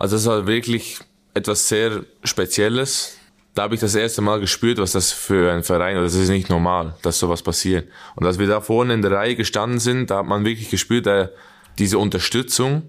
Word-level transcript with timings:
Also 0.00 0.16
es 0.16 0.24
war 0.24 0.46
wirklich 0.46 0.98
etwas 1.34 1.68
sehr 1.68 2.06
Spezielles. 2.24 3.18
Da 3.54 3.64
habe 3.64 3.74
ich 3.74 3.82
das 3.82 3.94
erste 3.94 4.22
Mal 4.22 4.40
gespürt, 4.40 4.78
was 4.78 4.92
das 4.92 5.12
für 5.12 5.52
ein 5.52 5.62
Verein 5.62 5.98
ist. 5.98 6.14
Das 6.14 6.22
ist 6.22 6.30
nicht 6.30 6.48
normal, 6.48 6.94
dass 7.02 7.18
sowas 7.18 7.42
passiert. 7.42 7.86
Und 8.16 8.24
als 8.24 8.38
wir 8.38 8.46
da 8.46 8.62
vorne 8.62 8.94
in 8.94 9.02
der 9.02 9.10
Reihe 9.10 9.36
gestanden 9.36 9.78
sind, 9.78 10.10
da 10.10 10.20
hat 10.20 10.26
man 10.26 10.46
wirklich 10.46 10.70
gespürt, 10.70 11.06
äh, 11.06 11.28
diese 11.78 11.98
Unterstützung, 11.98 12.84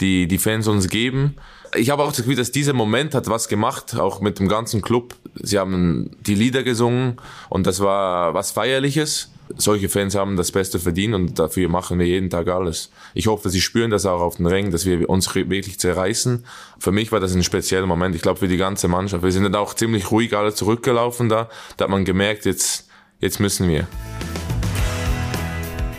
die 0.00 0.26
die 0.26 0.38
Fans 0.38 0.66
uns 0.66 0.88
geben. 0.88 1.36
Ich 1.76 1.90
habe 1.90 2.02
auch 2.02 2.08
das 2.08 2.18
Gefühl, 2.18 2.36
dass 2.36 2.52
dieser 2.52 2.72
Moment 2.72 3.14
hat 3.14 3.28
was 3.28 3.48
gemacht, 3.48 3.96
auch 3.98 4.20
mit 4.20 4.38
dem 4.38 4.48
ganzen 4.48 4.80
Club. 4.80 5.14
Sie 5.34 5.58
haben 5.58 6.10
die 6.26 6.34
Lieder 6.34 6.62
gesungen 6.62 7.16
und 7.48 7.66
das 7.66 7.80
war 7.80 8.34
was 8.34 8.52
Feierliches. 8.52 9.30
Solche 9.56 9.88
Fans 9.88 10.14
haben 10.14 10.36
das 10.36 10.52
Beste 10.52 10.78
verdient 10.78 11.14
und 11.14 11.38
dafür 11.38 11.68
machen 11.68 11.98
wir 11.98 12.06
jeden 12.06 12.30
Tag 12.30 12.48
alles. 12.48 12.90
Ich 13.12 13.26
hoffe, 13.26 13.50
sie 13.50 13.60
spüren 13.60 13.90
das 13.90 14.06
auch 14.06 14.20
auf 14.20 14.36
den 14.36 14.46
Rängen, 14.46 14.70
dass 14.70 14.86
wir 14.86 15.08
uns 15.08 15.34
wirklich 15.34 15.78
zerreißen. 15.78 16.44
Für 16.78 16.92
mich 16.92 17.12
war 17.12 17.20
das 17.20 17.34
ein 17.34 17.42
spezieller 17.42 17.86
Moment. 17.86 18.14
Ich 18.14 18.22
glaube, 18.22 18.38
für 18.38 18.48
die 18.48 18.56
ganze 18.56 18.88
Mannschaft. 18.88 19.22
Wir 19.22 19.32
sind 19.32 19.44
dann 19.44 19.54
auch 19.54 19.74
ziemlich 19.74 20.10
ruhig 20.10 20.34
alle 20.36 20.54
zurückgelaufen 20.54 21.28
da. 21.28 21.50
Da 21.76 21.84
hat 21.84 21.90
man 21.90 22.04
gemerkt, 22.04 22.46
jetzt, 22.46 22.88
jetzt 23.20 23.40
müssen 23.40 23.68
wir. 23.68 23.86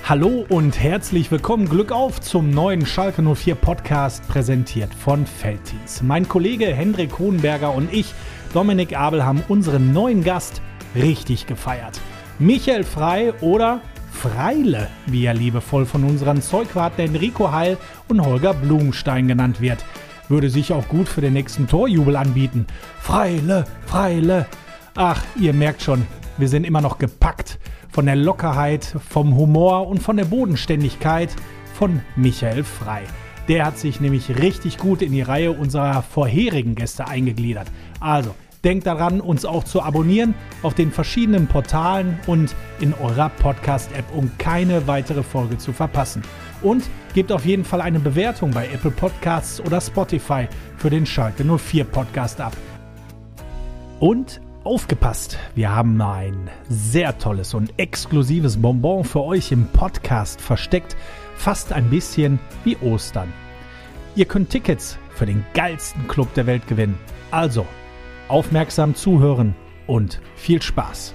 Hallo 0.08 0.46
und 0.50 0.80
herzlich 0.80 1.32
willkommen. 1.32 1.68
Glück 1.68 1.92
auf 1.92 2.22
zum 2.22 2.52
neuen 2.52 2.86
Schalke 2.86 3.24
04 3.24 3.56
Podcast, 3.56 4.28
präsentiert 4.28 4.94
von 4.94 5.26
Feldteams. 5.26 6.04
Mein 6.04 6.30
Kollege 6.30 6.68
Hendrik 6.68 7.18
Hohenberger 7.18 7.74
und 7.74 7.92
ich, 7.92 8.14
Dominik 8.54 8.96
Abel, 8.96 9.26
haben 9.26 9.44
unseren 9.48 9.94
neuen 9.94 10.24
Gast 10.24 10.62
richtig 10.94 11.48
gefeiert. 11.48 12.00
Michael 12.38 12.84
Frei 12.84 13.34
oder 13.42 13.82
Freile, 14.12 14.90
wie 15.08 15.26
er 15.26 15.34
liebevoll 15.34 15.88
von 15.88 16.04
unseren 16.04 16.40
Zeugwarten 16.40 17.02
Enrico 17.02 17.52
Heil 17.52 17.76
und 18.08 18.24
Holger 18.24 18.54
Blumenstein 18.54 19.28
genannt 19.28 19.60
wird. 19.60 19.84
Würde 20.30 20.52
sich 20.52 20.72
auch 20.72 20.88
gut 20.88 21.10
für 21.10 21.22
den 21.22 21.34
nächsten 21.34 21.68
Torjubel 21.68 22.16
anbieten. 22.16 22.68
Freile, 23.00 23.66
Freile. 23.88 24.46
Ach, 24.94 25.24
ihr 25.36 25.54
merkt 25.54 25.82
schon, 25.82 26.06
wir 26.38 26.48
sind 26.48 26.64
immer 26.64 26.82
noch 26.82 27.00
gepackt 27.00 27.58
von 27.96 28.08
der 28.08 28.18
Lockerheit, 28.18 28.94
vom 29.10 29.38
Humor 29.38 29.88
und 29.88 30.04
von 30.04 30.18
der 30.18 30.26
Bodenständigkeit 30.26 31.30
von 31.76 32.02
Michael 32.18 32.66
Frei. 32.66 33.04
Der 33.48 33.66
hat 33.66 33.78
sich 33.78 34.02
nämlich 34.02 34.38
richtig 34.38 34.78
gut 34.78 35.02
in 35.02 35.14
die 35.14 35.22
Reihe 35.22 35.54
unserer 35.54 36.02
vorherigen 36.02 36.76
Gäste 36.76 37.08
eingegliedert. 37.08 37.72
Also, 38.02 38.36
denkt 38.66 38.86
daran, 38.86 39.22
uns 39.22 39.46
auch 39.46 39.64
zu 39.64 39.82
abonnieren 39.82 40.34
auf 40.62 40.74
den 40.74 40.92
verschiedenen 40.92 41.48
Portalen 41.48 42.20
und 42.28 42.54
in 42.82 42.94
eurer 42.96 43.30
Podcast-App, 43.30 44.14
um 44.14 44.30
keine 44.40 44.88
weitere 44.88 45.24
Folge 45.24 45.58
zu 45.58 45.72
verpassen. 45.72 46.22
Und 46.64 46.84
gebt 47.14 47.32
auf 47.32 47.46
jeden 47.46 47.64
Fall 47.64 47.80
eine 47.80 48.00
Bewertung 48.00 48.52
bei 48.52 48.68
Apple 48.74 48.92
Podcasts 48.92 49.62
oder 49.62 49.80
Spotify 49.80 50.50
für 50.76 50.90
den 50.90 51.06
Schalke 51.06 51.46
04 51.46 51.86
Podcast 51.86 52.42
ab. 52.42 52.58
Und 54.02 54.42
aufgepasst, 54.66 55.38
wir 55.54 55.74
haben 55.74 56.02
ein 56.02 56.50
sehr 56.68 57.18
tolles 57.18 57.54
und 57.54 57.72
exklusives 57.78 58.58
Bonbon 58.58 59.04
für 59.04 59.22
euch 59.22 59.52
im 59.52 59.68
Podcast 59.68 60.42
versteckt, 60.42 60.98
fast 61.36 61.72
ein 61.72 61.90
bisschen 61.90 62.40
wie 62.64 62.76
Ostern. 62.78 63.32
Ihr 64.16 64.26
könnt 64.26 64.50
Tickets 64.50 64.98
für 65.12 65.28
den 65.28 65.46
geilsten 65.54 66.08
Club 66.08 66.34
der 66.34 66.48
Welt 66.48 66.68
gewinnen. 66.68 66.98
Also, 67.30 67.66
aufmerksam 68.28 68.96
zuhören 68.96 69.56
und 69.86 70.20
viel 70.36 70.62
Spaß. 70.62 71.14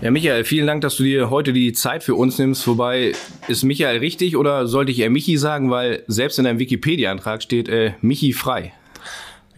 Ja, 0.00 0.10
Michael, 0.10 0.44
vielen 0.44 0.66
Dank, 0.66 0.80
dass 0.80 0.96
du 0.96 1.02
dir 1.02 1.28
heute 1.28 1.52
die 1.52 1.72
Zeit 1.72 2.04
für 2.04 2.14
uns 2.14 2.38
nimmst. 2.38 2.66
Wobei, 2.68 3.12
ist 3.48 3.64
Michael 3.64 3.98
richtig 3.98 4.36
oder 4.36 4.66
sollte 4.66 4.92
ich 4.92 5.00
eher 5.00 5.10
Michi 5.10 5.36
sagen, 5.36 5.70
weil 5.70 6.04
selbst 6.06 6.38
in 6.38 6.44
deinem 6.44 6.60
Wikipedia-Antrag 6.60 7.42
steht 7.42 7.68
äh, 7.68 7.92
Michi 8.00 8.32
frei. 8.32 8.72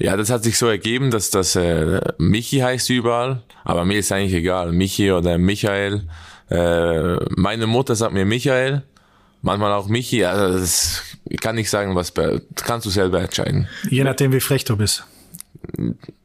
Ja, 0.02 0.16
das 0.16 0.30
hat 0.30 0.42
sich 0.44 0.56
so 0.56 0.66
ergeben, 0.66 1.10
dass 1.10 1.28
das 1.28 1.56
äh, 1.56 2.00
Michi 2.16 2.60
heißt 2.60 2.88
überall, 2.88 3.42
aber 3.64 3.84
mir 3.84 3.98
ist 3.98 4.10
eigentlich 4.10 4.32
egal, 4.32 4.72
Michi 4.72 5.12
oder 5.12 5.36
Michael. 5.36 6.08
Äh, 6.48 7.16
meine 7.36 7.66
Mutter 7.66 7.94
sagt 7.94 8.14
mir 8.14 8.24
Michael, 8.24 8.82
manchmal 9.42 9.72
auch 9.74 9.88
Michi, 9.88 10.24
also 10.24 10.58
das 10.58 11.02
kann 11.42 11.58
ich 11.58 11.68
sagen, 11.68 11.94
was 11.94 12.14
kannst 12.56 12.86
du 12.86 12.90
selber 12.90 13.20
entscheiden. 13.20 13.68
Je 13.90 14.02
nachdem, 14.02 14.32
wie 14.32 14.40
frech 14.40 14.64
du 14.64 14.78
bist. 14.78 15.04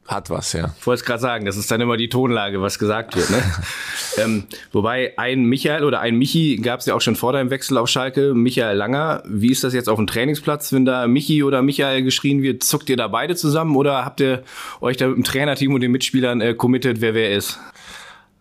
Hat 0.06 0.30
was, 0.30 0.52
ja. 0.52 0.72
Ich 0.78 0.86
wollte 0.86 1.00
es 1.00 1.04
gerade 1.04 1.20
sagen, 1.20 1.46
das 1.46 1.56
ist 1.56 1.70
dann 1.70 1.80
immer 1.80 1.96
die 1.96 2.08
Tonlage, 2.08 2.62
was 2.62 2.78
gesagt 2.78 3.16
wird. 3.16 3.28
Ne? 3.28 3.42
ähm, 4.18 4.44
wobei 4.72 5.14
ein 5.18 5.44
Michael 5.44 5.84
oder 5.84 6.00
ein 6.00 6.16
Michi 6.16 6.56
gab 6.56 6.80
es 6.80 6.86
ja 6.86 6.94
auch 6.94 7.00
schon 7.00 7.16
vor 7.16 7.32
deinem 7.32 7.50
Wechsel 7.50 7.76
auf 7.76 7.88
Schalke, 7.88 8.32
Michael 8.32 8.76
Langer. 8.76 9.22
Wie 9.26 9.50
ist 9.50 9.64
das 9.64 9.74
jetzt 9.74 9.88
auf 9.88 9.96
dem 9.96 10.06
Trainingsplatz, 10.06 10.72
wenn 10.72 10.84
da 10.84 11.06
Michi 11.08 11.42
oder 11.42 11.60
Michael 11.60 12.02
geschrien 12.02 12.42
wird? 12.42 12.62
Zuckt 12.62 12.88
ihr 12.88 12.96
da 12.96 13.08
beide 13.08 13.34
zusammen 13.34 13.74
oder 13.76 14.04
habt 14.04 14.20
ihr 14.20 14.42
euch 14.80 14.96
da 14.96 15.08
mit 15.08 15.16
dem 15.16 15.24
Trainerteam 15.24 15.74
und 15.74 15.80
den 15.80 15.92
Mitspielern 15.92 16.40
äh, 16.40 16.54
committed, 16.54 17.00
wer 17.00 17.14
wer 17.14 17.34
ist? 17.34 17.58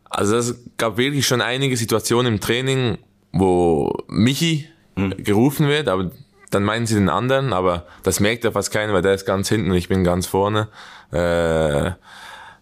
Also 0.10 0.38
es 0.38 0.64
gab 0.78 0.98
wirklich 0.98 1.26
schon 1.26 1.42
einige 1.42 1.76
Situationen 1.78 2.36
im 2.36 2.40
Training, 2.40 3.00
wo 3.32 3.92
Michi 4.08 4.68
hm. 4.96 5.16
gerufen 5.18 5.68
wird, 5.68 5.88
aber 5.88 6.12
dann 6.52 6.64
meinen 6.64 6.86
sie 6.86 6.96
den 6.96 7.10
anderen, 7.10 7.54
aber 7.54 7.86
das 8.04 8.20
merkt 8.20 8.44
ja 8.44 8.52
fast 8.52 8.72
keiner, 8.72 8.94
weil 8.94 9.02
der 9.02 9.14
ist 9.14 9.26
ganz 9.26 9.50
hinten 9.50 9.72
und 9.72 9.78
ich 9.78 9.90
bin 9.90 10.04
ganz 10.04 10.28
vorne. 10.28 10.68
Äh, 11.12 11.92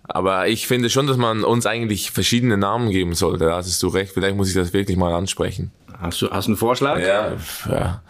aber 0.04 0.48
ich 0.48 0.68
finde 0.68 0.90
schon, 0.90 1.08
dass 1.08 1.18
man 1.18 1.44
uns 1.44 1.66
eigentlich 1.66 2.12
verschiedene 2.12 2.58
Namen 2.58 2.92
geben 2.92 3.14
sollte. 3.14 3.46
Da 3.46 3.56
hast 3.56 3.82
du 3.82 3.88
recht. 3.88 4.14
Vielleicht 4.14 4.36
muss 4.36 4.50
ich 4.50 4.56
das 4.56 4.74
wirklich 4.74 4.98
mal 4.98 5.14
ansprechen. 5.14 5.72
Hast 6.00 6.22
du, 6.22 6.30
hast 6.30 6.48
du 6.48 6.52
einen 6.52 6.58
Vorschlag? 6.58 7.00
Ja, 7.00 7.34
ja. 7.70 8.02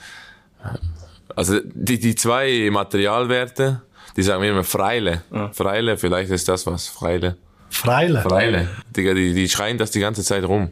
Also 1.35 1.59
die, 1.63 1.99
die 1.99 2.15
zwei 2.15 2.69
Materialwerte, 2.71 3.81
die 4.15 4.23
sagen 4.23 4.41
wir 4.41 4.49
immer 4.49 4.63
Freile. 4.63 5.23
Ja. 5.31 5.49
Freile, 5.49 5.97
vielleicht 5.97 6.31
ist 6.31 6.47
das 6.47 6.65
was. 6.65 6.87
Freile. 6.87 7.37
Freile. 7.69 8.21
Freile. 8.21 8.69
Die, 8.95 9.13
die, 9.13 9.33
die 9.33 9.49
schreien 9.49 9.77
das 9.77 9.91
die 9.91 9.99
ganze 9.99 10.23
Zeit 10.23 10.43
rum. 10.43 10.69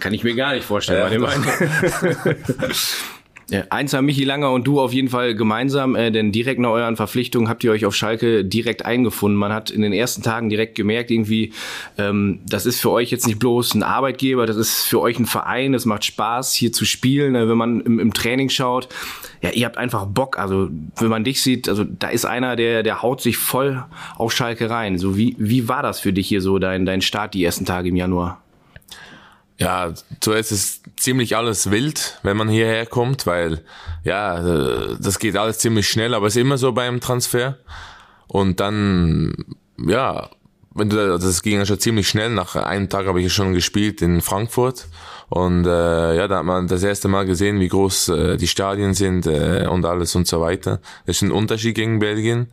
Kann 0.00 0.14
ich 0.14 0.24
mir 0.24 0.34
gar 0.34 0.54
nicht 0.54 0.64
vorstellen 0.64 1.22
ja. 1.22 1.28
Ja, 3.50 3.64
eins 3.70 3.92
haben 3.92 4.06
Michi 4.06 4.24
Langer 4.24 4.52
und 4.52 4.66
du 4.66 4.80
auf 4.80 4.92
jeden 4.92 5.08
Fall 5.08 5.34
gemeinsam, 5.34 5.96
äh, 5.96 6.10
denn 6.10 6.32
direkt 6.32 6.60
nach 6.60 6.70
euren 6.70 6.96
Verpflichtungen 6.96 7.48
habt 7.48 7.64
ihr 7.64 7.72
euch 7.72 7.84
auf 7.84 7.94
Schalke 7.94 8.44
direkt 8.44 8.84
eingefunden. 8.84 9.38
Man 9.38 9.52
hat 9.52 9.70
in 9.70 9.82
den 9.82 9.92
ersten 9.92 10.22
Tagen 10.22 10.48
direkt 10.48 10.74
gemerkt, 10.74 11.10
irgendwie, 11.10 11.52
ähm, 11.98 12.40
das 12.46 12.66
ist 12.66 12.80
für 12.80 12.90
euch 12.90 13.10
jetzt 13.10 13.26
nicht 13.26 13.38
bloß 13.38 13.74
ein 13.74 13.82
Arbeitgeber, 13.82 14.46
das 14.46 14.56
ist 14.56 14.84
für 14.84 15.00
euch 15.00 15.18
ein 15.18 15.26
Verein, 15.26 15.74
es 15.74 15.84
macht 15.84 16.04
Spaß, 16.04 16.54
hier 16.54 16.72
zu 16.72 16.84
spielen, 16.84 17.34
äh, 17.34 17.48
wenn 17.48 17.58
man 17.58 17.80
im, 17.80 17.98
im 17.98 18.12
Training 18.14 18.48
schaut. 18.48 18.88
Ja, 19.42 19.50
ihr 19.50 19.66
habt 19.66 19.76
einfach 19.76 20.06
Bock. 20.06 20.38
Also, 20.38 20.68
wenn 20.96 21.08
man 21.08 21.24
dich 21.24 21.42
sieht, 21.42 21.68
also 21.68 21.84
da 21.84 22.08
ist 22.08 22.24
einer, 22.24 22.56
der, 22.56 22.82
der 22.82 23.02
haut 23.02 23.20
sich 23.20 23.36
voll 23.36 23.84
auf 24.16 24.32
Schalke 24.32 24.70
rein. 24.70 24.98
So, 24.98 25.16
wie, 25.16 25.34
wie 25.38 25.68
war 25.68 25.82
das 25.82 26.00
für 26.00 26.12
dich 26.12 26.28
hier 26.28 26.40
so, 26.40 26.58
dein, 26.58 26.86
dein 26.86 27.02
Start 27.02 27.34
die 27.34 27.44
ersten 27.44 27.66
Tage 27.66 27.88
im 27.88 27.96
Januar? 27.96 28.42
Ja, 29.58 29.92
zuerst 30.20 30.52
ist 30.52 30.82
ziemlich 30.96 31.36
alles 31.36 31.70
wild, 31.70 32.18
wenn 32.22 32.36
man 32.36 32.48
hierher 32.48 32.86
kommt, 32.86 33.26
weil 33.26 33.62
ja, 34.04 34.96
das 34.98 35.18
geht 35.18 35.36
alles 35.36 35.58
ziemlich 35.58 35.88
schnell, 35.88 36.14
aber 36.14 36.26
es 36.26 36.36
ist 36.36 36.40
immer 36.40 36.58
so 36.58 36.72
beim 36.72 37.00
Transfer. 37.00 37.58
Und 38.26 38.60
dann, 38.60 39.34
ja, 39.78 40.30
wenn 40.74 40.88
du, 40.88 41.18
das 41.18 41.42
ging 41.42 41.58
ja 41.58 41.66
schon 41.66 41.78
ziemlich 41.78 42.08
schnell. 42.08 42.30
Nach 42.30 42.56
einem 42.56 42.88
Tag 42.88 43.06
habe 43.06 43.20
ich 43.20 43.32
schon 43.32 43.54
gespielt 43.54 44.02
in 44.02 44.20
Frankfurt 44.20 44.88
und 45.28 45.66
äh, 45.66 46.16
ja, 46.16 46.28
da 46.28 46.38
hat 46.38 46.44
man 46.44 46.66
das 46.66 46.82
erste 46.82 47.08
Mal 47.08 47.26
gesehen, 47.26 47.60
wie 47.60 47.68
groß 47.68 48.08
äh, 48.08 48.36
die 48.36 48.48
Stadien 48.48 48.94
sind 48.94 49.26
äh, 49.26 49.66
und 49.66 49.84
alles 49.84 50.14
und 50.14 50.26
so 50.26 50.40
weiter. 50.40 50.80
Das 51.06 51.16
ist 51.16 51.22
ein 51.22 51.30
Unterschied 51.30 51.74
gegen 51.74 51.98
Belgien. 51.98 52.48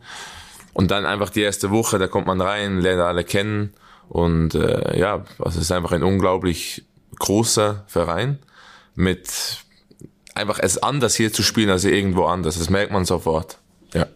Und 0.72 0.90
dann 0.90 1.04
einfach 1.04 1.30
die 1.30 1.42
erste 1.42 1.70
Woche, 1.70 1.98
da 1.98 2.06
kommt 2.06 2.26
man 2.26 2.40
rein, 2.40 2.80
lernt 2.80 3.02
alle 3.02 3.24
kennen 3.24 3.74
und 4.08 4.54
äh, 4.54 4.98
ja, 4.98 5.24
also 5.38 5.58
es 5.58 5.64
ist 5.64 5.72
einfach 5.72 5.92
ein 5.92 6.02
unglaublich 6.02 6.84
großer 7.20 7.84
Verein 7.86 8.40
mit 8.96 9.62
einfach 10.34 10.58
es 10.60 10.78
anders 10.82 11.14
hier 11.14 11.32
zu 11.32 11.42
spielen 11.42 11.70
als 11.70 11.84
irgendwo 11.84 12.24
anders. 12.24 12.58
Das 12.58 12.70
merkt 12.70 12.92
man 12.92 13.04
sofort. 13.04 13.58
Ja. 13.94 14.06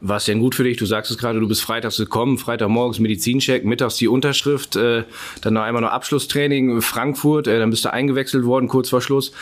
War 0.00 0.16
es 0.16 0.24
denn 0.24 0.40
gut 0.40 0.54
für 0.54 0.64
dich? 0.64 0.76
Du 0.76 0.86
sagst 0.86 1.10
es 1.10 1.18
gerade, 1.18 1.38
du 1.38 1.46
bist 1.46 1.62
freitags 1.62 1.96
gekommen, 1.96 2.36
Freitagmorgens 2.36 2.98
Medizincheck, 2.98 3.64
mittags 3.64 3.96
die 3.96 4.08
Unterschrift, 4.08 4.74
äh, 4.74 5.04
dann 5.42 5.54
noch 5.54 5.62
einmal 5.62 5.82
noch 5.82 5.90
Abschlusstraining 5.90 6.82
Frankfurt, 6.82 7.46
äh, 7.46 7.58
dann 7.58 7.70
bist 7.70 7.84
du 7.84 7.92
eingewechselt 7.92 8.44
worden 8.44 8.68
kurz 8.68 8.90
vor 8.90 9.00
Schluss. 9.00 9.32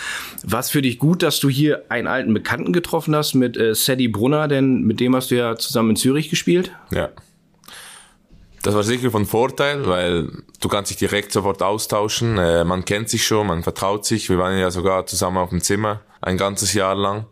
War 0.44 0.60
es 0.60 0.70
für 0.70 0.82
dich 0.82 0.98
gut, 0.98 1.22
dass 1.22 1.40
du 1.40 1.48
hier 1.48 1.84
einen 1.88 2.06
alten 2.06 2.34
Bekannten 2.34 2.72
getroffen 2.72 3.16
hast 3.16 3.34
mit 3.34 3.56
äh, 3.56 3.74
Sadie 3.74 4.08
Brunner, 4.08 4.48
denn 4.48 4.82
mit 4.82 5.00
dem 5.00 5.16
hast 5.16 5.30
du 5.30 5.36
ja 5.36 5.56
zusammen 5.56 5.90
in 5.90 5.96
Zürich 5.96 6.28
gespielt? 6.28 6.72
Ja. 6.92 7.08
Das 8.62 8.74
war 8.74 8.82
sicher 8.82 9.10
von 9.10 9.24
Vorteil, 9.24 9.86
weil 9.86 10.30
du 10.60 10.68
kannst 10.68 10.90
dich 10.90 10.98
direkt 10.98 11.32
sofort 11.32 11.62
austauschen. 11.62 12.36
Äh, 12.36 12.64
man 12.64 12.84
kennt 12.84 13.08
sich 13.08 13.26
schon, 13.26 13.46
man 13.46 13.62
vertraut 13.62 14.04
sich. 14.04 14.28
Wir 14.28 14.38
waren 14.38 14.58
ja 14.58 14.70
sogar 14.70 15.06
zusammen 15.06 15.38
auf 15.38 15.48
dem 15.50 15.62
Zimmer 15.62 16.02
ein 16.20 16.36
ganzes 16.36 16.74
Jahr 16.74 16.94
lang. 16.94 17.24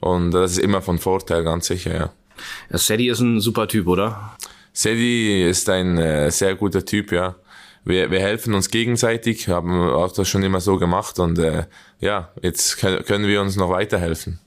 Und 0.00 0.30
das 0.30 0.52
ist 0.52 0.58
immer 0.58 0.82
von 0.82 0.98
Vorteil, 0.98 1.42
ganz 1.42 1.66
sicher, 1.66 1.94
ja. 1.94 2.10
ja 2.70 2.78
Sadie 2.78 3.08
ist 3.08 3.20
ein 3.20 3.40
super 3.40 3.66
Typ, 3.66 3.88
oder? 3.88 4.36
Sadie 4.72 5.42
ist 5.42 5.68
ein 5.68 5.98
äh, 5.98 6.30
sehr 6.30 6.54
guter 6.54 6.84
Typ, 6.84 7.10
ja. 7.12 7.34
Wir, 7.84 8.10
wir 8.10 8.20
helfen 8.20 8.52
uns 8.54 8.70
gegenseitig, 8.70 9.48
haben 9.48 9.80
auch 9.80 10.12
das 10.12 10.28
schon 10.28 10.42
immer 10.42 10.60
so 10.60 10.76
gemacht 10.76 11.20
und 11.20 11.38
äh, 11.38 11.66
ja, 12.00 12.30
jetzt 12.42 12.78
können 12.78 13.26
wir 13.26 13.40
uns 13.40 13.56
noch 13.56 13.70
weiterhelfen. 13.70 14.40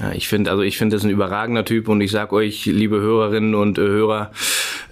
Ja, 0.00 0.12
ich 0.12 0.28
finde, 0.28 0.50
also 0.50 0.62
ich 0.62 0.78
finde, 0.78 0.96
das 0.96 1.02
ist 1.02 1.08
ein 1.08 1.12
überragender 1.12 1.64
Typ 1.64 1.88
und 1.88 2.00
ich 2.00 2.10
sag 2.10 2.32
euch, 2.32 2.66
liebe 2.66 3.00
Hörerinnen 3.00 3.54
und 3.54 3.78
äh, 3.78 3.82
Hörer, 3.82 4.32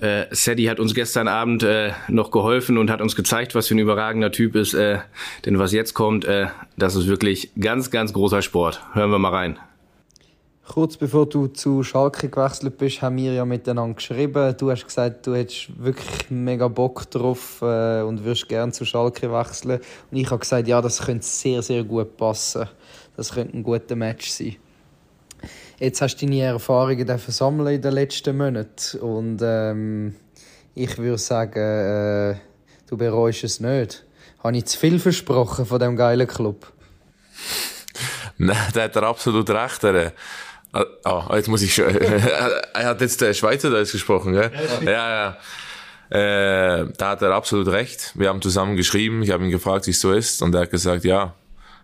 äh, 0.00 0.26
Sadie 0.30 0.68
hat 0.68 0.80
uns 0.80 0.94
gestern 0.94 1.28
Abend 1.28 1.62
äh, 1.62 1.92
noch 2.08 2.30
geholfen 2.30 2.78
und 2.78 2.90
hat 2.90 3.00
uns 3.00 3.16
gezeigt, 3.16 3.54
was 3.54 3.68
für 3.68 3.74
ein 3.74 3.78
überragender 3.78 4.32
Typ 4.32 4.54
ist. 4.54 4.74
Äh, 4.74 4.98
denn 5.44 5.58
was 5.58 5.72
jetzt 5.72 5.94
kommt, 5.94 6.24
äh, 6.24 6.46
das 6.76 6.94
ist 6.94 7.06
wirklich 7.06 7.50
ganz, 7.58 7.90
ganz 7.90 8.12
großer 8.12 8.42
Sport. 8.42 8.82
Hören 8.94 9.10
wir 9.10 9.18
mal 9.18 9.30
rein. 9.30 9.58
Kurz 10.68 10.96
bevor 10.96 11.26
du 11.26 11.46
zu 11.46 11.84
Schalke 11.84 12.28
gewechselt 12.28 12.76
bist, 12.76 13.00
haben 13.00 13.16
wir 13.18 13.32
ja 13.32 13.44
miteinander 13.44 13.94
geschrieben. 13.94 14.54
Du 14.58 14.70
hast 14.70 14.84
gesagt, 14.84 15.24
du 15.26 15.34
hättest 15.34 15.68
wirklich 15.78 16.28
mega 16.28 16.66
Bock 16.66 17.08
drauf 17.08 17.62
äh, 17.62 18.02
und 18.02 18.24
würdest 18.24 18.48
gerne 18.48 18.72
zu 18.72 18.84
Schalke 18.84 19.32
wechseln. 19.32 19.80
Und 20.10 20.16
ich 20.16 20.28
habe 20.28 20.40
gesagt, 20.40 20.66
ja, 20.66 20.82
das 20.82 21.00
könnte 21.00 21.24
sehr, 21.24 21.62
sehr 21.62 21.84
gut 21.84 22.16
passen. 22.16 22.68
Das 23.16 23.32
könnte 23.32 23.56
ein 23.56 23.62
guter 23.62 23.94
Match 23.94 24.28
sein. 24.28 24.56
Jetzt 25.78 26.00
hast 26.00 26.16
du 26.16 26.26
deine 26.26 26.42
Erfahrungen 26.42 27.18
sammeln 27.18 27.74
in 27.74 27.82
den 27.82 27.92
letzten 27.92 28.36
Monaten 28.36 28.98
und 29.00 29.40
ähm, 29.42 30.14
ich 30.74 30.96
würde 30.96 31.18
sagen, 31.18 31.58
äh, 31.58 32.36
du 32.88 32.96
bereust 32.96 33.44
es 33.44 33.60
nicht. 33.60 34.04
Habe 34.42 34.56
ich 34.56 34.64
zu 34.66 34.78
viel 34.78 34.98
versprochen 34.98 35.66
von 35.66 35.78
dem 35.78 35.96
geilen 35.96 36.26
Club? 36.26 36.72
Nein, 38.38 38.56
da 38.72 38.84
hat 38.84 38.96
er 38.96 39.02
absolut 39.02 39.50
recht. 39.50 39.84
Er, 39.84 40.12
oh, 41.04 41.24
jetzt 41.34 41.48
muss 41.48 41.60
ich 41.60 41.74
schon. 41.74 41.94
er 41.94 42.86
hat 42.86 43.00
jetzt 43.02 43.20
der 43.20 43.34
Schweizerdeutsch 43.34 43.92
gesprochen, 43.92 44.32
gell? 44.32 44.50
Ja, 44.82 45.36
ja. 46.10 46.80
Äh, 46.80 46.86
da 46.96 47.10
hat 47.10 47.22
er 47.22 47.32
absolut 47.32 47.68
recht. 47.68 48.12
Wir 48.14 48.28
haben 48.28 48.40
zusammen 48.40 48.76
geschrieben. 48.76 49.22
Ich 49.22 49.30
habe 49.30 49.44
ihn 49.44 49.50
gefragt, 49.50 49.86
wie 49.86 49.90
es 49.90 50.00
so 50.00 50.12
ist, 50.12 50.40
und 50.40 50.54
er 50.54 50.62
hat 50.62 50.70
gesagt, 50.70 51.04
ja, 51.04 51.34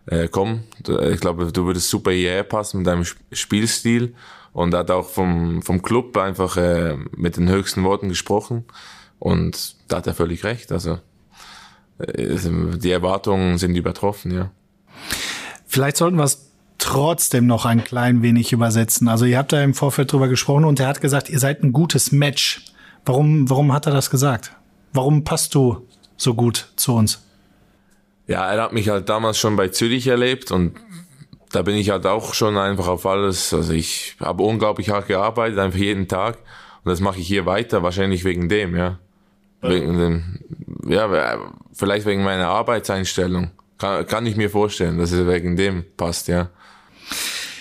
äh, 0.06 0.28
komm, 0.28 0.64
ich 0.78 1.20
glaube, 1.20 1.52
du 1.52 1.66
würdest 1.66 1.88
super 1.88 2.10
hierher 2.10 2.42
passen 2.42 2.78
mit 2.78 2.86
deinem 2.86 3.04
Spielstil. 3.32 4.14
Und 4.52 4.74
er 4.74 4.80
hat 4.80 4.90
auch 4.90 5.08
vom, 5.08 5.62
vom 5.62 5.80
Club 5.82 6.16
einfach 6.16 6.56
äh, 6.56 6.96
mit 7.16 7.36
den 7.36 7.48
höchsten 7.48 7.84
Worten 7.84 8.08
gesprochen. 8.08 8.64
Und 9.18 9.76
da 9.88 9.98
hat 9.98 10.06
er 10.06 10.14
völlig 10.14 10.44
recht. 10.44 10.72
Also 10.72 10.98
äh, 11.98 12.36
die 12.76 12.90
Erwartungen 12.90 13.58
sind 13.58 13.76
übertroffen, 13.76 14.30
ja. 14.32 14.50
Vielleicht 15.66 15.96
sollten 15.96 16.16
wir 16.16 16.24
es 16.24 16.50
trotzdem 16.76 17.46
noch 17.46 17.64
ein 17.64 17.84
klein 17.84 18.22
wenig 18.22 18.52
übersetzen. 18.52 19.08
Also 19.08 19.24
ihr 19.24 19.38
habt 19.38 19.52
da 19.52 19.62
im 19.62 19.72
Vorfeld 19.72 20.12
drüber 20.12 20.28
gesprochen 20.28 20.64
und 20.64 20.80
er 20.80 20.88
hat 20.88 21.00
gesagt, 21.00 21.30
ihr 21.30 21.38
seid 21.38 21.62
ein 21.62 21.72
gutes 21.72 22.12
Match. 22.12 22.66
Warum, 23.06 23.48
warum 23.48 23.72
hat 23.72 23.86
er 23.86 23.92
das 23.92 24.10
gesagt? 24.10 24.54
Warum 24.92 25.24
passt 25.24 25.54
du 25.54 25.86
so 26.16 26.34
gut 26.34 26.72
zu 26.76 26.94
uns? 26.94 27.24
Ja, 28.32 28.50
er 28.50 28.62
hat 28.62 28.72
mich 28.72 28.88
halt 28.88 29.10
damals 29.10 29.36
schon 29.36 29.56
bei 29.56 29.68
Zürich 29.68 30.06
erlebt 30.06 30.50
und 30.52 30.74
da 31.50 31.60
bin 31.60 31.76
ich 31.76 31.90
halt 31.90 32.06
auch 32.06 32.32
schon 32.32 32.56
einfach 32.56 32.88
auf 32.88 33.04
alles. 33.04 33.52
Also 33.52 33.74
ich 33.74 34.16
habe 34.20 34.42
unglaublich 34.42 34.88
hart 34.88 35.06
gearbeitet, 35.06 35.58
einfach 35.58 35.78
jeden 35.78 36.08
Tag. 36.08 36.38
Und 36.82 36.90
das 36.90 37.00
mache 37.00 37.20
ich 37.20 37.26
hier 37.26 37.44
weiter, 37.44 37.82
wahrscheinlich 37.82 38.24
wegen 38.24 38.48
dem, 38.48 38.74
ja. 38.74 38.98
Wegen 39.60 39.98
dem, 39.98 40.38
ja, 40.88 41.36
vielleicht 41.74 42.06
wegen 42.06 42.24
meiner 42.24 42.48
Arbeitseinstellung. 42.48 43.50
Kann, 43.76 44.06
kann 44.06 44.24
ich 44.24 44.36
mir 44.36 44.48
vorstellen, 44.48 44.96
dass 44.96 45.12
es 45.12 45.26
wegen 45.26 45.54
dem 45.56 45.84
passt, 45.98 46.28
ja. 46.28 46.48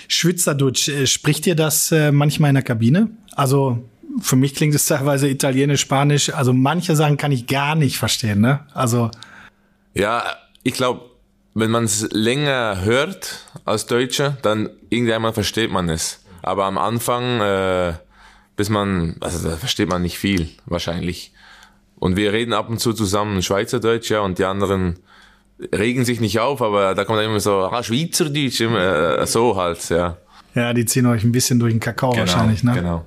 Schwitzerdeutsch, 0.08 0.88
äh, 0.88 1.06
spricht 1.06 1.48
ihr 1.48 1.56
das 1.56 1.92
äh, 1.92 2.14
manchmal 2.14 2.52
in 2.52 2.56
der 2.56 2.64
Kabine? 2.64 3.10
Also 3.36 3.84
für 4.22 4.38
mich 4.38 4.56
klingt 4.56 4.74
es 4.74 4.86
teilweise 4.86 5.28
Italienisch, 5.28 5.82
Spanisch. 5.82 6.34
Also 6.34 6.54
manche 6.54 6.96
Sachen 6.96 7.18
kann 7.18 7.34
ich 7.34 7.46
gar 7.46 7.76
nicht 7.76 7.98
verstehen, 7.98 8.40
ne? 8.40 8.62
Also. 8.74 9.12
Ja, 9.94 10.24
ich 10.64 10.74
glaube, 10.74 11.02
wenn 11.54 11.72
man 11.72 11.84
es 11.84 12.08
länger 12.12 12.82
hört 12.84 13.46
als 13.66 13.86
Deutscher, 13.86 14.38
dann 14.42 14.70
irgendwann 14.90 15.34
versteht 15.34 15.72
man 15.72 15.90
es. 15.90 16.24
Aber 16.42 16.66
am 16.66 16.78
Anfang, 16.78 17.42
äh, 17.42 17.94
bis 18.56 18.70
man, 18.70 19.18
also 19.20 19.50
da 19.50 19.58
versteht 19.58 19.90
man 19.90 20.02
nicht 20.02 20.18
viel, 20.18 20.50
wahrscheinlich. 20.66 21.34
Und 22.00 22.16
wir 22.16 22.34
reden 22.34 22.54
ab 22.54 22.70
und 22.70 22.80
zu 22.80 22.94
zusammen 22.94 23.44
Schweizerdeutsch, 23.44 24.10
ja, 24.10 24.22
und 24.22 24.40
die 24.40 24.46
anderen 24.46 25.00
regen 25.74 26.06
sich 26.06 26.20
nicht 26.20 26.40
auf, 26.40 26.62
aber 26.62 26.96
da 26.96 27.06
kommt 27.06 27.20
dann 27.20 27.26
immer 27.26 27.40
so, 27.40 27.60
ah, 27.60 27.84
Schweizerdeutsch, 27.84 28.62
immer, 28.62 29.20
äh, 29.20 29.28
so 29.28 29.56
halt, 29.56 29.88
ja. 29.90 30.18
Ja, 30.56 30.74
die 30.74 30.86
ziehen 30.86 31.06
euch 31.06 31.24
ein 31.24 31.32
bisschen 31.32 31.60
durch 31.60 31.74
den 31.74 31.80
Kakao 31.80 32.12
genau, 32.12 32.22
wahrscheinlich, 32.22 32.64
ne? 32.64 32.74
Genau. 32.74 33.06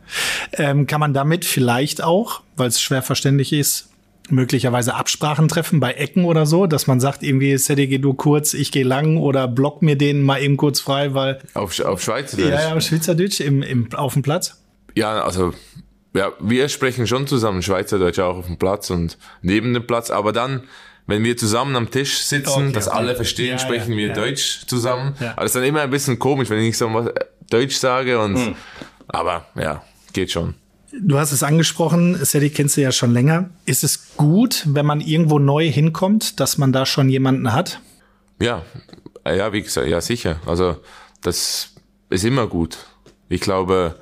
Ähm, 0.52 0.86
kann 0.86 1.00
man 1.00 1.12
damit 1.12 1.44
vielleicht 1.44 2.02
auch, 2.02 2.40
weil 2.56 2.68
es 2.68 2.80
schwer 2.80 3.02
verständlich 3.02 3.52
ist, 3.52 3.90
möglicherweise 4.31 4.94
Absprachen 4.94 5.49
treffen 5.49 5.81
bei 5.81 5.93
Ecken 5.93 6.25
oder 6.25 6.47
so, 6.47 6.67
dass 6.67 6.87
man 6.87 7.00
sagt, 7.00 7.23
irgendwie, 7.23 7.56
Sedi, 7.59 7.87
geh 7.87 7.99
du 7.99 8.15
kurz, 8.15 8.55
ich 8.55 8.73
gehe 8.73 8.85
lang 8.85 9.19
oder 9.19 9.49
block 9.49 9.82
mir 9.82 9.97
den 9.97 10.23
mal 10.23 10.41
eben 10.41 10.56
kurz 10.56 10.81
frei, 10.81 11.15
weil. 11.15 11.41
Auf, 11.55 11.79
auf 11.81 12.03
Schweizerdeutsch? 12.03 12.49
Ja, 12.49 12.69
ja, 12.69 12.75
auf 12.75 12.82
Schweizerdeutsch 12.82 13.41
im, 13.41 13.62
im, 13.62 13.93
auf 13.94 14.15
dem 14.15 14.23
Platz. 14.23 14.62
Ja, 14.94 15.23
also, 15.23 15.53
ja, 16.15 16.32
wir 16.41 16.69
sprechen 16.69 17.06
schon 17.06 17.26
zusammen 17.26 17.62
Schweizerdeutsch 17.62 18.19
auch 18.19 18.37
auf 18.37 18.47
dem 18.47 18.59
Platz 18.59 18.91
und 18.91 19.19
neben 19.43 19.75
dem 19.75 19.87
Platz, 19.87 20.11
aber 20.11 20.32
dann, 20.32 20.62
wenn 21.06 21.23
wir 21.23 21.37
zusammen 21.37 21.76
am 21.76 21.91
Tisch 21.91 22.19
sitzen, 22.19 22.69
okay, 22.69 22.73
dass 22.73 22.88
okay. 22.88 22.97
alle 22.97 23.17
verstehen, 23.17 23.53
ja, 23.53 23.59
sprechen 23.59 23.93
ja, 23.93 23.99
wir 23.99 24.06
ja. 24.09 24.15
Deutsch 24.15 24.67
zusammen. 24.67 25.15
Ja. 25.21 25.32
Aber 25.32 25.43
es 25.43 25.50
ist 25.50 25.56
dann 25.56 25.65
immer 25.65 25.82
ein 25.82 25.91
bisschen 25.91 26.19
komisch, 26.19 26.49
wenn 26.49 26.59
ich 26.59 26.67
nicht 26.67 26.79
so 26.79 26.93
was 26.94 27.11
Deutsch 27.50 27.76
sage 27.76 28.19
und, 28.19 28.37
hm. 28.37 28.55
aber 29.09 29.47
ja, 29.55 29.82
geht 30.12 30.31
schon. 30.31 30.55
Du 31.00 31.19
hast 31.19 31.32
es 31.32 31.43
angesprochen, 31.43 32.17
Sadie 32.25 32.50
kennst 32.50 32.76
du 32.76 32.82
ja 32.82 32.93
schon 32.93 33.12
länger. 33.12 33.50
Ist 33.67 33.85
es 33.85 34.17
gut, 34.17 34.62
wenn 34.67 34.87
man 34.87 35.00
irgendwo 35.00 35.38
neu 35.38 35.70
hinkommt, 35.70 36.41
dass 36.41 36.58
man 36.58 36.73
da 36.73 36.87
schon 36.87 37.08
jemanden 37.08 37.52
hat? 37.52 37.81
Ja, 38.41 38.62
ja, 39.26 39.52
wie 39.52 39.62
gesagt, 39.62 39.88
ja, 39.88 40.00
sicher. 40.00 40.41
Also, 40.46 40.76
das 41.23 41.75
ist 42.11 42.25
immer 42.25 42.46
gut. 42.46 42.79
Ich 43.29 43.41
glaube, 43.41 43.96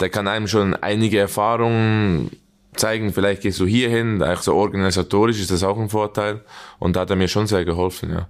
der 0.00 0.10
kann 0.10 0.28
einem 0.28 0.48
schon 0.48 0.74
einige 0.74 1.18
Erfahrungen 1.18 2.30
zeigen. 2.74 3.12
Vielleicht 3.12 3.42
gehst 3.42 3.60
du 3.60 3.66
hier 3.66 3.88
hin, 3.88 4.22
auch 4.22 4.42
so 4.42 4.54
organisatorisch 4.54 5.40
ist 5.40 5.50
das 5.50 5.62
auch 5.62 5.78
ein 5.78 5.88
Vorteil. 5.88 6.42
Und 6.78 6.96
da 6.96 7.00
hat 7.00 7.10
er 7.10 7.16
mir 7.16 7.28
schon 7.28 7.46
sehr 7.46 7.64
geholfen, 7.64 8.10
ja. 8.10 8.28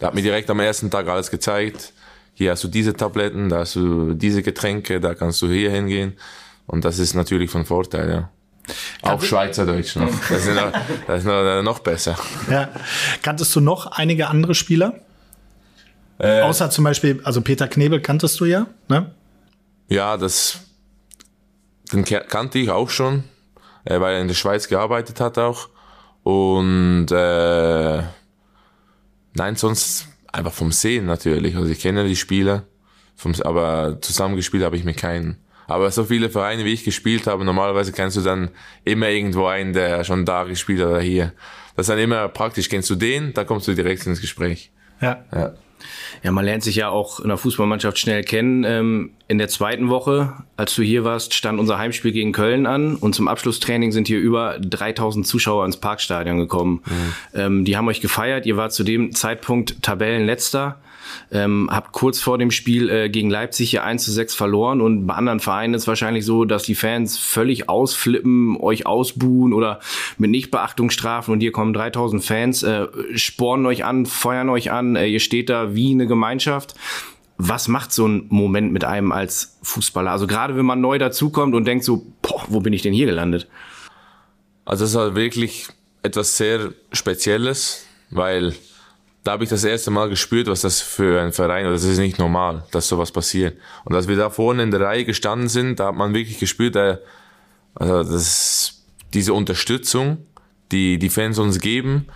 Der 0.00 0.08
hat 0.08 0.14
mir 0.14 0.22
direkt 0.22 0.50
am 0.50 0.60
ersten 0.60 0.90
Tag 0.90 1.06
alles 1.08 1.30
gezeigt. 1.30 1.92
Hier 2.34 2.50
hast 2.50 2.64
du 2.64 2.68
diese 2.68 2.94
Tabletten, 2.94 3.48
da 3.48 3.58
hast 3.58 3.76
du 3.76 4.14
diese 4.14 4.42
Getränke, 4.42 5.00
da 5.00 5.14
kannst 5.14 5.42
du 5.42 5.48
hier 5.48 5.70
hingehen. 5.70 6.14
Und 6.72 6.84
das 6.84 6.98
ist 6.98 7.14
natürlich 7.14 7.50
von 7.50 7.66
Vorteil, 7.66 8.10
ja. 8.10 8.30
Auch 9.02 9.22
Schweizerdeutsch 9.22 9.96
noch. 9.96 10.08
Das 10.28 10.46
ist, 10.46 10.54
noch, 10.54 10.72
das 11.06 11.18
ist 11.20 11.26
noch, 11.26 11.62
noch 11.62 11.78
besser. 11.80 12.16
Ja. 12.50 12.70
Kanntest 13.22 13.54
du 13.54 13.60
noch 13.60 13.86
einige 13.86 14.28
andere 14.28 14.54
Spieler? 14.54 14.94
Äh, 16.18 16.40
Außer 16.40 16.70
zum 16.70 16.84
Beispiel, 16.84 17.20
also 17.24 17.42
Peter 17.42 17.68
Knebel 17.68 18.00
kanntest 18.00 18.40
du 18.40 18.46
ja, 18.46 18.66
ne? 18.88 19.12
Ja, 19.88 20.16
das 20.16 20.60
den 21.92 22.04
kannte 22.04 22.58
ich 22.58 22.70
auch 22.70 22.88
schon, 22.88 23.24
äh, 23.84 24.00
weil 24.00 24.14
er 24.14 24.20
in 24.22 24.28
der 24.28 24.34
Schweiz 24.34 24.68
gearbeitet 24.68 25.20
hat 25.20 25.36
auch. 25.36 25.68
Und 26.22 27.08
äh, 27.10 28.02
nein, 29.34 29.56
sonst 29.56 30.08
einfach 30.32 30.52
vom 30.52 30.72
Sehen 30.72 31.04
natürlich. 31.04 31.54
Also 31.54 31.68
ich 31.68 31.80
kenne 31.80 32.06
die 32.06 32.16
Spieler, 32.16 32.64
vom, 33.14 33.34
aber 33.42 34.00
zusammengespielt 34.00 34.64
habe 34.64 34.76
ich 34.76 34.84
mit 34.84 34.96
keinen. 34.96 35.36
Aber 35.66 35.90
so 35.90 36.04
viele 36.04 36.30
Vereine, 36.30 36.64
wie 36.64 36.72
ich 36.72 36.84
gespielt 36.84 37.26
habe, 37.26 37.44
normalerweise 37.44 37.92
kennst 37.92 38.16
du 38.16 38.20
dann 38.20 38.50
immer 38.84 39.08
irgendwo 39.08 39.46
einen, 39.46 39.72
der 39.72 40.04
schon 40.04 40.24
da 40.24 40.44
gespielt 40.44 40.80
hat 40.80 40.88
oder 40.88 41.00
hier. 41.00 41.32
Das 41.76 41.84
ist 41.84 41.90
dann 41.90 41.98
immer 41.98 42.28
praktisch. 42.28 42.68
Kennst 42.68 42.90
du 42.90 42.94
den, 42.94 43.32
da 43.32 43.44
kommst 43.44 43.68
du 43.68 43.74
direkt 43.74 44.06
ins 44.06 44.20
Gespräch. 44.20 44.70
Ja. 45.00 45.24
ja. 45.34 45.54
Ja, 46.22 46.30
man 46.30 46.44
lernt 46.44 46.62
sich 46.62 46.76
ja 46.76 46.88
auch 46.88 47.20
in 47.20 47.28
der 47.28 47.36
Fußballmannschaft 47.36 47.98
schnell 47.98 48.22
kennen. 48.22 48.64
Ähm, 48.64 49.10
in 49.28 49.38
der 49.38 49.48
zweiten 49.48 49.88
Woche, 49.88 50.34
als 50.56 50.74
du 50.74 50.82
hier 50.82 51.04
warst, 51.04 51.34
stand 51.34 51.58
unser 51.58 51.78
Heimspiel 51.78 52.12
gegen 52.12 52.32
Köln 52.32 52.66
an 52.66 52.96
und 52.96 53.14
zum 53.14 53.28
Abschlusstraining 53.28 53.92
sind 53.92 54.06
hier 54.06 54.20
über 54.20 54.58
3000 54.60 55.26
Zuschauer 55.26 55.64
ins 55.64 55.78
Parkstadion 55.78 56.38
gekommen. 56.38 56.82
Mhm. 56.84 57.14
Ähm, 57.34 57.64
die 57.64 57.76
haben 57.76 57.88
euch 57.88 58.00
gefeiert. 58.00 58.46
Ihr 58.46 58.56
wart 58.56 58.72
zu 58.72 58.84
dem 58.84 59.12
Zeitpunkt 59.14 59.82
Tabellenletzter. 59.82 60.80
Ähm, 61.30 61.68
habt 61.70 61.92
kurz 61.92 62.20
vor 62.20 62.38
dem 62.38 62.50
Spiel 62.50 62.88
äh, 62.88 63.08
gegen 63.08 63.30
Leipzig 63.30 63.70
hier 63.70 63.84
1 63.84 64.04
zu 64.04 64.12
6 64.12 64.34
verloren 64.34 64.80
und 64.80 65.06
bei 65.06 65.14
anderen 65.14 65.40
Vereinen 65.40 65.74
ist 65.74 65.86
wahrscheinlich 65.86 66.24
so, 66.24 66.44
dass 66.44 66.62
die 66.64 66.74
Fans 66.74 67.18
völlig 67.18 67.68
ausflippen, 67.68 68.56
euch 68.58 68.86
ausbuhen 68.86 69.52
oder 69.52 69.80
mit 70.18 70.30
Nichtbeachtung 70.30 70.90
strafen 70.90 71.32
und 71.32 71.40
hier 71.40 71.52
kommen 71.52 71.72
3000 71.72 72.24
Fans, 72.24 72.62
äh, 72.62 72.86
spornen 73.14 73.66
euch 73.66 73.84
an, 73.84 74.06
feuern 74.06 74.48
euch 74.48 74.70
an, 74.70 74.96
äh, 74.96 75.06
ihr 75.06 75.20
steht 75.20 75.48
da 75.48 75.74
wie 75.74 75.92
eine 75.92 76.06
Gemeinschaft. 76.06 76.74
Was 77.38 77.66
macht 77.66 77.92
so 77.92 78.06
ein 78.06 78.26
Moment 78.28 78.72
mit 78.72 78.84
einem 78.84 79.10
als 79.10 79.58
Fußballer? 79.62 80.10
Also 80.10 80.26
gerade 80.26 80.56
wenn 80.56 80.66
man 80.66 80.80
neu 80.80 80.98
dazukommt 80.98 81.54
und 81.54 81.64
denkt 81.64 81.84
so, 81.84 82.06
boah, 82.22 82.44
wo 82.48 82.60
bin 82.60 82.72
ich 82.72 82.82
denn 82.82 82.92
hier 82.92 83.06
gelandet? 83.06 83.48
Also 84.64 84.84
es 84.84 84.90
ist 84.90 84.96
halt 84.96 85.14
wirklich 85.16 85.68
etwas 86.02 86.36
sehr 86.36 86.72
Spezielles, 86.92 87.86
weil 88.10 88.54
da 89.24 89.32
habe 89.32 89.44
ich 89.44 89.50
das 89.50 89.64
erste 89.64 89.90
Mal 89.90 90.08
gespürt, 90.08 90.48
was 90.48 90.62
das 90.62 90.80
für 90.80 91.20
ein 91.20 91.32
Verein 91.32 91.66
ist. 91.66 91.84
Das 91.84 91.90
ist 91.92 91.98
nicht 91.98 92.18
normal, 92.18 92.64
dass 92.72 92.88
sowas 92.88 93.12
passiert. 93.12 93.56
Und 93.84 93.94
als 93.94 94.08
wir 94.08 94.16
da 94.16 94.30
vorne 94.30 94.64
in 94.64 94.70
der 94.70 94.80
Reihe 94.80 95.04
gestanden 95.04 95.48
sind, 95.48 95.78
da 95.78 95.88
hat 95.88 95.94
man 95.94 96.12
wirklich 96.12 96.38
gespürt, 96.38 96.74
äh, 96.74 96.98
also 97.74 98.02
das, 98.02 98.82
diese 99.14 99.32
Unterstützung, 99.32 100.26
die 100.72 100.98
die 100.98 101.10
Fans 101.10 101.38
uns 101.38 101.60
geben. 101.60 102.06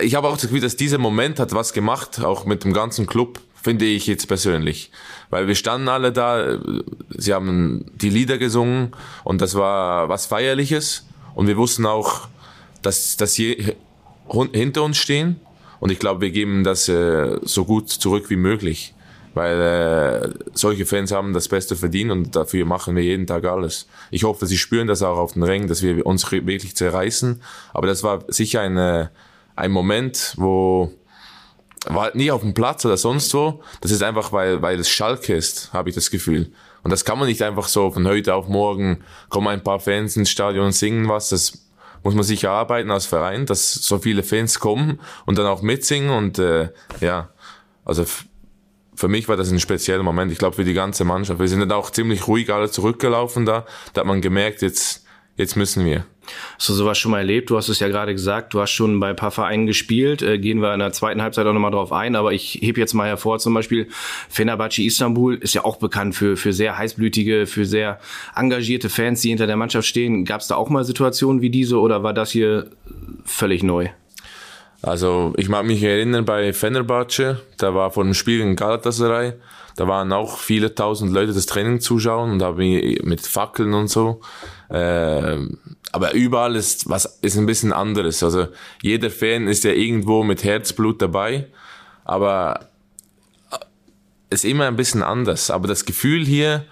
Ich 0.00 0.14
habe 0.14 0.28
auch 0.28 0.34
das 0.34 0.42
Gefühl, 0.42 0.60
dass 0.60 0.76
dieser 0.76 0.98
Moment 0.98 1.38
hat 1.38 1.52
was 1.52 1.72
gemacht, 1.72 2.20
auch 2.24 2.46
mit 2.46 2.64
dem 2.64 2.72
ganzen 2.72 3.06
Club, 3.06 3.40
finde 3.62 3.84
ich 3.84 4.06
jetzt 4.06 4.26
persönlich. 4.26 4.90
Weil 5.30 5.46
wir 5.46 5.54
standen 5.54 5.88
alle 5.88 6.12
da, 6.12 6.58
sie 7.10 7.34
haben 7.34 7.86
die 7.94 8.10
Lieder 8.10 8.38
gesungen 8.38 8.92
und 9.24 9.40
das 9.40 9.54
war 9.54 10.08
was 10.08 10.26
Feierliches 10.26 11.06
und 11.34 11.48
wir 11.48 11.56
wussten 11.56 11.86
auch, 11.86 12.28
dass, 12.82 13.16
dass 13.16 13.34
sie 13.34 13.74
hinter 14.52 14.82
uns 14.82 14.98
stehen 14.98 15.40
und 15.84 15.90
ich 15.90 15.98
glaube, 15.98 16.22
wir 16.22 16.30
geben 16.30 16.64
das 16.64 16.88
äh, 16.88 17.38
so 17.42 17.66
gut 17.66 17.90
zurück 17.90 18.30
wie 18.30 18.36
möglich 18.36 18.94
weil 19.34 19.60
äh, 19.60 20.46
solche 20.54 20.86
Fans 20.86 21.10
haben 21.12 21.32
das 21.32 21.48
Beste 21.48 21.76
verdient 21.76 22.10
und 22.12 22.36
dafür 22.36 22.64
machen 22.64 22.94
wir 22.96 23.02
jeden 23.02 23.26
Tag 23.26 23.44
alles. 23.44 23.88
Ich 24.10 24.24
hoffe, 24.24 24.46
sie 24.46 24.56
spüren 24.56 24.86
das 24.86 25.02
auch 25.02 25.18
auf 25.18 25.32
den 25.32 25.42
Ring, 25.42 25.66
dass 25.66 25.82
wir 25.82 26.06
uns 26.06 26.30
wirklich 26.30 26.76
zerreißen. 26.76 27.42
Aber 27.72 27.88
das 27.88 28.04
war 28.04 28.24
sicher 28.28 28.60
eine, 28.60 29.10
ein 29.56 29.72
Moment, 29.72 30.34
wo 30.36 30.92
war 31.86 32.04
halt 32.04 32.14
nie 32.14 32.30
auf 32.30 32.42
dem 32.42 32.54
Platz 32.54 32.84
oder 32.86 32.96
sonst 32.96 33.34
wo. 33.34 33.60
Das 33.80 33.90
ist 33.90 34.02
einfach, 34.02 34.32
weil, 34.32 34.62
weil 34.62 34.78
es 34.78 34.88
Schalke 34.88 35.34
ist, 35.34 35.72
habe 35.72 35.88
ich 35.88 35.96
das 35.96 36.10
Gefühl. 36.10 36.52
Und 36.84 36.92
das 36.92 37.04
kann 37.04 37.18
man 37.18 37.26
nicht 37.26 37.42
einfach 37.42 37.66
so 37.66 37.90
von 37.90 38.06
heute 38.06 38.34
auf 38.34 38.46
morgen, 38.46 39.02
kommen 39.30 39.48
ein 39.48 39.64
paar 39.64 39.80
Fans 39.80 40.16
ins 40.16 40.30
Stadion 40.30 40.70
singen 40.70 41.08
was. 41.08 41.30
Das 41.30 41.63
muss 42.04 42.14
man 42.14 42.22
sich 42.22 42.44
erarbeiten 42.44 42.90
als 42.90 43.06
Verein, 43.06 43.46
dass 43.46 43.74
so 43.74 43.98
viele 43.98 44.22
Fans 44.22 44.60
kommen 44.60 45.00
und 45.26 45.38
dann 45.38 45.46
auch 45.46 45.62
mitsingen 45.62 46.10
und 46.10 46.38
äh, 46.38 46.68
ja, 47.00 47.30
also 47.84 48.04
für 48.94 49.08
mich 49.08 49.28
war 49.28 49.36
das 49.36 49.50
ein 49.50 49.58
spezieller 49.58 50.02
Moment. 50.02 50.30
Ich 50.30 50.38
glaube 50.38 50.54
für 50.54 50.64
die 50.64 50.74
ganze 50.74 51.04
Mannschaft. 51.04 51.40
Wir 51.40 51.48
sind 51.48 51.60
dann 51.60 51.72
auch 51.72 51.90
ziemlich 51.90 52.28
ruhig 52.28 52.52
alle 52.52 52.70
zurückgelaufen 52.70 53.44
da. 53.44 53.66
Da 53.92 54.02
hat 54.02 54.06
man 54.06 54.20
gemerkt, 54.20 54.62
jetzt, 54.62 55.03
jetzt 55.36 55.56
müssen 55.56 55.84
wir. 55.84 56.04
Hast 56.56 56.68
du 56.68 56.72
sowas 56.72 56.96
schon 56.98 57.10
mal 57.10 57.18
erlebt? 57.18 57.50
Du 57.50 57.56
hast 57.56 57.68
es 57.68 57.80
ja 57.80 57.88
gerade 57.88 58.12
gesagt, 58.12 58.54
du 58.54 58.60
hast 58.60 58.70
schon 58.70 58.98
bei 59.00 59.10
ein 59.10 59.16
paar 59.16 59.30
Vereinen 59.30 59.66
gespielt. 59.66 60.22
Äh, 60.22 60.38
gehen 60.38 60.60
wir 60.60 60.72
in 60.72 60.80
der 60.80 60.92
zweiten 60.92 61.20
Halbzeit 61.22 61.46
auch 61.46 61.52
nochmal 61.52 61.70
drauf 61.70 61.92
ein. 61.92 62.16
Aber 62.16 62.32
ich 62.32 62.58
heb 62.62 62.78
jetzt 62.78 62.94
mal 62.94 63.06
hervor, 63.06 63.38
zum 63.38 63.54
Beispiel 63.54 63.88
Fenerbahce 64.28 64.82
Istanbul 64.82 65.36
ist 65.36 65.54
ja 65.54 65.64
auch 65.64 65.76
bekannt 65.76 66.14
für, 66.14 66.36
für 66.36 66.52
sehr 66.52 66.78
heißblütige, 66.78 67.46
für 67.46 67.66
sehr 67.66 68.00
engagierte 68.34 68.88
Fans, 68.88 69.20
die 69.20 69.28
hinter 69.28 69.46
der 69.46 69.56
Mannschaft 69.56 69.86
stehen. 69.86 70.24
Gab 70.24 70.40
es 70.40 70.48
da 70.48 70.56
auch 70.56 70.70
mal 70.70 70.84
Situationen 70.84 71.42
wie 71.42 71.50
diese 71.50 71.78
oder 71.78 72.02
war 72.02 72.14
das 72.14 72.30
hier 72.30 72.70
völlig 73.24 73.62
neu? 73.62 73.88
Also 74.82 75.32
ich 75.38 75.48
mag 75.48 75.64
mich 75.64 75.82
erinnern 75.82 76.26
bei 76.26 76.52
Fenerbahce, 76.52 77.40
da 77.56 77.74
war 77.74 77.90
vor 77.90 78.04
dem 78.04 78.12
Spiel 78.12 78.40
in 78.40 78.54
Galatasaray, 78.54 79.32
da 79.76 79.88
waren 79.88 80.12
auch 80.12 80.36
viele 80.36 80.74
tausend 80.74 81.10
Leute 81.10 81.32
das 81.32 81.46
Training 81.46 81.80
zuschauen 81.80 82.32
und 82.32 82.38
da 82.38 82.52
mit 82.52 83.22
Fackeln 83.22 83.72
und 83.72 83.88
so. 83.88 84.20
Äh, 84.68 85.38
aber 85.92 86.14
überall 86.14 86.56
ist 86.56 86.88
was 86.88 87.18
ist 87.22 87.36
ein 87.36 87.46
bisschen 87.46 87.72
anderes. 87.72 88.22
Also 88.22 88.48
jeder 88.82 89.10
Fan 89.10 89.46
ist 89.46 89.64
ja 89.64 89.72
irgendwo 89.72 90.24
mit 90.24 90.42
Herzblut 90.42 91.00
dabei, 91.00 91.46
aber 92.04 92.70
ist 94.30 94.44
immer 94.44 94.66
ein 94.66 94.76
bisschen 94.76 95.02
anders. 95.02 95.50
Aber 95.50 95.68
das 95.68 95.84
Gefühl 95.84 96.24
hier 96.24 96.64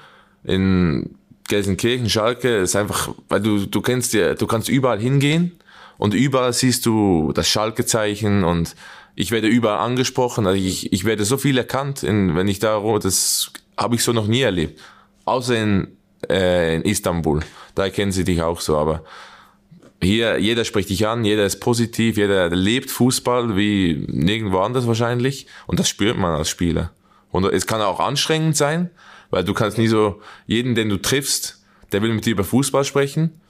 in 0.44 1.16
Gelsenkirchen, 1.49 2.08
Schalke 2.08 2.56
ist 2.58 2.76
einfach, 2.76 3.14
weil 3.28 3.40
du 3.40 3.66
du 3.66 3.80
kennst 3.80 4.14
ja, 4.14 4.34
du 4.34 4.46
kannst 4.46 4.68
überall 4.68 4.99
hingehen 4.99 5.52
und 5.99 6.14
überall 6.14 6.52
siehst 6.52 6.87
du 6.87 7.32
das 7.32 7.49
Schalke-Zeichen 7.49 8.42
und 8.44 8.75
ich 9.14 9.30
werde 9.30 9.49
überall 9.49 9.78
angesprochen. 9.78 10.46
Also 10.46 10.61
ich, 10.61 10.92
ich 10.92 11.04
werde 11.04 11.25
so 11.25 11.37
viel 11.37 11.58
erkannt, 11.58 12.02
in, 12.02 12.34
wenn 12.34 12.49
ich 12.49 12.58
da, 12.58 12.82
das 12.99 13.52
habe 13.76 13.94
ich 13.94 14.02
so 14.02 14.12
noch 14.12 14.26
nie 14.26 14.40
erlebt. 14.40 14.80
Außer 15.25 15.56
in, 15.56 15.96
äh, 16.29 16.76
in 16.76 16.83
Istanbul. 16.83 17.41
Da 17.75 17.88
kennen 17.91 18.12
sie 18.12 18.25
dich 18.25 18.43
auch 18.43 18.61
so, 18.61 18.76
aber 18.76 19.05
hier, 20.02 20.38
jeder 20.38 20.64
spricht 20.64 20.91
dich 20.91 21.07
an, 21.07 21.25
jeder 21.25 21.45
ist 21.45 21.61
positiv, 21.61 22.17
jeder 22.17 22.50
lebt 22.50 22.91
Fußball 22.91 23.57
wie 23.57 24.05
nirgendwo 24.09 24.61
anders 24.61 24.87
wahrscheinlich. 24.87 25.47
Und 25.67 25.79
das 25.79 25.88
spürt 25.88 26.19
man 26.19 26.33
als 26.33 26.49
Spieler. 26.49 26.91
Und 27.31 27.45
es 27.45 27.67
kann 27.67 27.81
auch 27.81 28.00
anstrengend 28.00 28.57
sein, 28.57 28.91
weil 29.31 29.45
du 29.45 29.55
kannst 29.55 29.79
nie 29.79 29.88
so, 29.88 30.21
jeden, 30.47 30.75
den 30.75 30.88
du 30.88 30.97
triffst, 30.97 31.62
der 31.93 32.02
will 32.02 32.12
mit 32.12 32.26
dir 32.26 32.33
über 32.33 32.45
Fußball 32.45 32.85
sprechen 32.85 33.41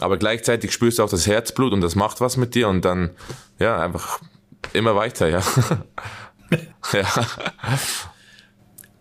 aber 0.00 0.16
gleichzeitig 0.16 0.72
spürst 0.72 0.98
du 0.98 1.04
auch 1.04 1.10
das 1.10 1.26
Herzblut 1.26 1.72
und 1.72 1.80
das 1.80 1.94
macht 1.94 2.20
was 2.20 2.36
mit 2.36 2.54
dir 2.54 2.68
und 2.68 2.84
dann, 2.84 3.10
ja, 3.58 3.78
einfach 3.80 4.20
immer 4.72 4.96
weiter, 4.96 5.28
ja. 5.28 5.42
ja. 6.92 7.06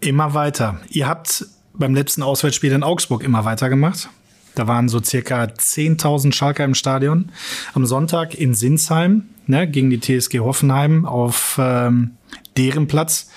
Immer 0.01 0.33
weiter. 0.33 0.79
Ihr 0.89 1.07
habt 1.07 1.45
beim 1.79 1.95
letzten 1.95 2.21
Auswärtsspiel 2.21 2.71
in 2.73 2.83
Augsburg 2.83 3.23
immer 3.23 3.45
weiter 3.45 3.69
gemacht. 3.69 4.09
Da 4.55 4.67
waren 4.67 4.89
so 4.89 5.01
circa 5.01 5.43
10.000 5.43 6.33
Schalker 6.33 6.65
im 6.65 6.75
Stadion. 6.75 7.31
Am 7.73 7.85
Sonntag 7.85 8.35
in 8.35 8.53
Sinsheim 8.53 9.23
ne, 9.47 9.67
gegen 9.67 9.89
die 9.89 9.99
TSG 9.99 10.39
Hoffenheim 10.39 11.05
auf 11.05 11.57
ähm, 11.61 12.11
deren 12.57 12.87
Platz. 12.87 13.29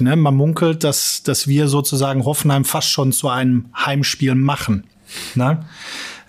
Ne, 0.00 0.16
man 0.16 0.34
munkelt, 0.34 0.82
dass, 0.82 1.22
dass 1.22 1.46
wir 1.46 1.68
sozusagen 1.68 2.24
Hoffenheim 2.24 2.64
fast 2.64 2.90
schon 2.90 3.12
zu 3.12 3.28
einem 3.28 3.66
Heimspiel 3.76 4.34
machen. 4.34 4.84
Ne? 5.36 5.64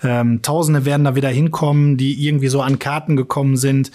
Ähm, 0.03 0.41
Tausende 0.43 0.85
werden 0.85 1.03
da 1.03 1.15
wieder 1.15 1.29
hinkommen, 1.29 1.97
die 1.97 2.27
irgendwie 2.27 2.49
so 2.49 2.61
an 2.61 2.77
Karten 2.77 3.15
gekommen 3.15 3.57
sind. 3.57 3.91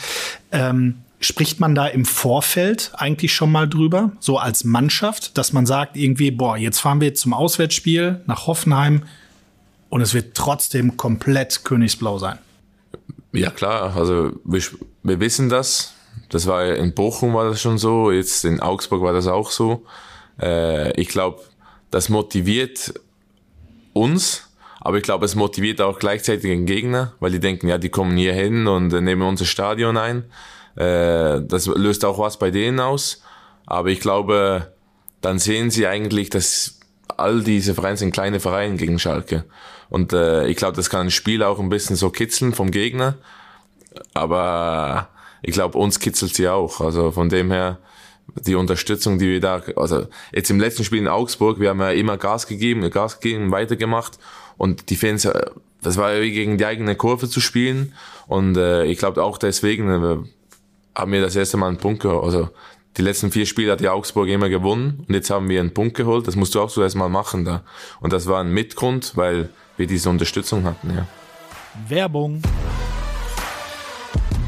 Ähm, 0.51 0.97
spricht 1.21 1.61
man 1.61 1.75
da 1.75 1.87
im 1.87 2.07
Vorfeld 2.07 2.93
eigentlich 2.95 3.35
schon 3.35 3.53
mal 3.53 3.69
drüber, 3.69 4.13
so 4.21 4.39
als 4.39 4.65
Mannschaft, 4.65 5.37
dass 5.37 5.53
man 5.53 5.67
sagt 5.67 5.97
irgendwie, 5.97 6.31
boah, 6.31 6.57
jetzt 6.57 6.81
fahren 6.81 7.01
wir 7.01 7.15
zum 7.15 7.35
Auswärtsspiel 7.35 8.23
nach 8.27 8.47
Hoffenheim 8.47 9.03
und 9.91 10.01
es 10.01 10.15
wird 10.15 10.35
trotzdem 10.35 10.97
komplett 10.97 11.63
Königsblau 11.65 12.19
sein? 12.19 12.39
Ja 13.33 13.51
klar, 13.51 13.95
also 13.97 14.33
wir, 14.45 14.63
wir 15.03 15.21
wissen 15.21 15.51
das. 15.51 15.95
Das 16.31 16.47
war 16.47 16.65
in 16.65 16.95
Bochum 16.95 17.35
war 17.35 17.51
das 17.51 17.61
schon 17.61 17.77
so, 17.77 18.11
jetzt 18.11 18.45
in 18.45 18.61
Augsburg 18.61 19.03
war 19.03 19.13
das 19.13 19.27
auch 19.27 19.51
so. 19.51 19.85
Äh, 20.41 20.99
ich 20.99 21.09
glaube, 21.09 21.41
das 21.91 22.09
motiviert 22.09 22.95
uns, 23.93 24.49
aber 24.81 24.97
ich 24.97 25.03
glaube, 25.03 25.27
es 25.27 25.35
motiviert 25.35 25.81
auch 25.81 25.99
gleichzeitig 25.99 26.43
den 26.43 26.67
Gegner, 26.67 27.13
weil 27.21 27.33
die 27.33 27.41
denken, 27.41 27.69
ja, 27.69 27.79
die 27.79 27.91
kommen 27.91 28.17
hier 28.17 28.33
hin 28.33 28.67
und 28.67 28.93
äh, 28.93 29.01
nehmen 29.01 29.23
unser 29.23 29.45
Stadion 29.45 29.97
ein. 29.97 30.25
Äh, 30.77 31.41
das 31.43 31.67
löst 31.67 32.05
auch 32.05 32.19
was 32.19 32.39
bei 32.39 32.51
denen 32.51 32.81
aus. 32.81 33.23
Aber 33.67 33.89
ich 33.89 34.01
glaube, 34.01 34.73
dann 35.21 35.39
sehen 35.39 35.71
sie 35.71 35.87
eigentlich, 35.87 36.31
dass 36.31 36.81
all 37.17 37.43
diese 37.43 37.75
Vereine 37.75 37.97
sind 37.97 38.13
kleine 38.13 38.41
Vereine 38.41 38.77
gegen 38.77 38.99
Schalke. 38.99 39.45
Und 39.89 40.13
äh, 40.13 40.47
ich 40.47 40.57
glaube, 40.57 40.77
das 40.77 40.91
kann 40.91 41.07
ein 41.07 41.11
Spiel 41.11 41.43
auch 41.43 41.59
ein 41.59 41.69
bisschen 41.69 41.97
so 41.97 42.11
kitzeln 42.11 42.53
vom 42.53 42.71
Gegner. 42.71 43.17
Aber 44.15 45.09
ich 45.43 45.53
glaube, 45.53 45.79
uns 45.79 45.99
kitzelt 45.99 46.35
sie 46.35 46.49
auch. 46.49 46.81
Also 46.81 47.11
von 47.11 47.29
dem 47.29 47.51
her, 47.51 47.79
die 48.47 48.55
Unterstützung, 48.55 49.19
die 49.19 49.27
wir 49.27 49.41
da, 49.41 49.63
also 49.77 50.07
jetzt 50.33 50.51
im 50.51 50.61
letzten 50.61 50.85
Spiel 50.85 51.01
in 51.01 51.09
Augsburg, 51.09 51.59
wir 51.61 51.71
haben 51.71 51.81
ja 51.81 51.91
immer 51.91 52.17
Gas 52.17 52.47
gegeben, 52.47 52.89
Gas 52.91 53.21
gegeben, 53.21 53.51
weitergemacht 53.51 54.19
und 54.57 54.91
die 54.91 54.97
Fans, 54.97 55.25
äh, 55.25 55.47
das 55.83 55.97
war 55.97 56.13
ja 56.13 56.23
wie 56.23 56.33
gegen 56.33 56.59
die 56.59 56.67
eigene 56.67 56.95
Kurve 56.95 57.29
zu 57.29 57.41
spielen. 57.41 57.95
Und 58.27 58.57
äh, 58.57 58.85
ich 58.85 58.99
glaube 58.99 59.23
auch 59.25 59.39
deswegen 59.39 59.89
äh, 59.89 60.19
haben 61.01 61.13
wir 61.13 61.21
das 61.21 61.37
erste 61.37 61.57
Mal 61.57 61.69
einen 61.69 61.79
Punkt 61.79 62.03
geholt. 62.03 62.25
Also 62.25 62.51
die 62.97 63.03
letzten 63.03 63.31
vier 63.31 63.47
Spiele 63.47 63.73
hat 63.73 63.81
die 63.81 63.89
Augsburg 63.89 64.29
immer 64.29 64.49
gewonnen 64.49 65.05
und 65.07 65.15
jetzt 65.15 65.31
haben 65.31 65.49
wir 65.49 65.61
einen 65.61 65.75
Punkt 65.75 65.97
geholt. 65.97 66.27
Das 66.27 66.37
musst 66.37 66.55
du 66.55 66.61
auch 66.61 66.71
so 66.71 66.83
erstmal 66.83 67.09
machen 67.09 67.45
da. 67.45 67.63
Und 68.01 68.13
das 68.13 68.27
war 68.27 68.41
ein 68.41 68.53
Mitgrund, 68.53 69.13
weil 69.17 69.49
wir 69.77 69.87
diese 69.87 70.11
Unterstützung 70.11 70.65
hatten, 70.65 70.91
ja. 70.91 71.07
Werbung. 71.89 72.43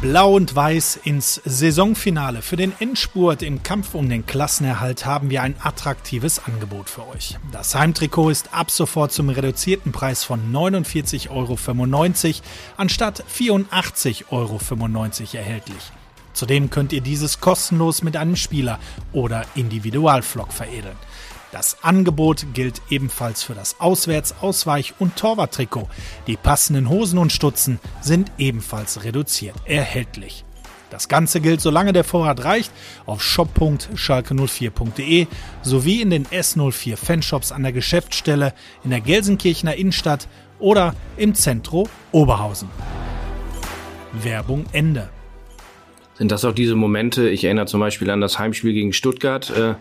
Blau 0.02 0.35
und 0.35 0.56
Weiß 0.56 0.99
ins 1.04 1.40
Saisonfinale. 1.44 2.42
Für 2.42 2.56
den 2.56 2.73
Endspurt 2.80 3.40
im 3.40 3.62
Kampf 3.62 3.94
um 3.94 4.09
den 4.09 4.26
Klassenerhalt 4.26 5.06
haben 5.06 5.30
wir 5.30 5.42
ein 5.42 5.54
attraktives 5.62 6.44
Angebot 6.44 6.90
für 6.90 7.06
euch. 7.06 7.38
Das 7.52 7.76
Heimtrikot 7.76 8.30
ist 8.30 8.52
ab 8.52 8.73
sofort 8.73 9.12
zum 9.12 9.28
reduzierten 9.28 9.92
Preis 9.92 10.25
von 10.25 10.52
49,95 10.52 11.30
Euro 11.30 11.56
anstatt 12.76 13.23
84,95 13.32 14.25
Euro 14.32 14.59
erhältlich. 15.35 15.92
Zudem 16.33 16.71
könnt 16.71 16.93
ihr 16.93 17.01
dieses 17.01 17.41
kostenlos 17.41 18.03
mit 18.03 18.17
einem 18.17 18.37
Spieler 18.37 18.79
oder 19.12 19.45
Individualflock 19.55 20.53
veredeln. 20.53 20.97
Das 21.53 21.85
Angebot 21.85 22.47
gilt 22.55 22.81
ebenfalls 22.89 23.43
für 23.43 23.55
das 23.55 23.79
Auswärts-, 23.79 24.35
Ausweich- 24.41 24.95
und 24.99 25.17
Torwarttrikot. 25.17 25.89
Die 26.27 26.39
passenden 26.39 26.89
Hosen 26.89 27.19
und 27.19 27.31
Stutzen 27.31 27.79
sind 28.01 28.33
ebenfalls 28.39 29.05
reduziert 29.05 29.55
erhältlich. 29.67 30.47
Das 30.89 31.09
Ganze 31.09 31.41
gilt, 31.41 31.61
solange 31.61 31.93
der 31.93 32.05
Vorrat 32.05 32.45
reicht, 32.45 32.73
auf 33.07 33.23
shop.schalke04.de 33.23 35.27
sowie 35.62 36.03
in 36.03 36.11
den 36.11 36.27
S04 36.27 36.97
Fanshops 36.97 37.53
an 37.53 37.62
der 37.62 37.73
Geschäftsstelle 37.73 38.55
in 38.83 38.91
der 38.91 39.01
Gelsenkirchener 39.01 39.75
Innenstadt 39.75 40.29
oder 40.59 40.95
im 41.17 41.35
Zentro 41.35 41.89
Oberhausen. 42.12 42.69
Werbung 44.12 44.65
Ende. 44.73 45.09
Sind 46.14 46.31
das 46.31 46.45
auch 46.45 46.52
diese 46.52 46.75
Momente, 46.75 47.31
ich 47.31 47.45
erinnere 47.45 47.66
zum 47.66 47.81
Beispiel 47.81 48.11
an 48.11 48.21
das 48.21 48.38
Heimspiel 48.38 48.75
gegen 48.75 48.92
Stuttgart, 48.92 49.50
äh, 49.50 49.75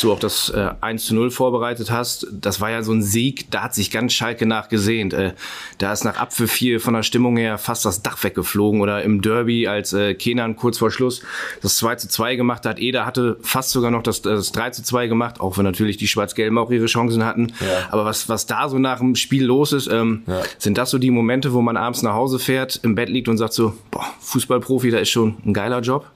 du 0.00 0.12
auch 0.12 0.18
das 0.18 0.50
äh, 0.50 0.70
1 0.82 1.06
zu 1.06 1.14
0 1.14 1.30
vorbereitet 1.30 1.90
hast. 1.90 2.26
Das 2.30 2.60
war 2.60 2.70
ja 2.70 2.82
so 2.82 2.92
ein 2.92 3.02
Sieg, 3.02 3.50
da 3.50 3.62
hat 3.62 3.74
sich 3.74 3.90
ganz 3.90 4.12
Schalke 4.12 4.44
nachgesehnt. 4.44 5.14
Äh, 5.14 5.32
da 5.78 5.92
ist 5.92 6.04
nach 6.04 6.18
Apfel 6.18 6.46
4 6.46 6.80
von 6.80 6.92
der 6.92 7.02
Stimmung 7.02 7.38
her 7.38 7.56
fast 7.56 7.86
das 7.86 8.02
Dach 8.02 8.22
weggeflogen. 8.22 8.82
Oder 8.82 9.02
im 9.02 9.22
Derby, 9.22 9.66
als 9.66 9.94
äh, 9.94 10.14
Kenan 10.14 10.56
kurz 10.56 10.78
vor 10.78 10.90
Schluss 10.90 11.22
das 11.62 11.76
2 11.78 11.96
zu 11.96 12.08
2 12.08 12.36
gemacht 12.36 12.66
hat. 12.66 12.78
Eder 12.78 13.06
hatte 13.06 13.38
fast 13.40 13.70
sogar 13.70 13.90
noch 13.90 14.02
das, 14.02 14.20
das 14.20 14.52
3 14.52 14.70
zu 14.70 14.82
2 14.82 15.06
gemacht, 15.06 15.40
auch 15.40 15.56
wenn 15.56 15.64
natürlich 15.64 15.96
die 15.96 16.08
Schwarz-Gelben 16.08 16.58
auch 16.58 16.70
ihre 16.70 16.86
Chancen 16.86 17.24
hatten. 17.24 17.54
Ja. 17.60 17.88
Aber 17.90 18.04
was, 18.04 18.28
was 18.28 18.44
da 18.44 18.68
so 18.68 18.78
nach 18.78 18.98
dem 18.98 19.14
Spiel 19.14 19.44
los 19.44 19.72
ist, 19.72 19.88
ähm, 19.90 20.22
ja. 20.26 20.42
sind 20.58 20.76
das 20.76 20.90
so 20.90 20.98
die 20.98 21.10
Momente, 21.10 21.54
wo 21.54 21.62
man 21.62 21.78
abends 21.78 22.02
nach 22.02 22.14
Hause 22.14 22.38
fährt, 22.38 22.80
im 22.82 22.94
Bett 22.94 23.08
liegt 23.08 23.28
und 23.28 23.38
sagt 23.38 23.54
so, 23.54 23.74
boah, 23.90 24.04
Fußballprofi, 24.20 24.90
da 24.90 24.98
ist 24.98 25.08
schon 25.08 25.36
ein 25.46 25.54
geiler 25.54 25.77
Job? 25.80 26.10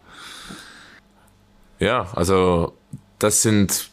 Ja, 1.78 2.06
also 2.14 2.74
das 3.18 3.42
sind 3.42 3.90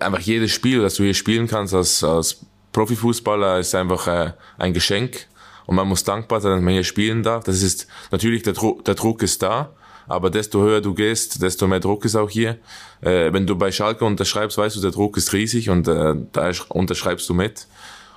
einfach 0.00 0.20
jedes 0.20 0.50
Spiel, 0.50 0.82
das 0.82 0.94
du 0.94 1.04
hier 1.04 1.14
spielen 1.14 1.46
kannst 1.46 1.74
als, 1.74 2.02
als 2.04 2.44
Profifußballer, 2.72 3.58
ist 3.60 3.74
einfach 3.74 4.06
äh, 4.06 4.32
ein 4.58 4.72
Geschenk. 4.72 5.26
Und 5.66 5.76
man 5.76 5.88
muss 5.88 6.04
dankbar 6.04 6.40
sein, 6.40 6.52
dass 6.52 6.60
man 6.60 6.74
hier 6.74 6.84
spielen 6.84 7.22
darf. 7.22 7.44
Das 7.44 7.62
ist 7.62 7.86
natürlich 8.10 8.42
der, 8.42 8.52
Druck, 8.52 8.84
der 8.84 8.94
Druck 8.94 9.22
ist 9.22 9.42
da, 9.42 9.70
aber 10.06 10.28
desto 10.28 10.60
höher 10.60 10.82
du 10.82 10.92
gehst, 10.92 11.40
desto 11.40 11.66
mehr 11.66 11.80
Druck 11.80 12.04
ist 12.04 12.16
auch 12.16 12.28
hier. 12.28 12.58
Äh, 13.00 13.32
wenn 13.32 13.46
du 13.46 13.56
bei 13.56 13.72
Schalke 13.72 14.04
unterschreibst, 14.04 14.58
weißt 14.58 14.76
du, 14.76 14.80
der 14.80 14.90
Druck 14.90 15.16
ist 15.16 15.32
riesig 15.32 15.70
und 15.70 15.88
äh, 15.88 16.14
da 16.32 16.50
unterschreibst 16.68 17.28
du 17.28 17.34
mit. 17.34 17.66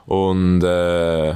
Und 0.05 0.63
äh, 0.63 1.35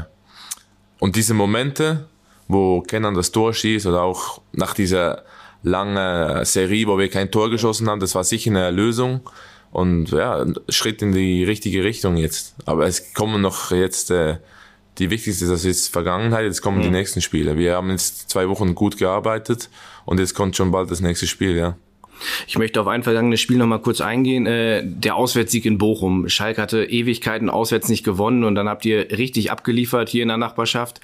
und 1.02 1.16
diese 1.16 1.34
Momente, 1.34 2.08
wo 2.48 2.82
Kenan 2.82 3.16
das 3.16 3.32
Tor 3.32 3.54
schießt 3.54 3.88
oder 3.88 4.04
auch 4.04 4.40
nach 4.52 4.76
dieser 4.76 5.24
lange 5.64 6.46
Serie, 6.46 6.88
wo 6.88 6.98
wir 6.98 7.10
kein 7.10 7.32
Tor 7.32 7.50
geschossen 7.50 7.90
haben. 7.90 8.00
Das 8.00 8.16
war 8.16 8.24
sicher 8.24 8.52
eine 8.52 8.62
Erlösung 8.62 9.22
und 9.72 10.12
ja, 10.12 10.42
ein 10.42 10.56
Schritt 10.70 11.02
in 11.02 11.12
die 11.12 11.44
richtige 11.44 11.84
Richtung 11.84 12.18
jetzt. 12.18 12.56
Aber 12.66 12.88
es 12.88 13.14
kommen 13.14 13.42
noch 13.42 13.72
jetzt 13.72 14.12
äh, 14.12 14.38
die 14.98 15.10
wichtigste, 15.10 15.48
das 15.48 15.66
ist 15.66 15.88
Vergangenheit, 15.88 16.46
jetzt 16.46 16.62
kommen 16.62 16.80
mhm. 16.80 16.84
die 16.84 16.90
nächsten 16.90 17.22
Spiele. 17.22 17.58
Wir 17.58 17.76
haben 17.76 17.90
jetzt 17.90 18.30
zwei 18.30 18.50
Wochen 18.50 18.76
gut 18.76 18.98
gearbeitet 18.98 19.70
und 20.06 20.20
jetzt 20.20 20.34
kommt 20.34 20.56
schon 20.56 20.72
bald 20.72 20.92
das 20.92 21.02
nächste 21.02 21.28
Spiel, 21.28 21.56
ja. 21.56 21.76
Ich 22.48 22.58
möchte 22.58 22.82
auf 22.82 22.88
ein 22.88 23.04
vergangenes 23.04 23.42
Spiel 23.42 23.58
noch 23.58 23.68
mal 23.68 23.80
kurz 23.80 24.02
eingehen. 24.02 24.46
Äh, 24.46 24.84
der 24.84 25.16
Auswärtssieg 25.16 25.66
in 25.66 25.78
Bochum. 25.78 26.30
Schalke 26.30 26.62
hatte 26.62 26.84
Ewigkeiten 26.84 27.50
auswärts 27.50 27.90
nicht 27.90 28.04
gewonnen 28.04 28.44
und 28.44 28.56
dann 28.56 28.70
habt 28.70 28.86
ihr 28.86 29.12
richtig 29.12 29.52
abgeliefert 29.52 30.10
hier 30.10 30.22
in 30.24 30.28
der 30.28 30.38
Nachbarschaft. 30.38 31.02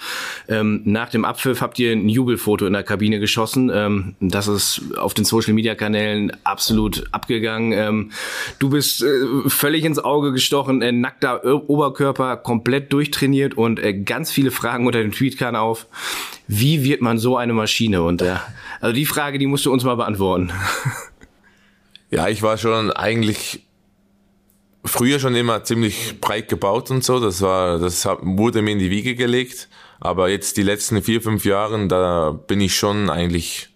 Ähm, 0.47 0.81
nach 0.85 1.09
dem 1.09 1.25
Abpfiff 1.25 1.61
habt 1.61 1.79
ihr 1.79 1.91
ein 1.91 2.09
Jubelfoto 2.09 2.65
in 2.65 2.73
der 2.73 2.83
Kabine 2.83 3.19
geschossen. 3.19 3.71
Ähm, 3.73 4.15
das 4.19 4.47
ist 4.47 4.81
auf 4.97 5.13
den 5.13 5.25
Social 5.25 5.53
Media 5.53 5.75
Kanälen 5.75 6.31
absolut 6.43 7.05
abgegangen. 7.11 7.71
Ähm, 7.71 8.11
du 8.59 8.69
bist 8.69 9.03
äh, 9.03 9.07
völlig 9.47 9.83
ins 9.85 9.99
Auge 9.99 10.31
gestochen, 10.31 10.81
äh, 10.81 10.91
nackter 10.91 11.43
Oberkörper, 11.69 12.37
komplett 12.37 12.93
durchtrainiert 12.93 13.55
und 13.55 13.79
äh, 13.79 13.93
ganz 13.93 14.31
viele 14.31 14.51
Fragen 14.51 14.87
unter 14.87 15.01
dem 15.01 15.11
Tweet 15.11 15.37
kamen 15.37 15.55
auf. 15.55 15.87
Wie 16.47 16.83
wird 16.83 17.01
man 17.01 17.17
so 17.17 17.37
eine 17.37 17.53
Maschine? 17.53 18.03
Und 18.03 18.21
äh, 18.21 18.35
also 18.79 18.93
die 18.93 19.05
Frage, 19.05 19.37
die 19.37 19.47
musst 19.47 19.65
du 19.65 19.71
uns 19.71 19.83
mal 19.83 19.95
beantworten. 19.95 20.51
Ja, 22.09 22.29
ich 22.29 22.41
war 22.41 22.57
schon 22.57 22.91
eigentlich 22.91 23.67
früher 24.85 25.19
schon 25.19 25.35
immer 25.35 25.63
ziemlich 25.63 26.21
breit 26.21 26.47
gebaut 26.47 26.89
und 26.89 27.03
so. 27.03 27.19
Das 27.19 27.41
war, 27.41 27.79
das 27.79 28.05
wurde 28.21 28.61
mir 28.61 28.71
in 28.71 28.79
die 28.79 28.89
Wiege 28.89 29.15
gelegt. 29.15 29.67
Aber 29.99 30.29
jetzt 30.29 30.57
die 30.57 30.63
letzten 30.63 31.01
vier, 31.01 31.21
fünf 31.21 31.43
Jahren, 31.43 31.89
da 31.89 32.31
bin 32.31 32.61
ich 32.61 32.75
schon 32.75 33.09
eigentlich 33.09 33.69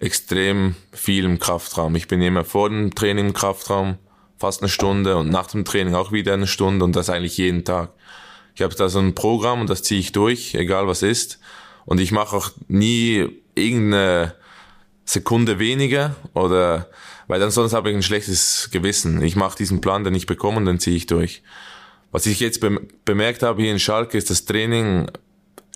extrem 0.00 0.74
viel 0.92 1.24
im 1.24 1.38
Kraftraum. 1.38 1.94
Ich 1.96 2.08
bin 2.08 2.20
immer 2.20 2.44
vor 2.44 2.68
dem 2.68 2.94
Training 2.94 3.28
im 3.28 3.32
Kraftraum, 3.32 3.96
fast 4.36 4.60
eine 4.60 4.68
Stunde 4.68 5.16
und 5.16 5.30
nach 5.30 5.46
dem 5.46 5.64
Training 5.64 5.94
auch 5.94 6.12
wieder 6.12 6.34
eine 6.34 6.46
Stunde 6.46 6.84
und 6.84 6.94
das 6.94 7.10
eigentlich 7.10 7.38
jeden 7.38 7.64
Tag. 7.64 7.92
Ich 8.54 8.62
habe 8.62 8.74
da 8.74 8.88
so 8.88 8.98
ein 8.98 9.14
Programm 9.14 9.60
und 9.60 9.70
das 9.70 9.82
ziehe 9.82 10.00
ich 10.00 10.12
durch, 10.12 10.54
egal 10.54 10.86
was 10.88 11.02
ist. 11.02 11.38
Und 11.88 12.00
ich 12.00 12.12
mache 12.12 12.36
auch 12.36 12.50
nie 12.68 13.26
irgendeine 13.54 14.34
Sekunde 15.06 15.58
weniger 15.58 16.16
oder 16.34 16.90
weil 17.28 17.40
dann 17.40 17.50
sonst 17.50 17.72
habe 17.72 17.88
ich 17.88 17.96
ein 17.96 18.02
schlechtes 18.02 18.68
Gewissen. 18.70 19.22
Ich 19.22 19.36
mache 19.36 19.56
diesen 19.56 19.80
Plan, 19.80 20.04
den 20.04 20.14
ich 20.14 20.26
bekomme 20.26 20.58
und 20.58 20.66
dann 20.66 20.80
ziehe 20.80 20.96
ich 20.96 21.06
durch. 21.06 21.42
Was 22.12 22.26
ich 22.26 22.40
jetzt 22.40 22.60
bemerkt 23.06 23.42
habe 23.42 23.62
hier 23.62 23.72
in 23.72 23.78
Schalke 23.78 24.18
ist 24.18 24.28
das 24.28 24.44
Training 24.44 25.10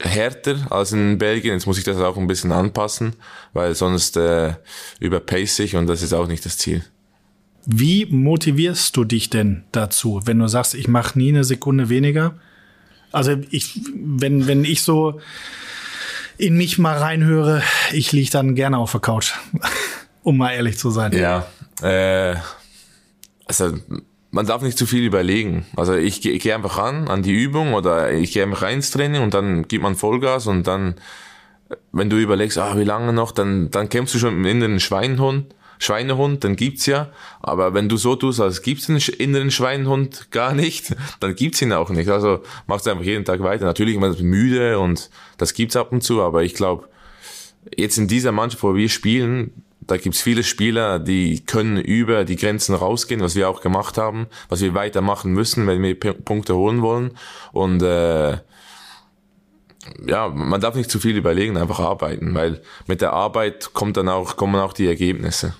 härter 0.00 0.66
als 0.68 0.92
in 0.92 1.16
Belgien. 1.16 1.54
Jetzt 1.54 1.66
muss 1.66 1.78
ich 1.78 1.84
das 1.84 1.96
auch 1.96 2.18
ein 2.18 2.26
bisschen 2.26 2.52
anpassen, 2.52 3.16
weil 3.54 3.74
sonst 3.74 4.18
äh, 4.18 4.52
überpace 5.00 5.60
ich 5.60 5.76
und 5.76 5.86
das 5.86 6.02
ist 6.02 6.12
auch 6.12 6.28
nicht 6.28 6.44
das 6.44 6.58
Ziel. 6.58 6.84
Wie 7.64 8.04
motivierst 8.04 8.94
du 8.98 9.04
dich 9.04 9.30
denn 9.30 9.64
dazu, 9.72 10.20
wenn 10.26 10.38
du 10.38 10.46
sagst, 10.46 10.74
ich 10.74 10.88
mache 10.88 11.18
nie 11.18 11.30
eine 11.30 11.44
Sekunde 11.44 11.88
weniger? 11.88 12.34
Also 13.12 13.38
ich, 13.48 13.80
wenn, 13.94 14.46
wenn 14.46 14.66
ich 14.66 14.82
so 14.82 15.20
in 16.42 16.56
mich 16.56 16.76
mal 16.76 16.98
reinhöre, 16.98 17.62
ich 17.92 18.10
liege 18.10 18.30
dann 18.30 18.56
gerne 18.56 18.76
auf 18.76 18.90
der 18.90 19.00
Couch 19.00 19.34
um 20.24 20.36
mal 20.36 20.50
ehrlich 20.50 20.76
zu 20.76 20.90
sein. 20.90 21.12
Ja, 21.12 21.46
äh, 21.82 22.34
also 23.46 23.74
man 24.32 24.46
darf 24.46 24.62
nicht 24.62 24.76
zu 24.76 24.86
viel 24.86 25.04
überlegen. 25.04 25.66
Also 25.76 25.94
ich, 25.94 26.26
ich 26.26 26.42
gehe 26.42 26.54
einfach 26.54 26.78
ran 26.78 27.06
an 27.06 27.22
die 27.22 27.32
Übung 27.32 27.74
oder 27.74 28.10
ich 28.10 28.32
gehe 28.32 28.42
einfach 28.42 28.62
rein 28.62 28.76
ins 28.76 28.90
Training 28.90 29.22
und 29.22 29.34
dann 29.34 29.68
gibt 29.68 29.84
man 29.84 29.94
Vollgas 29.94 30.48
und 30.48 30.66
dann, 30.66 30.96
wenn 31.92 32.10
du 32.10 32.16
überlegst, 32.16 32.58
ah, 32.58 32.76
wie 32.76 32.84
lange 32.84 33.12
noch, 33.12 33.30
dann, 33.30 33.70
dann 33.70 33.88
kämpfst 33.88 34.14
du 34.14 34.18
schon 34.18 34.34
im 34.34 34.44
inneren 34.44 34.80
Schweinhund. 34.80 35.54
Schweinehund, 35.82 36.44
dann 36.44 36.56
gibt's 36.56 36.86
ja. 36.86 37.10
Aber 37.40 37.74
wenn 37.74 37.88
du 37.88 37.96
so 37.96 38.16
tust, 38.16 38.40
als 38.40 38.62
gibt's 38.62 38.88
einen 38.88 39.00
inneren 39.18 39.50
Schweinehund 39.50 40.30
gar 40.30 40.54
nicht, 40.54 40.94
dann 41.20 41.34
gibt's 41.34 41.60
ihn 41.62 41.72
auch 41.72 41.90
nicht. 41.90 42.08
Also 42.08 42.42
machst 42.66 42.86
du 42.86 42.90
einfach 42.90 43.04
jeden 43.04 43.24
Tag 43.24 43.42
weiter. 43.42 43.64
Natürlich 43.64 43.98
man 43.98 44.12
ist 44.12 44.20
müde 44.20 44.78
und 44.78 45.10
das 45.38 45.54
gibt's 45.54 45.76
ab 45.76 45.92
und 45.92 46.02
zu, 46.02 46.22
aber 46.22 46.42
ich 46.42 46.54
glaube, 46.54 46.88
jetzt 47.76 47.98
in 47.98 48.08
dieser 48.08 48.32
Mannschaft, 48.32 48.62
wo 48.62 48.74
wir 48.74 48.88
spielen, 48.88 49.64
da 49.80 49.96
gibt's 49.96 50.22
viele 50.22 50.44
Spieler, 50.44 51.00
die 51.00 51.44
können 51.44 51.76
über 51.76 52.24
die 52.24 52.36
Grenzen 52.36 52.74
rausgehen, 52.74 53.20
was 53.20 53.34
wir 53.34 53.48
auch 53.48 53.60
gemacht 53.60 53.98
haben, 53.98 54.26
was 54.48 54.60
wir 54.60 54.74
weitermachen 54.74 55.32
müssen, 55.32 55.66
wenn 55.66 55.82
wir 55.82 55.98
P 55.98 56.12
Punkte 56.12 56.54
holen 56.54 56.82
wollen. 56.82 57.12
Und 57.52 57.82
äh, 57.82 58.38
ja, 60.06 60.28
man 60.28 60.60
darf 60.60 60.76
nicht 60.76 60.90
zu 60.90 61.00
viel 61.00 61.16
überlegen, 61.16 61.56
einfach 61.56 61.80
arbeiten, 61.80 62.34
weil 62.34 62.62
mit 62.86 63.00
der 63.00 63.12
Arbeit 63.12 63.72
kommt 63.72 63.96
dann 63.96 64.08
auch, 64.08 64.36
kommen 64.36 64.60
auch 64.60 64.72
die 64.72 64.86
Ergebnisse. 64.86 65.54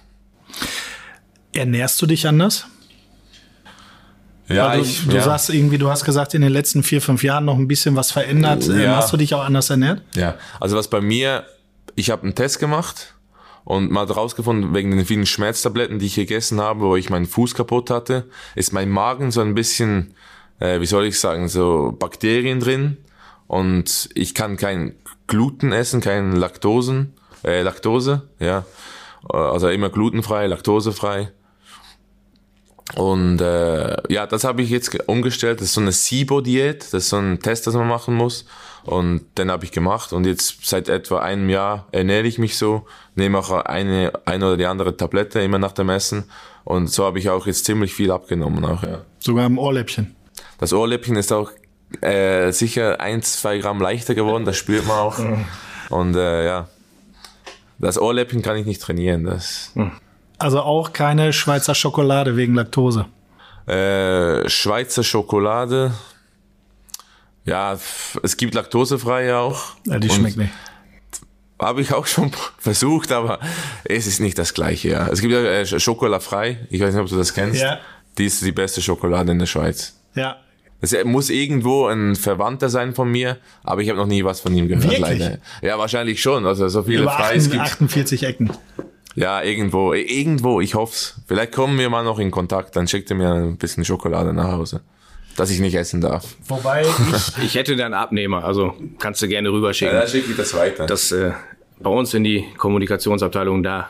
Ernährst 1.52 2.00
du 2.00 2.06
dich 2.06 2.26
anders? 2.26 2.66
Ja, 4.48 4.74
du, 4.74 4.82
ich, 4.82 5.06
du 5.06 5.16
ja. 5.16 5.22
sagst 5.22 5.50
irgendwie, 5.50 5.78
du 5.78 5.88
hast 5.88 6.04
gesagt, 6.04 6.34
in 6.34 6.42
den 6.42 6.52
letzten 6.52 6.82
vier, 6.82 7.00
fünf 7.00 7.22
Jahren 7.22 7.44
noch 7.44 7.56
ein 7.56 7.68
bisschen 7.68 7.96
was 7.96 8.10
verändert. 8.10 8.66
Ja. 8.66 8.96
Hast 8.96 9.12
du 9.12 9.16
dich 9.16 9.34
auch 9.34 9.44
anders 9.44 9.70
ernährt? 9.70 10.02
Ja, 10.14 10.36
also 10.60 10.76
was 10.76 10.88
bei 10.88 11.00
mir, 11.00 11.44
ich 11.94 12.10
habe 12.10 12.22
einen 12.22 12.34
Test 12.34 12.58
gemacht 12.58 13.14
und 13.64 13.90
mal 13.90 14.04
rausgefunden, 14.04 14.74
wegen 14.74 14.90
den 14.90 15.06
vielen 15.06 15.26
Schmerztabletten, 15.26 15.98
die 15.98 16.06
ich 16.06 16.16
gegessen 16.16 16.60
habe, 16.60 16.80
wo 16.80 16.96
ich 16.96 17.10
meinen 17.10 17.26
Fuß 17.26 17.54
kaputt 17.54 17.90
hatte, 17.90 18.28
ist 18.54 18.72
mein 18.72 18.90
Magen 18.90 19.30
so 19.30 19.40
ein 19.40 19.54
bisschen, 19.54 20.14
äh, 20.58 20.80
wie 20.80 20.86
soll 20.86 21.06
ich 21.06 21.18
sagen, 21.20 21.48
so 21.48 21.94
Bakterien 21.98 22.60
drin. 22.60 22.96
Und 23.46 24.08
ich 24.14 24.34
kann 24.34 24.56
kein 24.56 24.94
Gluten 25.26 25.72
essen, 25.72 26.00
kein 26.00 26.32
Laktosen, 26.32 27.14
äh, 27.44 27.62
Laktose, 27.62 28.28
ja. 28.38 28.64
Also 29.28 29.68
immer 29.68 29.90
glutenfrei, 29.90 30.46
laktosefrei. 30.46 31.32
Und 32.96 33.40
äh, 33.40 33.96
ja, 34.12 34.26
das 34.26 34.44
habe 34.44 34.62
ich 34.62 34.70
jetzt 34.70 35.08
umgestellt. 35.08 35.60
Das 35.60 35.68
ist 35.68 35.74
so 35.74 35.80
eine 35.80 35.92
SIBO-Diät. 35.92 36.84
Das 36.92 37.04
ist 37.04 37.08
so 37.08 37.16
ein 37.16 37.40
Test, 37.40 37.66
das 37.66 37.74
man 37.74 37.88
machen 37.88 38.14
muss. 38.14 38.44
Und 38.84 39.22
den 39.38 39.50
habe 39.50 39.64
ich 39.64 39.72
gemacht. 39.72 40.12
Und 40.12 40.26
jetzt 40.26 40.66
seit 40.66 40.88
etwa 40.88 41.20
einem 41.20 41.48
Jahr 41.48 41.86
ernähre 41.92 42.26
ich 42.26 42.38
mich 42.38 42.58
so. 42.58 42.86
Nehme 43.14 43.38
auch 43.38 43.50
eine, 43.50 44.12
eine 44.26 44.46
oder 44.46 44.56
die 44.56 44.66
andere 44.66 44.96
Tablette 44.96 45.40
immer 45.40 45.58
nach 45.58 45.72
dem 45.72 45.88
Essen. 45.88 46.24
Und 46.64 46.88
so 46.88 47.04
habe 47.04 47.18
ich 47.18 47.30
auch 47.30 47.46
jetzt 47.46 47.64
ziemlich 47.64 47.94
viel 47.94 48.10
abgenommen. 48.10 48.64
Auch, 48.64 48.82
ja. 48.82 49.02
Sogar 49.20 49.46
im 49.46 49.58
Ohrläppchen. 49.58 50.14
Das 50.58 50.72
Ohrläppchen 50.72 51.16
ist 51.16 51.32
auch 51.32 51.50
äh, 52.00 52.50
sicher 52.50 53.00
ein, 53.00 53.22
zwei 53.22 53.58
Gramm 53.58 53.80
leichter 53.80 54.14
geworden. 54.14 54.44
Das 54.44 54.56
spürt 54.56 54.86
man 54.86 54.98
auch. 54.98 55.18
Und 55.90 56.16
äh, 56.16 56.44
ja, 56.44 56.68
das 57.82 58.00
Ohrläppchen 58.00 58.42
kann 58.42 58.56
ich 58.56 58.64
nicht 58.64 58.80
trainieren. 58.80 59.24
Das. 59.24 59.72
Hm. 59.74 59.92
Also 60.38 60.60
auch 60.60 60.92
keine 60.92 61.32
Schweizer 61.32 61.74
Schokolade 61.74 62.36
wegen 62.36 62.54
Laktose. 62.54 63.06
Äh, 63.66 64.48
Schweizer 64.48 65.04
Schokolade. 65.04 65.92
Ja, 67.44 67.78
es 68.22 68.36
gibt 68.36 68.54
laktosefreie 68.54 69.36
auch. 69.36 69.74
Ja, 69.84 69.98
die 69.98 70.08
schmeckt 70.10 70.36
nicht. 70.36 70.52
Habe 71.58 71.80
ich 71.80 71.92
auch 71.92 72.06
schon 72.06 72.32
versucht, 72.58 73.12
aber 73.12 73.38
es 73.84 74.06
ist 74.06 74.20
nicht 74.20 74.38
das 74.38 74.54
gleiche. 74.54 74.88
Ja. 74.88 75.08
Es 75.08 75.20
gibt 75.20 75.32
ja 75.32 75.40
äh, 75.40 75.80
Schokolafrei. 75.80 76.66
Ich 76.70 76.80
weiß 76.80 76.94
nicht, 76.94 77.02
ob 77.02 77.08
du 77.08 77.16
das 77.16 77.34
kennst. 77.34 77.60
Ja. 77.60 77.78
Die 78.18 78.26
ist 78.26 78.42
die 78.42 78.52
beste 78.52 78.80
Schokolade 78.80 79.32
in 79.32 79.38
der 79.38 79.46
Schweiz. 79.46 79.96
Ja, 80.14 80.36
Es 80.82 80.94
muss 81.04 81.30
irgendwo 81.30 81.86
ein 81.86 82.16
Verwandter 82.16 82.68
sein 82.68 82.92
von 82.94 83.10
mir, 83.10 83.38
aber 83.62 83.80
ich 83.80 83.88
habe 83.88 83.98
noch 83.98 84.06
nie 84.06 84.24
was 84.24 84.40
von 84.40 84.54
ihm 84.54 84.68
gehört. 84.68 84.84
Wirklich? 84.84 85.00
Leider. 85.20 85.38
Ja, 85.62 85.78
wahrscheinlich 85.78 86.20
schon. 86.20 86.44
Also 86.44 86.68
so 86.68 86.82
viele 86.82 87.02
Über 87.02 87.12
Freies 87.12 87.46
48, 87.46 87.50
gibt. 87.52 87.62
48 87.62 88.22
Ecken. 88.24 88.50
Ja, 89.14 89.42
irgendwo, 89.42 89.92
irgendwo. 89.92 90.60
Ich 90.60 90.74
hoff's. 90.74 91.20
Vielleicht 91.26 91.52
kommen 91.52 91.78
wir 91.78 91.88
mal 91.88 92.02
noch 92.02 92.18
in 92.18 92.30
Kontakt. 92.30 92.74
Dann 92.76 92.88
schickt 92.88 93.10
er 93.10 93.16
mir 93.16 93.32
ein 93.32 93.56
bisschen 93.56 93.84
Schokolade 93.84 94.32
nach 94.32 94.52
Hause, 94.52 94.80
dass 95.36 95.50
ich 95.50 95.60
nicht 95.60 95.74
essen 95.74 96.00
darf. 96.00 96.34
Wobei 96.48 96.82
ich, 97.38 97.44
Ich 97.44 97.54
hätte 97.54 97.76
da 97.76 97.84
einen 97.84 97.94
Abnehmer, 97.94 98.44
also 98.44 98.74
kannst 98.98 99.22
du 99.22 99.28
gerne 99.28 99.50
rüberschicken. 99.52 100.06
schicke 100.08 100.30
ich 100.32 100.36
das 100.36 100.54
weiter. 100.54 100.86
Das 100.86 101.12
äh, 101.12 101.30
bei 101.80 101.90
uns 101.90 102.12
in 102.14 102.24
die 102.24 102.44
Kommunikationsabteilung 102.58 103.62
da. 103.62 103.88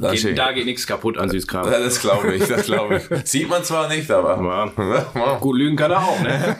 Da 0.00 0.10
schick- 0.12 0.28
Geht, 0.30 0.38
da 0.38 0.52
geht 0.52 0.66
nichts 0.66 0.86
kaputt 0.86 1.18
an 1.18 1.28
Süßkram. 1.30 1.66
Das 1.70 2.00
glaube 2.00 2.34
ich, 2.34 2.46
das 2.46 2.64
glaube 2.66 2.96
ich. 3.10 3.24
Sieht 3.28 3.48
man 3.48 3.64
zwar 3.64 3.88
nicht, 3.88 4.10
aber. 4.10 4.72
Gut 5.40 5.56
lügen 5.56 5.76
kann 5.76 5.90
er 5.90 6.02
auch, 6.02 6.20
ne? 6.20 6.56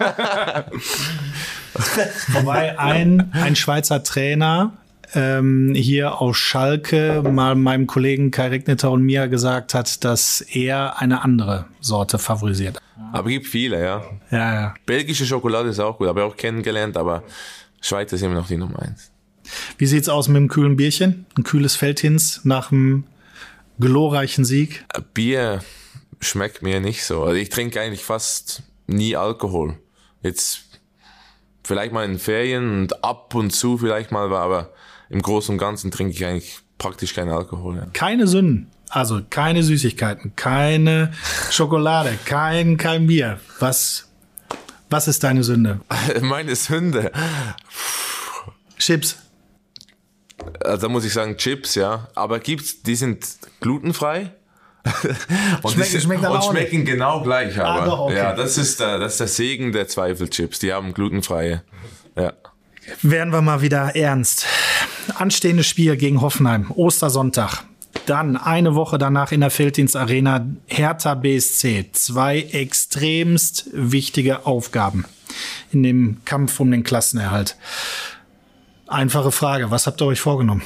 wobei 2.33 2.79
ein, 2.79 3.31
ein 3.33 3.57
Schweizer 3.57 4.03
Trainer 4.03 4.73
ähm, 5.15 5.73
hier 5.75 6.21
aus 6.21 6.37
Schalke 6.37 7.23
mal 7.23 7.55
meinem 7.55 7.87
Kollegen 7.87 8.31
Kai 8.31 8.49
Regneter 8.49 8.91
und 8.91 9.03
mir 9.03 9.29
gesagt 9.29 9.75
hat, 9.75 10.05
dass 10.05 10.41
er 10.41 10.99
eine 11.01 11.23
andere 11.23 11.67
Sorte 11.81 12.19
favorisiert. 12.19 12.79
Aber 13.13 13.29
gibt 13.29 13.47
viele, 13.47 13.83
ja. 13.83 14.03
Ja, 14.31 14.55
ja. 14.55 14.75
Belgische 14.85 15.27
Schokolade 15.27 15.69
ist 15.69 15.79
auch 15.81 15.99
gut, 15.99 16.09
habe 16.09 16.21
ich 16.21 16.27
auch 16.27 16.37
kennengelernt, 16.37 16.97
aber 16.97 17.23
Schweiz 17.81 18.13
ist 18.13 18.23
immer 18.23 18.35
noch 18.35 18.49
die 18.49 18.57
Nummer 18.57 18.81
eins. 18.83 19.11
Wie 19.79 19.87
sieht's 19.87 20.09
aus 20.09 20.29
mit 20.29 20.37
dem 20.37 20.49
kühlen 20.49 20.77
Bierchen? 20.77 21.27
Ein 21.37 21.45
kühles 21.45 21.77
Feldhins 21.77 22.41
nach 22.45 22.73
einem 22.73 23.05
glorreichen 23.79 24.45
Sieg? 24.45 24.85
Bier 25.15 25.63
schmeckt 26.21 26.63
mir 26.63 26.81
nicht 26.81 27.05
so. 27.05 27.23
Also 27.23 27.37
ich 27.37 27.49
trinke 27.49 27.81
eigentlich 27.81 28.05
fast 28.05 28.63
nie 28.87 29.17
Alkohol. 29.17 29.79
Jetzt 30.23 30.65
vielleicht 31.65 31.93
mal 31.93 32.05
in 32.05 32.19
Ferien 32.19 32.83
und 32.83 33.05
ab 33.05 33.35
und 33.35 33.51
zu 33.51 33.79
vielleicht 33.79 34.13
mal, 34.13 34.33
aber 34.33 34.73
im 35.11 35.23
Großen 35.23 35.55
und 35.55 35.59
Ganzen 35.59 35.91
trinke 35.91 36.15
ich 36.15 36.25
eigentlich 36.25 36.59
praktisch 36.79 37.15
keinen 37.15 37.31
Alkohol. 37.31 37.77
Ja. 37.77 37.87
Keine 37.93 38.27
Sünden. 38.27 38.71
Also 38.89 39.21
keine 39.29 39.63
Süßigkeiten, 39.63 40.37
keine 40.37 41.13
Schokolade, 41.51 42.17
kein, 42.25 42.77
kein 42.77 43.09
Bier. 43.09 43.41
Was, 43.59 44.09
was 44.89 45.09
ist 45.09 45.25
deine 45.25 45.43
Sünde? 45.43 45.81
Meine 46.21 46.55
Sünde. 46.55 47.11
Chips. 48.79 49.19
Also 50.65 50.87
da 50.87 50.93
muss 50.93 51.05
ich 51.05 51.13
sagen 51.13 51.37
Chips, 51.37 51.75
ja. 51.75 52.09
Aber 52.15 52.39
gibt's, 52.41 52.83
die 52.83 52.95
sind 52.97 53.27
glutenfrei. 53.61 54.33
und 55.63 55.73
Schmecken- 55.73 55.93
die, 55.95 56.01
schmecken 56.01 56.27
und 56.27 56.45
schmecken 56.45 56.85
genau 56.85 57.21
gleich, 57.23 57.59
Ah, 57.61 57.65
aber 57.79 57.87
doch, 57.87 57.99
okay. 58.01 58.17
ja, 58.19 58.33
das 58.35 58.57
ist 58.57 58.79
der, 58.79 58.99
das 59.01 59.13
ist 59.13 59.21
der 59.21 59.27
Segen 59.29 59.73
der 59.73 59.89
Zweifelchips. 59.89 60.61
Die 60.61 60.73
haben 60.73 60.95
glutenfreie. 60.95 61.63
Ja. 62.17 62.33
Werden 63.03 63.33
wir 63.33 63.43
mal 63.43 63.63
wieder 63.63 63.97
ernst. 63.97 64.47
Anstehendes 65.17 65.67
Spiel 65.67 65.97
gegen 65.97 66.21
Hoffenheim, 66.21 66.71
Ostersonntag. 66.71 67.65
Dann 68.07 68.37
eine 68.37 68.77
Woche 68.77 68.99
danach 68.99 69.33
in 69.33 69.41
der 69.41 69.51
Felddienst 69.51 69.97
Arena 69.97 70.47
Hertha 70.67 71.15
BSC. 71.15 71.91
Zwei 71.93 72.43
extremst 72.43 73.67
wichtige 73.73 74.47
Aufgaben 74.47 75.05
in 75.73 75.83
dem 75.83 76.19
Kampf 76.25 76.61
um 76.61 76.71
den 76.71 76.85
Klassenerhalt. 76.85 77.57
Einfache 78.89 79.33
Frage, 79.33 79.71
was 79.71 79.87
habt 79.87 80.01
ihr 80.01 80.07
euch 80.07 80.21
vorgenommen? 80.21 80.63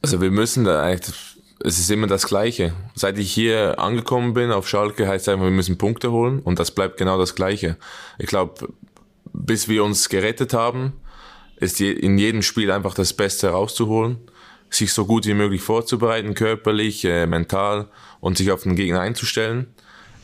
Also 0.00 0.20
wir 0.22 0.30
müssen 0.30 0.64
da 0.64 0.82
eigentlich, 0.82 1.14
es 1.62 1.78
ist 1.78 1.90
immer 1.90 2.06
das 2.06 2.26
Gleiche. 2.26 2.72
Seit 2.94 3.18
ich 3.18 3.30
hier 3.30 3.78
angekommen 3.78 4.32
bin 4.32 4.50
auf 4.50 4.68
Schalke, 4.68 5.06
heißt 5.06 5.28
es 5.28 5.32
einfach, 5.32 5.44
wir 5.44 5.50
müssen 5.50 5.76
Punkte 5.76 6.10
holen 6.12 6.40
und 6.40 6.58
das 6.58 6.70
bleibt 6.70 6.96
genau 6.96 7.18
das 7.18 7.34
Gleiche. 7.34 7.76
Ich 8.18 8.26
glaube, 8.26 8.68
bis 9.34 9.68
wir 9.68 9.84
uns 9.84 10.08
gerettet 10.08 10.54
haben, 10.54 10.94
ist 11.56 11.80
in 11.80 12.16
jedem 12.16 12.42
Spiel 12.42 12.70
einfach 12.70 12.94
das 12.94 13.12
Beste 13.12 13.48
rauszuholen, 13.48 14.18
sich 14.70 14.92
so 14.92 15.04
gut 15.04 15.26
wie 15.26 15.34
möglich 15.34 15.62
vorzubereiten, 15.62 16.34
körperlich, 16.34 17.04
äh, 17.04 17.26
mental 17.26 17.88
und 18.20 18.38
sich 18.38 18.50
auf 18.50 18.62
den 18.62 18.76
Gegner 18.76 19.00
einzustellen. 19.00 19.73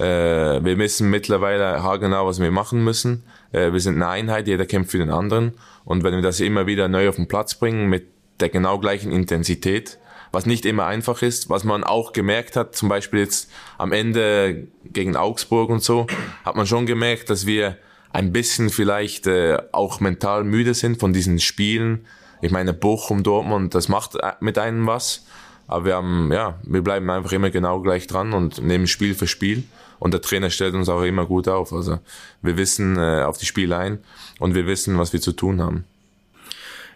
Äh, 0.00 0.64
wir 0.64 0.78
wissen 0.78 1.10
mittlerweile 1.10 1.82
haargenau, 1.82 2.26
was 2.26 2.40
wir 2.40 2.50
machen 2.50 2.82
müssen. 2.82 3.22
Äh, 3.52 3.72
wir 3.72 3.80
sind 3.80 3.96
eine 3.96 4.08
Einheit, 4.08 4.48
jeder 4.48 4.64
kämpft 4.64 4.92
für 4.92 4.98
den 4.98 5.10
anderen. 5.10 5.52
Und 5.84 6.04
wenn 6.04 6.14
wir 6.14 6.22
das 6.22 6.40
immer 6.40 6.66
wieder 6.66 6.88
neu 6.88 7.08
auf 7.08 7.16
den 7.16 7.28
Platz 7.28 7.54
bringen 7.54 7.88
mit 7.88 8.06
der 8.40 8.48
genau 8.48 8.78
gleichen 8.78 9.12
Intensität, 9.12 9.98
was 10.32 10.46
nicht 10.46 10.64
immer 10.64 10.86
einfach 10.86 11.20
ist, 11.22 11.50
was 11.50 11.64
man 11.64 11.84
auch 11.84 12.12
gemerkt 12.12 12.56
hat, 12.56 12.74
zum 12.74 12.88
Beispiel 12.88 13.20
jetzt 13.20 13.50
am 13.76 13.92
Ende 13.92 14.68
gegen 14.84 15.16
Augsburg 15.16 15.68
und 15.68 15.82
so, 15.82 16.06
hat 16.44 16.56
man 16.56 16.66
schon 16.66 16.86
gemerkt, 16.86 17.28
dass 17.28 17.46
wir 17.46 17.76
ein 18.12 18.32
bisschen 18.32 18.70
vielleicht 18.70 19.26
äh, 19.26 19.58
auch 19.72 20.00
mental 20.00 20.44
müde 20.44 20.74
sind 20.74 20.98
von 20.98 21.12
diesen 21.12 21.40
Spielen. 21.40 22.06
Ich 22.40 22.50
meine, 22.50 22.72
Bochum, 22.72 23.22
Dortmund, 23.22 23.74
das 23.74 23.88
macht 23.88 24.14
äh, 24.16 24.32
mit 24.40 24.56
einem 24.56 24.86
was. 24.86 25.26
Aber 25.66 25.84
wir 25.84 25.94
haben, 25.94 26.32
ja, 26.32 26.58
wir 26.64 26.82
bleiben 26.82 27.08
einfach 27.10 27.32
immer 27.32 27.50
genau 27.50 27.80
gleich 27.80 28.06
dran 28.08 28.32
und 28.32 28.60
nehmen 28.60 28.88
Spiel 28.88 29.14
für 29.14 29.28
Spiel. 29.28 29.64
Und 30.00 30.12
der 30.12 30.22
Trainer 30.22 30.50
stellt 30.50 30.74
uns 30.74 30.88
auch 30.88 31.02
immer 31.02 31.26
gut 31.26 31.46
auf. 31.46 31.72
Also 31.72 32.00
wir 32.42 32.56
wissen 32.56 32.96
äh, 32.96 33.22
auf 33.22 33.38
die 33.38 33.46
Spiele 33.46 33.76
ein 33.76 34.00
und 34.40 34.56
wir 34.56 34.66
wissen, 34.66 34.98
was 34.98 35.12
wir 35.12 35.20
zu 35.20 35.32
tun 35.32 35.62
haben. 35.62 35.84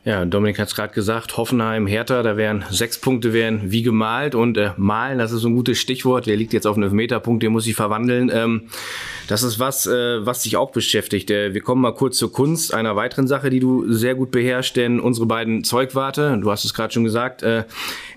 Ja, 0.06 0.26
Dominik 0.26 0.58
hat 0.58 0.68
es 0.68 0.74
gerade 0.74 0.92
gesagt, 0.92 1.38
Hoffenheim, 1.38 1.86
Hertha, 1.86 2.22
da 2.22 2.36
wären 2.36 2.62
sechs 2.68 2.98
Punkte 2.98 3.32
wären 3.32 3.70
wie 3.72 3.82
gemalt 3.82 4.34
und 4.34 4.58
äh, 4.58 4.72
malen, 4.76 5.18
das 5.18 5.32
ist 5.32 5.40
so 5.40 5.48
ein 5.48 5.54
gutes 5.54 5.78
Stichwort. 5.78 6.26
Der 6.26 6.36
liegt 6.36 6.52
jetzt 6.52 6.66
auf 6.66 6.76
einem 6.76 6.84
Elfmeterpunkt, 6.84 7.42
den 7.42 7.52
muss 7.52 7.66
ich 7.66 7.74
verwandeln. 7.74 8.30
Ähm, 8.30 8.64
das 9.28 9.42
ist 9.42 9.58
was, 9.58 9.86
äh, 9.86 10.26
was 10.26 10.42
dich 10.42 10.58
auch 10.58 10.72
beschäftigt. 10.72 11.30
Äh, 11.30 11.54
wir 11.54 11.62
kommen 11.62 11.80
mal 11.80 11.94
kurz 11.94 12.18
zur 12.18 12.30
Kunst, 12.30 12.74
einer 12.74 12.96
weiteren 12.96 13.26
Sache, 13.26 13.48
die 13.48 13.60
du 13.60 13.90
sehr 13.90 14.14
gut 14.14 14.30
beherrschst, 14.30 14.76
denn 14.76 15.00
unsere 15.00 15.24
beiden 15.24 15.64
Zeugwarte, 15.64 16.38
du 16.38 16.50
hast 16.50 16.66
es 16.66 16.74
gerade 16.74 16.92
schon 16.92 17.04
gesagt, 17.04 17.42
äh, 17.42 17.64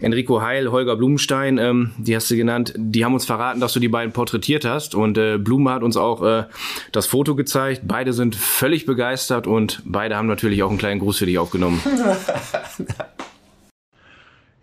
Enrico 0.02 0.42
Heil, 0.42 0.70
Holger 0.70 0.98
Blumenstein, 0.98 1.58
ähm, 1.58 1.92
die 1.98 2.18
hast 2.18 2.30
du 2.30 2.36
genannt, 2.36 2.74
die 2.76 3.06
haben 3.06 3.14
uns 3.14 3.26
verraten, 3.26 3.62
dass 3.62 3.72
du 3.72 3.80
die 3.80 3.88
beiden 3.88 4.12
porträtiert 4.12 4.66
hast 4.66 4.94
und 4.94 5.18
äh, 5.18 5.38
Blume 5.38 5.72
hat 5.72 5.84
uns 5.84 5.96
auch 5.96 6.22
äh, 6.22 6.44
das 6.92 7.08
Foto 7.08 7.34
gezeigt. 7.36 7.84
Beide 7.86 8.12
sind 8.12 8.36
völlig 8.36 8.86
begeistert 8.86 9.48
und 9.48 9.82
beide 9.86 10.18
haben 10.18 10.28
natürlich 10.28 10.64
auch 10.64 10.70
einen 10.70 10.80
kleinen 10.80 11.00
Gruß 11.00 11.20
für 11.20 11.26
dich 11.26 11.38
aufgenommen. 11.38 11.77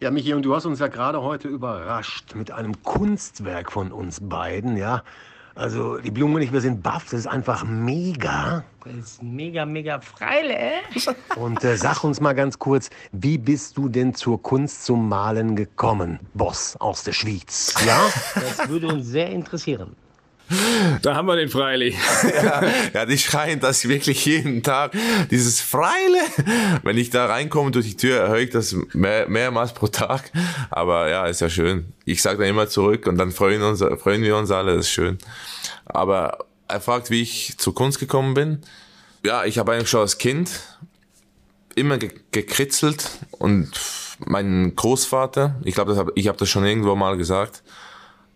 Ja, 0.00 0.10
Michi, 0.10 0.34
und 0.34 0.42
du 0.42 0.54
hast 0.54 0.66
uns 0.66 0.80
ja 0.80 0.88
gerade 0.88 1.22
heute 1.22 1.48
überrascht 1.48 2.34
mit 2.34 2.50
einem 2.50 2.82
Kunstwerk 2.82 3.72
von 3.72 3.90
uns 3.90 4.20
beiden, 4.20 4.76
ja. 4.76 5.02
Also, 5.54 5.98
die 5.98 6.10
Blumen 6.10 6.34
und 6.34 6.42
ich, 6.42 6.52
wir 6.52 6.60
sind 6.60 6.82
baff, 6.82 7.04
das 7.04 7.20
ist 7.20 7.26
einfach 7.26 7.64
mega. 7.64 8.64
Das 8.84 8.94
ist 8.94 9.22
mega, 9.22 9.64
mega 9.64 10.00
freile, 10.00 10.52
äh? 10.52 10.80
Und 11.36 11.64
äh, 11.64 11.78
sag 11.78 12.04
uns 12.04 12.20
mal 12.20 12.34
ganz 12.34 12.58
kurz, 12.58 12.90
wie 13.12 13.38
bist 13.38 13.78
du 13.78 13.88
denn 13.88 14.14
zur 14.14 14.42
Kunst 14.42 14.84
zum 14.84 15.08
Malen 15.08 15.56
gekommen, 15.56 16.18
Boss 16.34 16.76
aus 16.80 17.04
der 17.04 17.12
Schweiz? 17.12 17.72
Ja? 17.86 17.98
Das 18.34 18.68
würde 18.68 18.88
uns 18.88 19.06
sehr 19.06 19.30
interessieren. 19.30 19.96
Da 21.02 21.14
haben 21.14 21.26
wir 21.26 21.36
den 21.36 21.48
Freili. 21.48 21.94
Ja, 22.92 23.06
die 23.06 23.18
schreien 23.18 23.60
das 23.60 23.88
wirklich 23.88 24.24
jeden 24.26 24.62
Tag. 24.62 24.92
Dieses 25.30 25.60
Freile. 25.60 26.18
Wenn 26.82 26.96
ich 26.96 27.10
da 27.10 27.26
reinkomme 27.26 27.70
durch 27.70 27.86
die 27.86 27.96
Tür, 27.96 28.28
höre 28.28 28.38
ich 28.38 28.50
das 28.50 28.76
mehr, 28.92 29.28
mehrmals 29.28 29.72
pro 29.72 29.88
Tag. 29.88 30.30
Aber 30.70 31.08
ja, 31.08 31.26
ist 31.26 31.40
ja 31.40 31.48
schön. 31.48 31.92
Ich 32.04 32.22
sage 32.22 32.38
dann 32.38 32.48
immer 32.48 32.68
zurück 32.68 33.06
und 33.06 33.16
dann 33.16 33.32
freuen, 33.32 33.62
uns, 33.62 33.80
freuen 34.00 34.22
wir 34.22 34.36
uns 34.36 34.50
alle. 34.50 34.76
Das 34.76 34.86
ist 34.86 34.92
schön. 34.92 35.18
Aber 35.86 36.38
er 36.68 36.80
fragt, 36.80 37.10
wie 37.10 37.22
ich 37.22 37.56
zur 37.58 37.74
Kunst 37.74 37.98
gekommen 37.98 38.34
bin. 38.34 38.62
Ja, 39.24 39.44
ich 39.44 39.58
habe 39.58 39.72
eigentlich 39.72 39.88
schon 39.88 40.00
als 40.00 40.18
Kind 40.18 40.50
immer 41.74 41.98
ge 41.98 42.12
gekritzelt 42.30 43.10
und 43.32 43.70
mein 44.18 44.76
Großvater, 44.76 45.56
ich 45.64 45.74
glaube, 45.74 45.96
hab, 45.96 46.10
ich 46.14 46.28
habe 46.28 46.38
das 46.38 46.48
schon 46.48 46.64
irgendwo 46.64 46.94
mal 46.94 47.16
gesagt, 47.16 47.62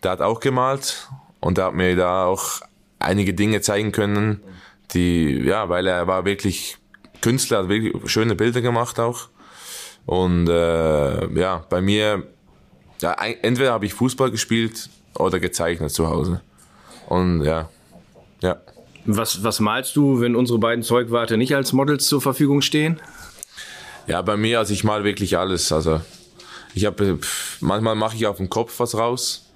der 0.02 0.12
hat 0.12 0.20
auch 0.20 0.40
gemalt 0.40 1.08
und 1.40 1.58
der 1.58 1.66
hat 1.66 1.74
mir 1.74 1.96
da 1.96 2.24
auch 2.24 2.60
einige 2.98 3.34
Dinge 3.34 3.60
zeigen 3.60 3.92
können, 3.92 4.40
die, 4.92 5.40
ja, 5.44 5.68
weil 5.68 5.86
er 5.86 6.06
war 6.06 6.24
wirklich 6.24 6.78
Künstler, 7.20 7.58
hat 7.58 7.68
wirklich 7.68 8.10
schöne 8.10 8.34
Bilder 8.34 8.60
gemacht 8.60 8.98
auch. 8.98 9.28
Und 10.06 10.48
äh, 10.48 11.38
ja, 11.38 11.64
bei 11.68 11.80
mir, 11.80 12.26
ja, 13.02 13.12
entweder 13.42 13.72
habe 13.72 13.86
ich 13.86 13.94
Fußball 13.94 14.30
gespielt 14.30 14.88
oder 15.18 15.38
gezeichnet 15.38 15.90
zu 15.90 16.08
Hause. 16.08 16.40
Und 17.08 17.44
ja, 17.44 17.68
ja. 18.40 18.60
Was, 19.04 19.42
was 19.42 19.60
malst 19.60 19.96
du, 19.96 20.20
wenn 20.20 20.36
unsere 20.36 20.58
beiden 20.58 20.82
Zeugwarte 20.82 21.36
nicht 21.36 21.54
als 21.54 21.72
Models 21.72 22.06
zur 22.06 22.20
Verfügung 22.20 22.62
stehen? 22.62 23.00
Ja, 24.06 24.22
bei 24.22 24.36
mir, 24.36 24.58
also 24.58 24.72
ich 24.72 24.84
mal 24.84 25.04
wirklich 25.04 25.38
alles. 25.38 25.72
Also 25.72 26.00
ich 26.74 26.84
habe, 26.86 27.18
manchmal 27.60 27.94
mache 27.94 28.16
ich 28.16 28.26
auf 28.26 28.38
dem 28.38 28.48
Kopf 28.48 28.78
was 28.80 28.96
raus, 28.96 29.47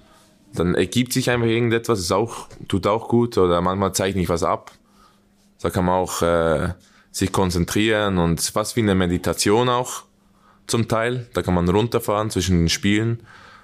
dann 0.55 0.75
ergibt 0.75 1.13
sich 1.13 1.29
einfach 1.29 1.47
irgendetwas, 1.47 1.99
ist 1.99 2.11
auch, 2.11 2.47
tut 2.67 2.87
auch 2.87 3.07
gut. 3.07 3.37
Oder 3.37 3.61
manchmal 3.61 3.93
zeichne 3.93 4.21
ich 4.21 4.29
was 4.29 4.43
ab. 4.43 4.71
Da 5.61 5.69
kann 5.69 5.85
man 5.85 5.95
auch 5.95 6.21
äh, 6.21 6.69
sich 7.11 7.31
konzentrieren 7.31 8.17
und 8.17 8.41
fast 8.41 8.75
wie 8.75 8.81
eine 8.81 8.95
Meditation 8.95 9.69
auch 9.69 10.03
zum 10.67 10.87
Teil. 10.87 11.27
Da 11.33 11.41
kann 11.41 11.53
man 11.53 11.69
runterfahren 11.69 12.29
zwischen 12.29 12.59
den 12.59 12.69
Spielen 12.69 13.21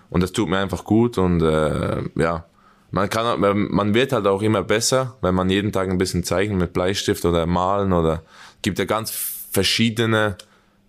und 0.09 0.21
das 0.21 0.31
tut 0.31 0.49
mir 0.49 0.59
einfach 0.59 0.83
gut 0.85 1.17
und 1.17 1.41
äh, 1.41 2.03
ja, 2.15 2.45
man 2.91 3.09
kann, 3.09 3.39
man 3.39 3.93
wird 3.93 4.13
halt 4.13 4.25
auch 4.25 4.41
immer 4.41 4.63
besser, 4.63 5.17
wenn 5.21 5.35
man 5.35 5.49
jeden 5.49 5.71
Tag 5.71 5.89
ein 5.89 5.99
bisschen 5.99 6.23
zeichnet 6.23 6.57
mit 6.57 6.73
Bleistift 6.73 7.23
oder 7.25 7.45
malen 7.45 7.93
oder 7.93 8.23
gibt 8.61 8.79
ja 8.79 8.85
ganz 8.85 9.11
verschiedene 9.51 10.37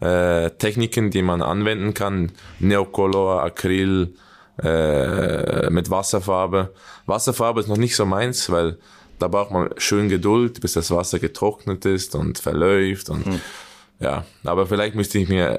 äh, 0.01 0.51
Techniken, 0.51 1.11
die 1.11 1.23
man 1.23 1.43
anwenden 1.43 1.93
kann. 1.93 2.33
Neocolor, 2.59 3.43
Acryl, 3.43 4.15
äh, 4.63 5.71
mit 5.71 5.91
Wasserfarbe. 5.91 6.73
Wasserfarbe 7.07 7.61
ist 7.61 7.69
noch 7.69 7.77
nicht 7.77 7.97
so 7.97 8.05
meins, 8.07 8.51
weil 8.51 8.79
da 9.19 9.29
braucht 9.29 9.51
man 9.51 9.71
schön 9.77 10.09
Geduld, 10.09 10.61
bis 10.61 10.73
das 10.73 10.91
Wasser 10.91 11.19
getrocknet 11.19 11.85
ist 11.85 12.15
und 12.15 12.39
verläuft 12.39 13.11
und 13.11 13.27
hm. 13.27 13.41
ja, 14.01 14.25
aber 14.45 14.67
vielleicht 14.67 14.95
müsste 14.95 15.19
ich 15.19 15.29
mir 15.29 15.59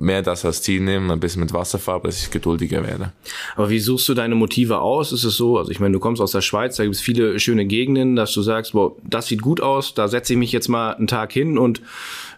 mehr 0.00 0.22
das 0.22 0.44
als 0.44 0.62
Ziel 0.62 0.80
nehmen, 0.80 1.10
ein 1.10 1.20
bisschen 1.20 1.40
mit 1.40 1.52
Wasserfarbe, 1.52 2.08
dass 2.08 2.22
ich 2.22 2.30
geduldiger 2.30 2.82
werde. 2.82 3.12
Aber 3.54 3.68
wie 3.68 3.78
suchst 3.78 4.08
du 4.08 4.14
deine 4.14 4.34
Motive 4.34 4.80
aus? 4.80 5.12
Ist 5.12 5.24
es 5.24 5.36
so, 5.36 5.58
also 5.58 5.70
ich 5.70 5.78
meine, 5.78 5.92
du 5.92 6.00
kommst 6.00 6.22
aus 6.22 6.32
der 6.32 6.40
Schweiz, 6.40 6.76
da 6.76 6.84
gibt 6.84 6.96
es 6.96 7.02
viele 7.02 7.38
schöne 7.38 7.66
Gegenden, 7.66 8.16
dass 8.16 8.32
du 8.32 8.40
sagst, 8.40 8.72
boah, 8.72 8.96
das 9.04 9.26
sieht 9.26 9.42
gut 9.42 9.60
aus, 9.60 9.94
da 9.94 10.08
setze 10.08 10.32
ich 10.32 10.38
mich 10.38 10.52
jetzt 10.52 10.68
mal 10.68 10.94
einen 10.94 11.06
Tag 11.06 11.32
hin 11.32 11.58
und 11.58 11.82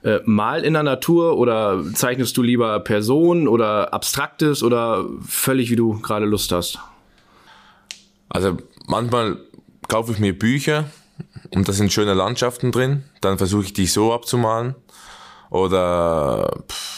äh, 0.05 0.21
mal 0.25 0.65
in 0.65 0.75
der 0.75 0.83
Natur 0.83 1.39
oder 1.39 1.83
zeichnest 1.95 2.37
du 2.37 2.43
lieber 2.43 2.81
Personen 2.81 3.49
oder 3.49 3.93
Abstraktes 3.93 4.63
oder 4.63 5.05
völlig 5.27 5.71
wie 5.71 5.77
du 5.77 6.01
gerade 6.01 6.27
Lust 6.27 6.53
hast? 6.53 6.79
Also 8.29 8.57
manchmal 8.87 9.39
kaufe 9.89 10.13
ich 10.13 10.19
mir 10.19 10.39
Bücher 10.39 10.85
und 11.51 11.69
da 11.69 11.73
sind 11.73 11.93
schöne 11.93 12.15
Landschaften 12.15 12.73
drin, 12.73 13.05
dann 13.21 13.39
versuche 13.39 13.65
ich 13.65 13.73
die 13.73 13.87
so 13.87 14.13
abzumalen 14.13 14.75
oder 15.51 16.63
pff, 16.69 16.93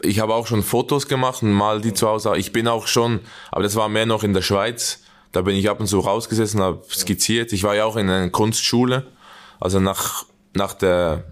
ich 0.00 0.20
habe 0.20 0.34
auch 0.34 0.46
schon 0.46 0.62
Fotos 0.62 1.08
gemacht 1.08 1.42
und 1.42 1.52
mal 1.52 1.80
die 1.80 1.94
zu 1.94 2.08
Hause. 2.08 2.36
Ich 2.36 2.52
bin 2.52 2.68
auch 2.68 2.86
schon, 2.86 3.20
aber 3.50 3.62
das 3.62 3.76
war 3.76 3.88
mehr 3.88 4.06
noch 4.06 4.22
in 4.22 4.32
der 4.32 4.42
Schweiz. 4.42 5.02
Da 5.32 5.42
bin 5.42 5.56
ich 5.56 5.68
ab 5.68 5.80
und 5.80 5.86
zu 5.86 6.00
rausgesessen, 6.00 6.60
habe 6.60 6.82
skizziert. 6.88 7.52
Ich 7.52 7.62
war 7.62 7.74
ja 7.74 7.84
auch 7.84 7.96
in 7.96 8.08
einer 8.08 8.30
Kunstschule. 8.30 9.06
Also 9.60 9.80
nach, 9.80 10.24
nach 10.56 10.74
der, 10.74 11.24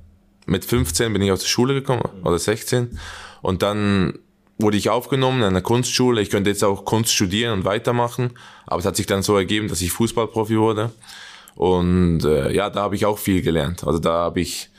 mit 0.46 0.64
15 0.64 1.12
bin 1.12 1.22
ich 1.22 1.32
aus 1.32 1.40
der 1.40 1.48
Schule 1.48 1.74
gekommen, 1.74 2.02
oder 2.22 2.38
16. 2.38 2.98
Und 3.42 3.62
dann 3.62 4.18
wurde 4.58 4.76
ich 4.76 4.90
aufgenommen 4.90 5.38
in 5.38 5.44
einer 5.44 5.62
Kunstschule. 5.62 6.20
Ich 6.20 6.30
könnte 6.30 6.50
jetzt 6.50 6.62
auch 6.62 6.84
Kunst 6.84 7.12
studieren 7.12 7.52
und 7.52 7.64
weitermachen. 7.64 8.32
Aber 8.66 8.78
es 8.78 8.87
hat 8.87 8.96
sich 8.96 9.06
dann 9.06 9.22
so 9.22 9.37
ergeben, 9.37 9.68
dass 9.68 9.82
ich 9.82 9.92
Fußballprofi 9.92 10.58
wurde. 10.58 10.92
Und 11.56 12.24
äh, 12.24 12.52
ja, 12.52 12.70
da 12.70 12.82
habe 12.82 12.94
ich 12.94 13.06
auch 13.06 13.18
viel 13.18 13.42
gelernt. 13.42 13.84
Also 13.84 13.98
da 13.98 14.12
habe 14.12 14.40
ich 14.40 14.70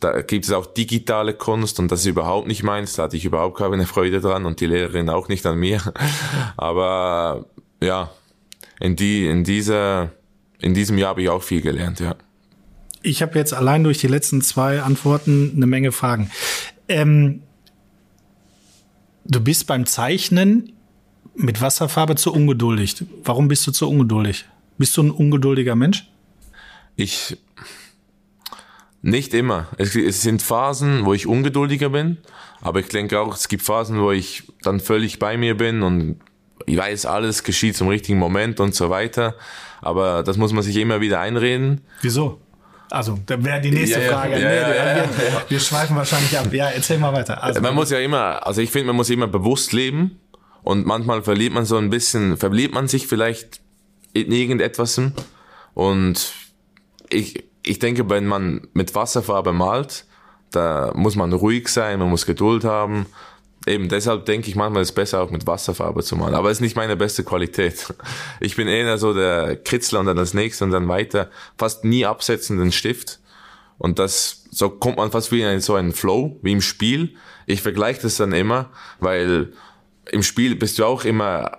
da 0.00 0.20
gibt 0.22 0.44
es 0.44 0.52
auch 0.52 0.66
digitale 0.66 1.34
Kunst 1.34 1.78
und 1.80 1.90
das 1.90 2.00
ist 2.00 2.06
überhaupt 2.06 2.46
nicht 2.46 2.62
meins, 2.62 2.94
da 2.94 3.04
hatte 3.04 3.16
ich 3.16 3.24
überhaupt 3.24 3.56
keine 3.56 3.86
Freude 3.86 4.20
dran 4.20 4.44
und 4.44 4.60
die 4.60 4.66
Lehrerin 4.66 5.08
auch 5.08 5.28
nicht 5.28 5.46
an 5.46 5.58
mir. 5.58 5.80
Aber 6.56 7.46
ja, 7.82 8.10
in, 8.78 8.96
die, 8.96 9.26
in, 9.26 9.44
dieser, 9.44 10.10
in 10.58 10.74
diesem 10.74 10.98
Jahr 10.98 11.10
habe 11.10 11.22
ich 11.22 11.28
auch 11.28 11.42
viel 11.42 11.62
gelernt, 11.62 12.00
ja. 12.00 12.14
Ich 13.06 13.22
habe 13.22 13.38
jetzt 13.38 13.54
allein 13.54 13.84
durch 13.84 13.98
die 13.98 14.08
letzten 14.08 14.42
zwei 14.42 14.82
Antworten 14.82 15.52
eine 15.54 15.68
Menge 15.68 15.92
Fragen. 15.92 16.28
Ähm, 16.88 17.42
du 19.24 19.38
bist 19.38 19.68
beim 19.68 19.86
Zeichnen 19.86 20.72
mit 21.36 21.60
Wasserfarbe 21.60 22.16
zu 22.16 22.32
ungeduldig. 22.32 23.04
Warum 23.22 23.46
bist 23.46 23.64
du 23.64 23.70
zu 23.70 23.88
ungeduldig? 23.88 24.46
Bist 24.76 24.96
du 24.96 25.04
ein 25.04 25.12
ungeduldiger 25.12 25.76
Mensch? 25.76 26.10
Ich 26.96 27.38
nicht 29.02 29.34
immer. 29.34 29.68
Es, 29.78 29.94
es, 29.94 30.22
sind 30.22 30.42
Phasen, 30.42 31.04
wo 31.04 31.14
ich 31.14 31.28
ungeduldiger 31.28 31.90
bin, 31.90 32.16
aber 32.60 32.80
ich 32.80 32.88
denke 32.88 33.20
auch, 33.20 33.36
es 33.36 33.46
gibt 33.46 33.62
Phasen, 33.62 34.00
wo 34.00 34.10
ich 34.10 34.42
dann 34.62 34.80
völlig 34.80 35.20
bei 35.20 35.36
mir 35.36 35.56
bin 35.56 35.82
und 35.82 36.18
ich 36.66 36.76
weiß, 36.76 37.06
alles 37.06 37.44
geschieht 37.44 37.76
zum 37.76 37.86
richtigen 37.86 38.18
Moment 38.18 38.58
und 38.58 38.74
so 38.74 38.90
weiter. 38.90 39.36
Aber 39.80 40.24
das 40.24 40.36
muss 40.38 40.52
man 40.52 40.64
sich 40.64 40.74
immer 40.76 41.00
wieder 41.00 41.20
einreden. 41.20 41.82
Wieso? 42.02 42.40
Also, 42.90 43.18
da 43.26 43.42
wäre 43.42 43.60
die 43.60 43.70
nächste 43.70 44.00
ja, 44.00 44.12
Frage. 44.12 44.40
Ja, 44.40 44.52
ja, 44.52 44.96
wir, 44.96 45.44
wir, 45.48 45.60
schweifen 45.60 45.96
wahrscheinlich 45.96 46.38
ab. 46.38 46.52
Ja, 46.52 46.68
erzähl 46.68 46.98
mal 46.98 47.12
weiter. 47.12 47.42
Also, 47.42 47.60
man 47.60 47.74
muss 47.74 47.90
ja 47.90 47.98
immer, 47.98 48.46
also 48.46 48.60
ich 48.60 48.70
finde, 48.70 48.88
man 48.88 48.96
muss 48.96 49.10
immer 49.10 49.26
bewusst 49.26 49.72
leben 49.72 50.20
und 50.62 50.86
manchmal 50.86 51.22
verliert 51.22 51.52
man 51.52 51.64
so 51.64 51.76
ein 51.76 51.90
bisschen, 51.90 52.36
verliert 52.36 52.72
man 52.72 52.86
sich 52.88 53.06
vielleicht 53.06 53.60
in 54.12 54.30
irgendetwas 54.32 55.00
und 55.74 56.32
ich, 57.10 57.44
ich 57.62 57.78
denke, 57.78 58.08
wenn 58.08 58.26
man 58.26 58.68
mit 58.72 58.94
Wasserfarbe 58.94 59.52
malt, 59.52 60.06
da 60.50 60.92
muss 60.94 61.16
man 61.16 61.32
ruhig 61.32 61.68
sein, 61.68 61.98
man 61.98 62.08
muss 62.08 62.24
Geduld 62.24 62.64
haben. 62.64 63.06
Eben 63.66 63.88
deshalb 63.88 64.26
denke 64.26 64.48
ich 64.48 64.54
manchmal 64.54 64.82
ist 64.82 64.90
es 64.90 64.94
besser 64.94 65.20
auch 65.20 65.30
mit 65.30 65.46
Wasserfarbe 65.46 66.04
zu 66.04 66.14
malen. 66.14 66.34
Aber 66.34 66.50
es 66.50 66.58
ist 66.58 66.62
nicht 66.62 66.76
meine 66.76 66.96
beste 66.96 67.24
Qualität. 67.24 67.92
Ich 68.40 68.54
bin 68.54 68.68
eher 68.68 68.96
so 68.98 69.12
der 69.12 69.56
Kritzler 69.56 70.00
und 70.00 70.06
dann 70.06 70.16
das 70.16 70.34
nächste 70.34 70.64
und 70.64 70.70
dann 70.70 70.88
weiter. 70.88 71.30
Fast 71.58 71.84
nie 71.84 72.06
absetzen 72.06 72.58
den 72.58 72.70
Stift. 72.70 73.18
Und 73.78 73.98
das, 73.98 74.44
so 74.50 74.70
kommt 74.70 74.98
man 74.98 75.10
fast 75.10 75.32
wie 75.32 75.42
in 75.42 75.60
so 75.60 75.74
einen 75.74 75.92
Flow, 75.92 76.38
wie 76.42 76.52
im 76.52 76.60
Spiel. 76.60 77.16
Ich 77.46 77.62
vergleiche 77.62 78.02
das 78.02 78.16
dann 78.16 78.32
immer, 78.32 78.70
weil 79.00 79.52
im 80.12 80.22
Spiel 80.22 80.54
bist 80.54 80.78
du 80.78 80.84
auch 80.84 81.04
immer 81.04 81.58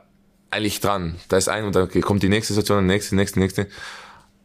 eigentlich 0.50 0.80
dran. 0.80 1.15
Da 1.28 1.38
ist 1.38 1.50
ein 1.50 1.65
und 1.65 1.76
dann 1.76 1.89
kommt 2.02 2.24
die 2.24 2.30
nächste 2.30 2.54
Situation, 2.54 2.88
die 2.88 2.93
nächste, 2.93 3.12
die 3.12 3.15
nächste, 3.17 3.36
die 3.36 3.43
nächste. 3.43 3.67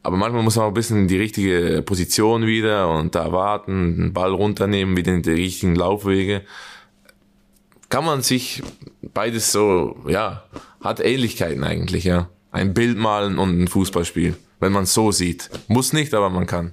Aber 0.02 0.16
manchmal 0.16 0.42
muss 0.42 0.56
man 0.56 0.64
auch 0.64 0.68
ein 0.68 0.74
bisschen 0.74 0.98
in 0.98 1.08
die 1.08 1.18
richtige 1.18 1.82
Position 1.82 2.46
wieder 2.46 2.92
und 2.92 3.14
da 3.14 3.30
warten, 3.30 3.96
den 3.96 4.12
Ball 4.12 4.32
runternehmen, 4.32 4.96
wieder 4.96 5.12
in 5.12 5.22
die 5.22 5.30
richtigen 5.30 5.76
Laufwege. 5.76 6.42
Kann 7.92 8.06
man 8.06 8.22
sich 8.22 8.62
beides 9.02 9.52
so, 9.52 9.96
ja, 10.08 10.44
hat 10.82 10.98
Ähnlichkeiten 10.98 11.62
eigentlich, 11.62 12.04
ja. 12.04 12.30
Ein 12.50 12.72
Bild 12.72 12.96
malen 12.96 13.38
und 13.38 13.60
ein 13.60 13.68
Fußballspiel, 13.68 14.34
wenn 14.60 14.72
man 14.72 14.84
es 14.84 14.94
so 14.94 15.12
sieht. 15.12 15.50
Muss 15.68 15.92
nicht, 15.92 16.14
aber 16.14 16.30
man 16.30 16.46
kann. 16.46 16.72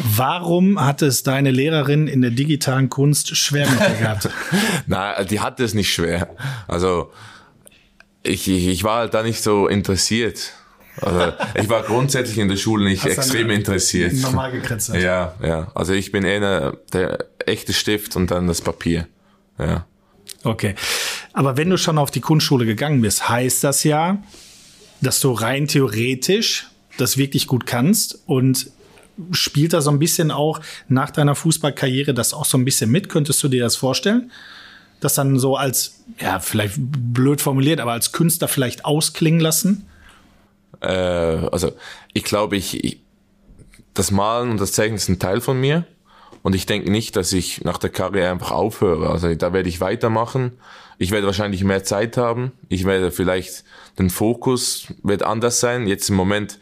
Warum 0.00 0.84
hat 0.84 1.02
es 1.02 1.22
deine 1.22 1.52
Lehrerin 1.52 2.08
in 2.08 2.20
der 2.20 2.32
digitalen 2.32 2.90
Kunst 2.90 3.36
schwer 3.36 3.70
mit 3.70 3.78
dir 3.78 3.94
gehabt? 3.94 4.28
Na, 4.88 5.22
die 5.22 5.38
hatte 5.38 5.62
es 5.62 5.72
nicht 5.72 5.94
schwer. 5.94 6.34
Also 6.66 7.12
ich, 8.24 8.48
ich, 8.48 8.66
ich 8.66 8.82
war 8.82 8.98
halt 8.98 9.14
da 9.14 9.22
nicht 9.22 9.40
so 9.40 9.68
interessiert. 9.68 10.52
Also 11.00 11.32
ich 11.54 11.68
war 11.68 11.84
grundsätzlich 11.84 12.38
in 12.38 12.48
der 12.48 12.56
Schule 12.56 12.86
nicht 12.86 13.04
Hast 13.04 13.18
extrem 13.18 13.50
interessiert. 13.50 14.14
Normal 14.14 14.50
gekritzelt. 14.50 15.00
Ja, 15.00 15.36
ja. 15.40 15.70
Also 15.76 15.92
ich 15.92 16.10
bin 16.10 16.24
eher 16.24 16.76
der 16.92 17.26
echte 17.46 17.72
Stift 17.72 18.16
und 18.16 18.32
dann 18.32 18.48
das 18.48 18.62
Papier. 18.62 19.06
Ja. 19.60 19.86
Okay. 20.42 20.74
Aber 21.32 21.56
wenn 21.56 21.70
du 21.70 21.76
schon 21.76 21.98
auf 21.98 22.10
die 22.10 22.20
Kunstschule 22.20 22.66
gegangen 22.66 23.02
bist, 23.02 23.28
heißt 23.28 23.62
das 23.62 23.84
ja, 23.84 24.22
dass 25.00 25.20
du 25.20 25.32
rein 25.32 25.68
theoretisch 25.68 26.66
das 26.96 27.16
wirklich 27.16 27.46
gut 27.46 27.66
kannst 27.66 28.22
und 28.26 28.70
spielt 29.32 29.72
da 29.72 29.80
so 29.80 29.90
ein 29.90 29.98
bisschen 29.98 30.30
auch 30.30 30.60
nach 30.88 31.10
deiner 31.10 31.34
Fußballkarriere 31.34 32.14
das 32.14 32.32
auch 32.32 32.44
so 32.44 32.56
ein 32.58 32.64
bisschen 32.64 32.90
mit? 32.90 33.08
Könntest 33.08 33.42
du 33.42 33.48
dir 33.48 33.62
das 33.62 33.76
vorstellen? 33.76 34.30
Das 35.00 35.14
dann 35.14 35.38
so 35.38 35.56
als, 35.56 36.02
ja, 36.20 36.40
vielleicht 36.40 36.74
blöd 36.78 37.40
formuliert, 37.40 37.80
aber 37.80 37.92
als 37.92 38.12
Künstler 38.12 38.48
vielleicht 38.48 38.84
ausklingen 38.84 39.40
lassen? 39.40 39.86
Äh, 40.80 40.88
also 40.88 41.72
ich 42.12 42.24
glaube, 42.24 42.56
ich, 42.56 42.84
ich, 42.84 43.00
das 43.94 44.10
Malen 44.10 44.50
und 44.50 44.60
das 44.60 44.72
Zeichnen 44.72 44.96
ist 44.96 45.08
ein 45.08 45.18
Teil 45.18 45.40
von 45.40 45.58
mir. 45.58 45.86
Und 46.42 46.54
ich 46.54 46.66
denke 46.66 46.90
nicht, 46.90 47.16
dass 47.16 47.32
ich 47.32 47.62
nach 47.64 47.78
der 47.78 47.90
Karriere 47.90 48.30
einfach 48.30 48.50
aufhöre. 48.50 49.10
Also 49.10 49.34
da 49.34 49.52
werde 49.52 49.68
ich 49.68 49.80
weitermachen. 49.80 50.52
Ich 50.98 51.10
werde 51.10 51.26
wahrscheinlich 51.26 51.64
mehr 51.64 51.84
Zeit 51.84 52.16
haben. 52.16 52.52
Ich 52.68 52.84
werde 52.84 53.10
vielleicht, 53.10 53.64
den 53.98 54.10
Fokus 54.10 54.88
wird 55.02 55.22
anders 55.22 55.60
sein. 55.60 55.86
Jetzt 55.86 56.08
im 56.08 56.16
Moment, 56.16 56.58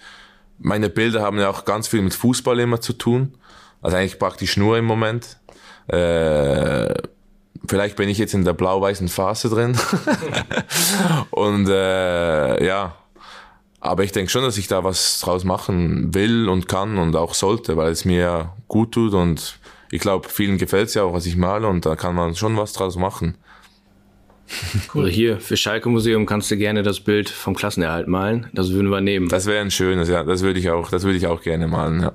meine 0.59 0.89
Bilder 0.89 1.23
haben 1.23 1.39
ja 1.39 1.49
auch 1.49 1.65
ganz 1.65 1.89
viel 1.89 2.03
mit 2.03 2.15
Fußball 2.15 2.59
immer 2.59 2.81
zu 2.81 2.93
tun. 2.93 3.35
Also 3.81 3.97
eigentlich 3.97 4.19
praktisch 4.19 4.57
nur 4.57 4.77
im 4.79 4.85
Moment. 4.85 5.39
Äh, 5.87 6.95
vielleicht 7.69 7.97
bin 7.97 8.09
ich 8.09 8.19
jetzt 8.19 8.35
in 8.35 8.45
der 8.45 8.53
blau-weißen 8.53 9.09
Phase 9.09 9.49
drin. 9.49 9.79
und 11.31 11.69
äh, 11.69 12.65
ja, 12.65 12.97
aber 13.81 14.05
ich 14.05 14.13
denke 14.13 14.31
schon, 14.31 14.43
dass 14.43 14.59
ich 14.59 14.69
da 14.69 14.85
was 14.85 15.21
draus 15.21 15.45
machen 15.45 16.15
will 16.15 16.49
und 16.49 16.69
kann 16.69 16.99
und 16.99 17.15
auch 17.17 17.35
sollte, 17.35 17.77
weil 17.77 17.93
es 17.93 18.05
mir 18.05 18.53
gut 18.67 18.93
tut 18.93 19.15
und 19.15 19.59
ich 19.91 20.01
glaube, 20.01 20.29
vielen 20.29 20.59
gefällt 20.59 20.89
es 20.89 20.95
ja 20.95 21.05
auch, 21.05 21.13
was 21.13 21.27
ich 21.27 21.37
male 21.37 21.67
und 21.67 21.87
da 21.87 21.97
kann 21.97 22.15
man 22.15 22.35
schon 22.35 22.57
was 22.57 22.73
draus 22.73 22.97
machen. 22.97 23.39
Cool. 24.95 25.05
Also 25.05 25.15
hier 25.15 25.41
für 25.41 25.57
Schalke 25.57 25.89
Museum 25.89 26.25
kannst 26.25 26.51
du 26.51 26.57
gerne 26.57 26.83
das 26.83 27.01
Bild 27.01 27.29
vom 27.29 27.55
Klassenerhalt 27.55 28.09
malen. 28.09 28.47
Das 28.55 28.73
würden 28.73 28.91
wir 28.91 29.01
nehmen. 29.01 29.29
Das 29.29 29.47
wäre 29.47 29.61
ein 29.61 29.71
schönes, 29.71 30.09
ja. 30.09 30.25
Das 30.25 30.43
würde 30.43 30.59
ich 30.59 30.71
auch, 30.71 30.91
das 30.91 31.03
würde 31.03 31.19
ich 31.19 31.27
auch 31.27 31.43
gerne 31.43 31.69
malen, 31.69 32.01
ja. 32.01 32.13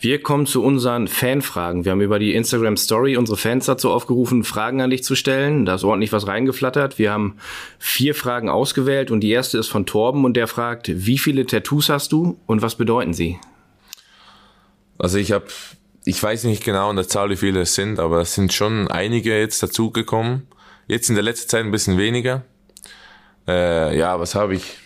Wir 0.00 0.20
kommen 0.20 0.46
zu 0.46 0.62
unseren 0.62 1.06
Fanfragen. 1.06 1.84
Wir 1.84 1.92
haben 1.92 2.00
über 2.00 2.18
die 2.18 2.34
Instagram 2.34 2.76
Story 2.76 3.16
unsere 3.16 3.38
Fans 3.38 3.66
dazu 3.66 3.90
aufgerufen, 3.90 4.42
Fragen 4.42 4.80
an 4.80 4.90
dich 4.90 5.04
zu 5.04 5.14
stellen. 5.14 5.64
Da 5.64 5.76
ist 5.76 5.84
ordentlich 5.84 6.12
was 6.12 6.26
reingeflattert. 6.26 6.98
Wir 6.98 7.12
haben 7.12 7.36
vier 7.78 8.14
Fragen 8.14 8.48
ausgewählt 8.48 9.10
und 9.10 9.20
die 9.20 9.30
erste 9.30 9.58
ist 9.58 9.68
von 9.68 9.86
Torben 9.86 10.24
und 10.24 10.36
der 10.36 10.48
fragt, 10.48 10.90
wie 10.92 11.18
viele 11.18 11.46
Tattoos 11.46 11.88
hast 11.88 12.12
du 12.12 12.38
und 12.46 12.62
was 12.62 12.74
bedeuten 12.74 13.14
sie? 13.14 13.38
Also 14.98 15.18
ich 15.18 15.32
habe, 15.32 15.46
ich 16.04 16.20
weiß 16.20 16.44
nicht 16.44 16.64
genau 16.64 16.90
an 16.90 16.96
der 16.96 17.08
Zahl, 17.08 17.30
wie 17.30 17.36
viele 17.36 17.60
es 17.60 17.74
sind, 17.74 17.98
aber 17.98 18.20
es 18.20 18.34
sind 18.34 18.52
schon 18.52 18.88
einige 18.88 19.38
jetzt 19.38 19.62
dazugekommen. 19.62 20.46
Jetzt 20.90 21.08
in 21.08 21.14
der 21.14 21.22
letzten 21.22 21.48
Zeit 21.48 21.64
ein 21.64 21.70
bisschen 21.70 21.98
weniger. 21.98 22.42
Äh, 23.46 23.96
ja, 23.96 24.18
was 24.18 24.34
habe 24.34 24.56
ich? 24.56 24.76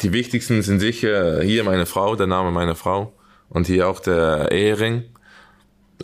Die 0.00 0.14
wichtigsten 0.14 0.62
sind 0.62 0.80
sicher 0.80 1.42
hier 1.42 1.62
meine 1.62 1.84
Frau, 1.84 2.16
der 2.16 2.26
Name 2.26 2.52
meiner 2.52 2.74
Frau 2.74 3.12
und 3.50 3.66
hier 3.66 3.86
auch 3.86 4.00
der 4.00 4.50
Ehering. 4.50 5.04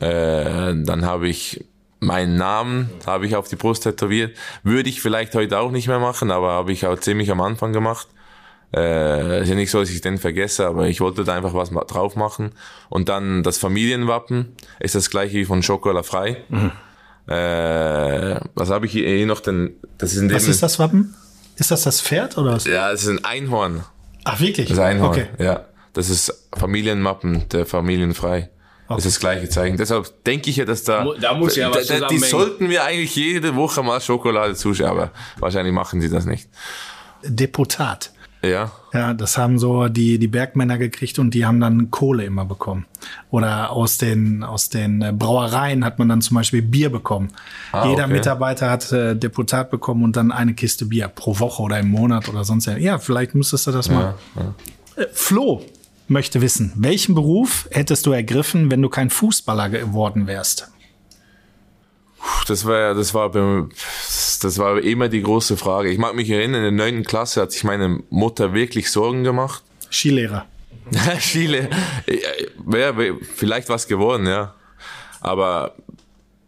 Äh, 0.01 0.75
dann 0.85 1.07
habe 1.07 1.29
ich 1.29 1.65
meinen 1.99 2.37
Namen, 2.37 2.91
habe 3.07 3.25
ich 3.25 3.35
auf 3.35 3.49
die 3.49 3.57
Brust 3.57 3.85
tätowiert. 3.85 4.37
Würde 4.65 4.91
ich 4.91 5.01
vielleicht 5.01 5.35
heute 5.35 5.61
auch 5.61 5.71
nicht 5.71 5.89
mehr 5.89 5.99
machen, 5.99 6.31
aber 6.31 6.51
habe 6.51 6.73
ich 6.73 6.87
auch 6.87 6.99
ziemlich 6.99 7.31
am 7.31 7.41
Anfang 7.41 7.73
gemacht. 7.73 8.09
Äh, 8.77 9.41
ist 9.45 9.49
ja 9.49 9.55
nicht 9.55 9.71
so, 9.71 9.81
dass 9.81 9.89
ich 9.89 10.03
den 10.03 10.19
vergesse, 10.19 10.67
aber 10.67 10.89
ich 10.89 11.01
wollte 11.01 11.25
da 11.25 11.35
einfach 11.35 11.55
was 11.55 11.71
drauf 11.71 12.17
machen. 12.17 12.51
Und 12.91 13.09
dann 13.09 13.43
das 13.43 13.57
Familienwappen 13.57 14.57
ist 14.79 14.95
das 14.95 15.09
gleiche 15.09 15.39
wie 15.39 15.47
von 15.47 15.63
Schokola 15.63 16.03
frei. 16.03 16.45
Äh, 17.27 18.41
was 18.55 18.71
habe 18.71 18.87
ich 18.87 18.93
hier, 18.93 19.09
hier 19.09 19.27
noch 19.27 19.41
denn? 19.41 19.77
Das 19.99 20.13
ist 20.13 20.19
in 20.19 20.29
dem 20.29 20.37
Was 20.37 20.49
ist 20.49 20.63
das 20.63 20.79
Wappen? 20.79 21.15
Ist 21.57 21.71
das 21.71 21.83
das 21.83 22.01
Pferd 22.01 22.39
oder 22.39 22.55
was? 22.55 22.65
Ja, 22.65 22.91
es 22.91 23.03
ist 23.03 23.09
ein 23.09 23.25
Einhorn. 23.25 23.85
Ach, 24.25 24.41
wirklich? 24.41 24.69
Das 24.69 24.79
ist 24.79 24.83
ein 24.83 24.97
Einhorn. 24.97 25.11
Okay. 25.11 25.27
Ja, 25.39 25.67
das 25.93 26.11
ist 26.11 26.49
Familienmappen 26.57 27.49
der 27.51 27.67
Familienfrei. 27.67 28.51
Das 28.89 29.07
ist 29.07 29.17
das 29.17 29.21
gleiche 29.21 29.49
Zeichen. 29.49 29.77
Deshalb 29.77 30.25
denke 30.25 30.51
ich 30.51 30.57
ja, 30.57 30.65
dass 30.65 30.85
da. 30.85 31.07
Da 31.21 31.35
muss 31.35 31.57
ja 31.57 31.75
was 31.75 31.87
da, 31.87 32.01
da, 32.01 32.09
Die 32.09 32.19
sollten 32.19 32.69
wir 32.69 32.85
eigentlich 32.85 33.15
jede 33.17 33.55
Woche 33.57 33.83
mal 33.83 34.01
Schokolade 34.01 34.55
zuschauen, 34.55 34.91
aber 34.91 35.11
wahrscheinlich 35.39 35.73
machen 35.73 36.01
sie 36.01 36.11
das 36.11 36.27
nicht. 36.27 36.49
Deputat. 37.23 38.12
Ja. 38.45 38.73
Ja, 38.93 39.15
das 39.15 39.39
haben 39.39 39.59
so 39.59 39.89
die, 39.89 40.19
die 40.19 40.27
Bergmänner 40.27 40.77
gekriegt 40.77 41.19
und 41.19 41.33
die 41.33 41.47
haben 41.47 41.61
dann 41.61 41.91
Kohle 41.91 42.25
immer 42.25 42.45
bekommen. 42.45 42.87
Oder 43.31 43.71
aus 43.71 43.99
den, 43.99 44.43
aus 44.43 44.69
den 44.69 45.01
äh, 45.01 45.13
Brauereien 45.17 45.85
hat 45.85 45.99
man 45.99 46.09
dann 46.09 46.21
zum 46.23 46.35
Beispiel 46.35 46.61
Bier 46.61 46.91
bekommen. 46.91 47.31
Ah, 47.71 47.89
Jeder 47.89 48.05
okay. 48.05 48.15
Mitarbeiter 48.15 48.69
hat 48.69 48.91
äh, 48.91 49.15
Deputat 49.15 49.71
bekommen 49.71 50.03
und 50.03 50.17
dann 50.17 50.33
eine 50.33 50.55
Kiste 50.55 50.87
Bier 50.87 51.09
pro 51.09 51.39
Woche 51.39 51.63
oder 51.63 51.79
im 51.79 51.91
Monat 51.91 52.29
oder 52.29 52.45
sonst. 52.45 52.67
Ja, 52.67 52.99
vielleicht 52.99 53.35
müsstest 53.35 53.69
du 53.69 53.71
das 53.71 53.89
mal. 53.89 54.17
Äh, 54.97 55.07
Flo 55.13 55.63
möchte 56.09 56.41
wissen, 56.41 56.73
welchen 56.77 57.15
Beruf 57.15 57.69
hättest 57.71 58.07
du 58.07 58.13
ergriffen, 58.13 58.71
wenn 58.71 58.83
du 58.83 58.89
kein 58.89 59.09
Fußballer 59.09 59.71
geworden 59.71 60.27
wärst? 60.27 60.69
Das 62.47 62.67
war, 62.67 62.95
das 62.95 63.15
war, 63.15 63.31
das 64.45 64.59
war 64.59 64.81
immer 64.81 65.09
die 65.09 65.23
große 65.23 65.57
Frage. 65.57 65.91
Ich 65.91 65.99
mag 65.99 66.15
mich 66.15 66.31
erinnern, 66.31 66.65
in 66.65 66.77
der 66.77 66.87
neunten 66.87 67.05
Klasse 67.05 67.41
hat 67.41 67.53
sich 67.53 67.65
meine 67.65 68.01
Mutter 68.11 68.55
wirklich 68.55 68.91
Sorgen 68.91 69.25
gemacht. 69.25 69.63
Skilehrer. 69.91 70.47
Chile, 71.19 71.71
wäre 72.65 73.17
vielleicht 73.35 73.69
was 73.69 73.87
geworden, 73.87 74.27
ja. 74.27 74.55
Aber 75.21 75.75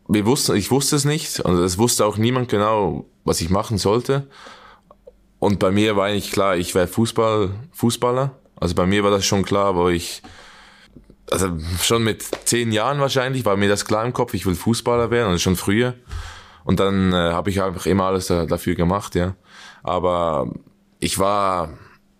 wir 0.08 0.26
wussten, 0.26 0.56
ich 0.56 0.70
wusste 0.70 0.96
es 0.96 1.04
nicht 1.04 1.40
und 1.40 1.56
es 1.58 1.78
wusste 1.78 2.04
auch 2.04 2.16
niemand 2.16 2.48
genau, 2.48 3.06
was 3.24 3.40
ich 3.40 3.50
machen 3.50 3.78
sollte. 3.78 4.26
Und 5.38 5.58
bei 5.58 5.70
mir 5.70 5.96
war 5.96 6.06
eigentlich 6.06 6.32
klar, 6.32 6.56
ich 6.56 6.74
wäre 6.74 6.88
Fußball, 6.88 7.50
Fußballer. 7.72 8.32
Also 8.56 8.74
bei 8.74 8.86
mir 8.86 9.04
war 9.04 9.10
das 9.10 9.24
schon 9.24 9.44
klar, 9.44 9.76
wo 9.76 9.88
ich, 9.88 10.22
also 11.30 11.58
schon 11.82 12.02
mit 12.02 12.22
zehn 12.44 12.72
Jahren 12.72 13.00
wahrscheinlich, 13.00 13.44
war 13.44 13.56
mir 13.56 13.68
das 13.68 13.84
klar 13.84 14.04
im 14.04 14.12
Kopf, 14.12 14.34
ich 14.34 14.46
will 14.46 14.54
Fußballer 14.54 15.10
werden 15.10 15.32
und 15.32 15.40
schon 15.40 15.56
früher. 15.56 15.94
Und 16.64 16.80
dann 16.80 17.12
äh, 17.12 17.32
habe 17.32 17.50
ich 17.50 17.62
einfach 17.62 17.86
immer 17.86 18.04
alles 18.04 18.26
da, 18.26 18.46
dafür 18.46 18.74
gemacht, 18.74 19.14
ja. 19.14 19.36
Aber 19.82 20.50
ich 20.98 21.18
war, 21.18 21.70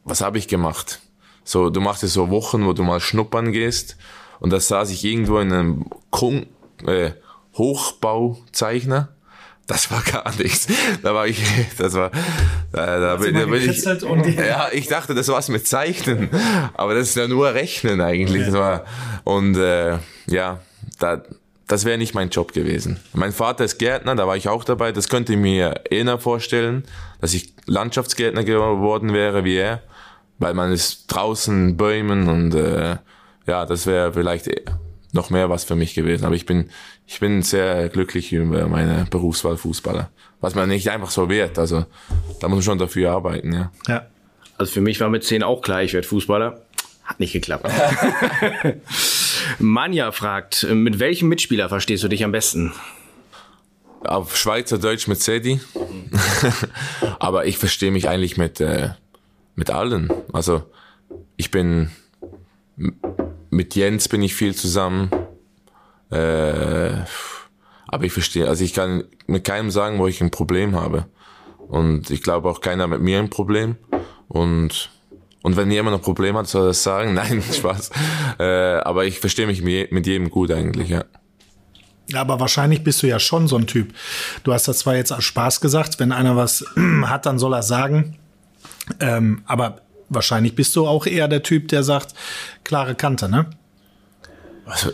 was 0.04 0.20
habe 0.20 0.38
ich 0.38 0.48
gemacht? 0.48 1.00
So, 1.44 1.70
du 1.70 1.80
machst 1.80 2.02
es 2.02 2.12
so 2.12 2.30
Wochen, 2.30 2.66
wo 2.66 2.72
du 2.72 2.82
mal 2.82 3.00
schnuppern 3.00 3.52
gehst. 3.52 3.96
Und 4.40 4.52
da 4.52 4.60
saß 4.60 4.90
ich 4.90 5.04
irgendwo 5.04 5.38
in 5.38 5.52
einem 5.52 5.86
Kung, 6.10 6.46
äh, 6.86 7.12
Hochbauzeichner. 7.56 9.10
Das 9.66 9.90
war 9.90 10.02
gar 10.02 10.34
nichts. 10.36 10.66
Da 11.02 11.14
war 11.14 11.26
ich, 11.26 11.42
das 11.78 11.94
war, 11.94 12.10
da, 12.72 13.00
da, 13.00 13.16
bin, 13.16 13.34
da 13.34 13.46
bin 13.46 13.70
ich, 13.70 13.84
ja, 14.36 14.68
ich 14.72 14.88
dachte, 14.88 15.14
das 15.14 15.28
war's 15.28 15.48
mit 15.48 15.66
Zeichnen, 15.66 16.28
aber 16.74 16.94
das 16.94 17.08
ist 17.08 17.16
ja 17.16 17.28
nur 17.28 17.54
Rechnen 17.54 18.02
eigentlich. 18.02 18.44
Das 18.44 18.54
war, 18.54 18.84
und 19.24 19.56
äh, 19.56 19.98
ja, 20.26 20.60
da, 20.98 21.22
das 21.66 21.84
wäre 21.84 21.98
nicht 21.98 22.14
mein 22.14 22.28
Job 22.28 22.52
gewesen. 22.52 23.00
Mein 23.12 23.32
Vater 23.32 23.64
ist 23.64 23.78
Gärtner, 23.78 24.14
da 24.14 24.26
war 24.26 24.36
ich 24.36 24.48
auch 24.48 24.64
dabei. 24.64 24.92
Das 24.92 25.08
könnte 25.08 25.32
ich 25.32 25.38
mir 25.38 25.82
eher 25.90 26.18
vorstellen, 26.18 26.84
dass 27.20 27.32
ich 27.34 27.54
Landschaftsgärtner 27.66 28.44
geworden 28.44 29.14
wäre 29.14 29.44
wie 29.44 29.56
er, 29.56 29.82
weil 30.38 30.54
man 30.54 30.72
ist 30.72 31.06
draußen 31.06 31.76
Bäumen 31.76 32.28
und 32.28 32.54
äh, 32.54 32.96
ja, 33.46 33.66
das 33.66 33.86
wäre 33.86 34.12
vielleicht 34.12 34.50
noch 35.12 35.30
mehr 35.30 35.48
was 35.48 35.64
für 35.64 35.76
mich 35.76 35.94
gewesen. 35.94 36.24
Aber 36.24 36.34
ich 36.34 36.44
bin, 36.44 36.70
ich 37.06 37.20
bin 37.20 37.42
sehr 37.42 37.88
glücklich 37.88 38.32
über 38.32 38.66
meine 38.68 39.06
Berufswahl 39.08 39.56
Fußballer. 39.56 40.10
Was 40.40 40.54
man 40.54 40.68
nicht 40.68 40.90
einfach 40.90 41.10
so 41.10 41.30
wird. 41.30 41.58
Also 41.58 41.86
da 42.40 42.48
muss 42.48 42.56
man 42.56 42.62
schon 42.62 42.78
dafür 42.78 43.12
arbeiten, 43.12 43.52
ja. 43.52 43.72
Ja. 43.86 44.06
Also 44.58 44.72
für 44.72 44.80
mich 44.80 45.00
war 45.00 45.08
mit 45.08 45.24
10 45.24 45.42
auch 45.42 45.62
klar, 45.62 45.82
ich 45.82 45.94
werde 45.94 46.06
Fußballer. 46.06 46.60
Hat 47.04 47.20
nicht 47.20 47.32
geklappt. 47.32 47.68
Manja 49.58 50.12
fragt, 50.12 50.66
mit 50.70 50.98
welchem 50.98 51.28
Mitspieler 51.28 51.68
verstehst 51.68 52.02
du 52.02 52.08
dich 52.08 52.24
am 52.24 52.32
besten? 52.32 52.72
Auf 54.04 54.36
Schweizerdeutsch 54.36 55.08
mit 55.08 55.20
Sedi. 55.20 55.60
Aber 57.18 57.46
ich 57.46 57.58
verstehe 57.58 57.90
mich 57.90 58.08
eigentlich 58.08 58.36
mit, 58.36 58.60
äh, 58.60 58.90
mit 59.54 59.70
allen. 59.70 60.12
Also 60.32 60.62
ich 61.36 61.50
bin 61.50 61.90
mit 63.50 63.74
Jens 63.74 64.08
bin 64.08 64.22
ich 64.22 64.34
viel 64.34 64.54
zusammen. 64.54 65.10
Äh, 66.10 67.04
aber 67.86 68.04
ich 68.04 68.12
verstehe, 68.12 68.48
also 68.48 68.64
ich 68.64 68.74
kann 68.74 69.04
mit 69.26 69.44
keinem 69.44 69.70
sagen, 69.70 69.98
wo 69.98 70.06
ich 70.06 70.20
ein 70.20 70.30
Problem 70.30 70.74
habe. 70.74 71.06
Und 71.58 72.10
ich 72.10 72.22
glaube 72.22 72.48
auch 72.50 72.60
keiner 72.60 72.86
mit 72.86 73.00
mir 73.00 73.18
ein 73.18 73.30
Problem. 73.30 73.76
Und, 74.28 74.90
und 75.44 75.56
wenn 75.56 75.70
jemand 75.70 75.94
ein 75.96 76.02
Problem 76.02 76.36
hat, 76.36 76.48
soll 76.48 76.62
er 76.64 76.66
das 76.68 76.82
sagen. 76.82 77.14
Nein, 77.20 77.40
Spaß. 77.42 77.90
Äh, 78.40 78.44
aber 78.44 79.04
ich 79.04 79.20
verstehe 79.20 79.46
mich 79.46 79.62
mit 79.62 79.70
je- 79.72 79.88
mit 79.92 80.06
jedem 80.08 80.28
gut 80.30 80.50
eigentlich, 80.50 80.88
ja. 80.88 81.04
Ja, 82.10 82.20
aber 82.20 82.38
wahrscheinlich 82.40 82.82
bist 82.84 83.02
du 83.02 83.06
ja 83.06 83.18
schon 83.18 83.46
so 83.48 83.56
ein 83.56 83.66
Typ. 83.66 83.94
Du 84.42 84.52
hast 84.52 84.68
das 84.68 84.80
zwar 84.80 84.96
jetzt 84.96 85.10
als 85.12 85.24
Spaß 85.24 85.60
gesagt, 85.60 86.00
wenn 86.00 86.12
einer 86.12 86.36
was 86.36 86.64
hat, 87.04 87.24
dann 87.26 87.38
soll 87.38 87.54
er 87.54 87.62
sagen. 87.62 88.16
Ähm, 89.00 89.42
aber 89.46 89.80
wahrscheinlich 90.10 90.54
bist 90.54 90.76
du 90.76 90.86
auch 90.86 91.06
eher 91.06 91.28
der 91.28 91.42
Typ, 91.42 91.68
der 91.68 91.82
sagt, 91.82 92.14
klare 92.64 92.94
Kante, 92.94 93.28
ne? 93.30 93.46
Also, 94.66 94.90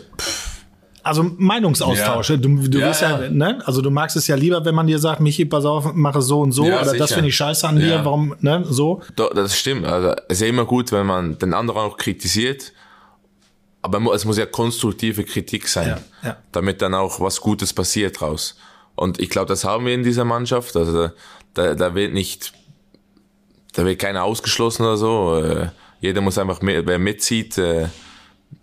Also 1.03 1.23
Meinungsaustausche. 1.37 2.33
Ja. 2.33 2.39
Du, 2.39 2.67
du 2.67 2.79
Ja, 2.79 2.87
bist 2.89 3.01
ja, 3.01 3.29
ne? 3.29 3.59
Also 3.65 3.81
du 3.81 3.89
magst 3.89 4.15
es 4.15 4.27
ja 4.27 4.35
lieber, 4.35 4.63
wenn 4.65 4.75
man 4.75 4.87
dir 4.87 4.99
sagt, 4.99 5.19
Michi, 5.21 5.45
pass 5.45 5.65
auf, 5.65 5.93
mache 5.93 6.21
so 6.21 6.41
und 6.41 6.51
so, 6.51 6.65
Ja, 6.65 6.75
oder 6.81 6.85
das 6.85 6.91
sicher. 6.93 7.07
finde 7.15 7.29
ich 7.29 7.35
scheiße 7.35 7.67
an 7.67 7.79
dir, 7.79 8.05
warum, 8.05 8.35
ne? 8.39 8.63
So. 8.69 9.01
Doch, 9.15 9.33
das 9.33 9.57
stimmt. 9.57 9.85
Also, 9.85 10.09
es 10.27 10.37
ist 10.37 10.41
ja 10.41 10.47
immer 10.47 10.65
gut, 10.65 10.91
wenn 10.91 11.05
man 11.05 11.37
den 11.39 11.53
anderen 11.53 11.79
auch 11.81 11.97
kritisiert. 11.97 12.71
Aber 13.83 14.13
es 14.13 14.25
muss 14.25 14.37
ja 14.37 14.45
konstruktive 14.45 15.23
Kritik 15.23 15.67
sein, 15.67 15.97
damit 16.51 16.83
dann 16.83 16.93
auch 16.93 17.19
was 17.19 17.41
Gutes 17.41 17.73
passiert 17.73 18.21
draus. 18.21 18.55
Und 18.95 19.19
ich 19.19 19.29
glaube, 19.31 19.47
das 19.47 19.63
haben 19.63 19.87
wir 19.87 19.95
in 19.95 20.03
dieser 20.03 20.23
Mannschaft. 20.23 20.75
Also 20.75 21.07
da, 21.07 21.13
da, 21.55 21.73
da 21.73 21.95
wird 21.95 22.13
nicht, 22.13 22.53
da 23.73 23.83
wird 23.83 23.97
keiner 23.97 24.23
ausgeschlossen 24.23 24.83
oder 24.83 24.97
so. 24.97 25.35
Äh, 25.43 25.69
jeder 25.99 26.21
muss 26.21 26.37
einfach, 26.37 26.61
mit, 26.61 26.85
wer 26.85 26.99
mitzieht, 26.99 27.57
äh, 27.57 27.87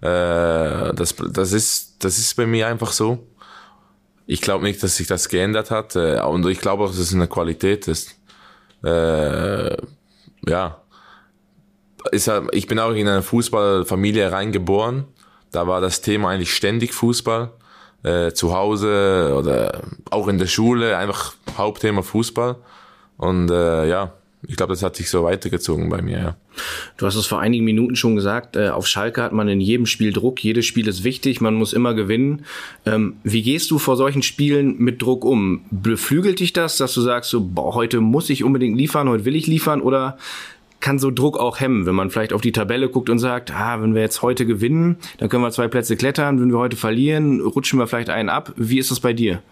Äh, 0.00 0.94
das, 0.94 1.14
das, 1.30 1.52
ist, 1.52 2.04
das 2.04 2.18
ist 2.18 2.36
bei 2.36 2.46
mir 2.46 2.66
einfach 2.66 2.92
so. 2.92 3.26
Ich 4.26 4.40
glaube 4.40 4.64
nicht, 4.64 4.82
dass 4.82 4.96
sich 4.96 5.06
das 5.06 5.28
geändert 5.28 5.70
hat. 5.70 5.96
Äh, 5.96 6.20
und 6.20 6.46
ich 6.48 6.60
glaube 6.60 6.84
auch, 6.84 6.88
dass 6.88 6.98
es 6.98 7.14
eine 7.14 7.28
Qualität 7.28 7.88
ist. 7.88 8.16
Äh, 8.84 9.76
ja. 10.46 10.80
Ist, 12.10 12.30
ich 12.52 12.66
bin 12.66 12.78
auch 12.78 12.92
in 12.92 13.08
eine 13.08 13.22
Fußballfamilie 13.22 14.30
reingeboren. 14.30 15.04
Da 15.50 15.66
war 15.66 15.80
das 15.80 16.00
Thema 16.00 16.30
eigentlich 16.30 16.54
ständig 16.54 16.92
Fußball. 16.92 17.52
Äh, 18.02 18.32
zu 18.32 18.54
Hause 18.54 19.34
oder 19.34 19.80
auch 20.10 20.28
in 20.28 20.36
der 20.36 20.46
Schule 20.46 20.98
einfach 20.98 21.34
Hauptthema 21.56 22.02
Fußball. 22.02 22.56
Und 23.16 23.50
äh, 23.50 23.88
ja, 23.88 24.12
ich 24.48 24.56
glaube, 24.56 24.72
das 24.72 24.82
hat 24.82 24.96
sich 24.96 25.10
so 25.10 25.24
weitergezogen 25.24 25.88
bei 25.88 26.02
mir, 26.02 26.18
ja. 26.18 26.36
Du 26.96 27.06
hast 27.06 27.14
es 27.14 27.26
vor 27.26 27.40
einigen 27.40 27.64
Minuten 27.64 27.96
schon 27.96 28.16
gesagt, 28.16 28.56
äh, 28.56 28.68
auf 28.68 28.86
Schalke 28.86 29.22
hat 29.22 29.32
man 29.32 29.48
in 29.48 29.60
jedem 29.60 29.86
Spiel 29.86 30.12
Druck, 30.12 30.42
jedes 30.42 30.66
Spiel 30.66 30.86
ist 30.88 31.04
wichtig, 31.04 31.40
man 31.40 31.54
muss 31.54 31.72
immer 31.72 31.94
gewinnen. 31.94 32.44
Ähm, 32.86 33.16
wie 33.24 33.42
gehst 33.42 33.70
du 33.70 33.78
vor 33.78 33.96
solchen 33.96 34.22
Spielen 34.22 34.78
mit 34.78 35.02
Druck 35.02 35.24
um? 35.24 35.64
Beflügelt 35.70 36.40
dich 36.40 36.52
das, 36.52 36.76
dass 36.76 36.94
du 36.94 37.00
sagst, 37.00 37.30
so, 37.30 37.40
boah, 37.40 37.74
heute 37.74 38.00
muss 38.00 38.30
ich 38.30 38.44
unbedingt 38.44 38.76
liefern, 38.76 39.08
heute 39.08 39.24
will 39.24 39.36
ich 39.36 39.46
liefern 39.46 39.80
oder 39.80 40.18
kann 40.80 40.98
so 40.98 41.10
Druck 41.10 41.38
auch 41.38 41.60
hemmen, 41.60 41.86
wenn 41.86 41.94
man 41.94 42.10
vielleicht 42.10 42.34
auf 42.34 42.42
die 42.42 42.52
Tabelle 42.52 42.90
guckt 42.90 43.08
und 43.08 43.18
sagt, 43.18 43.50
ah, 43.50 43.80
wenn 43.80 43.94
wir 43.94 44.02
jetzt 44.02 44.20
heute 44.20 44.44
gewinnen, 44.44 44.96
dann 45.16 45.30
können 45.30 45.42
wir 45.42 45.50
zwei 45.50 45.66
Plätze 45.66 45.96
klettern, 45.96 46.40
wenn 46.40 46.50
wir 46.50 46.58
heute 46.58 46.76
verlieren, 46.76 47.40
rutschen 47.40 47.78
wir 47.78 47.86
vielleicht 47.86 48.10
einen 48.10 48.28
ab. 48.28 48.52
Wie 48.56 48.78
ist 48.78 48.90
das 48.90 49.00
bei 49.00 49.14
dir? 49.14 49.42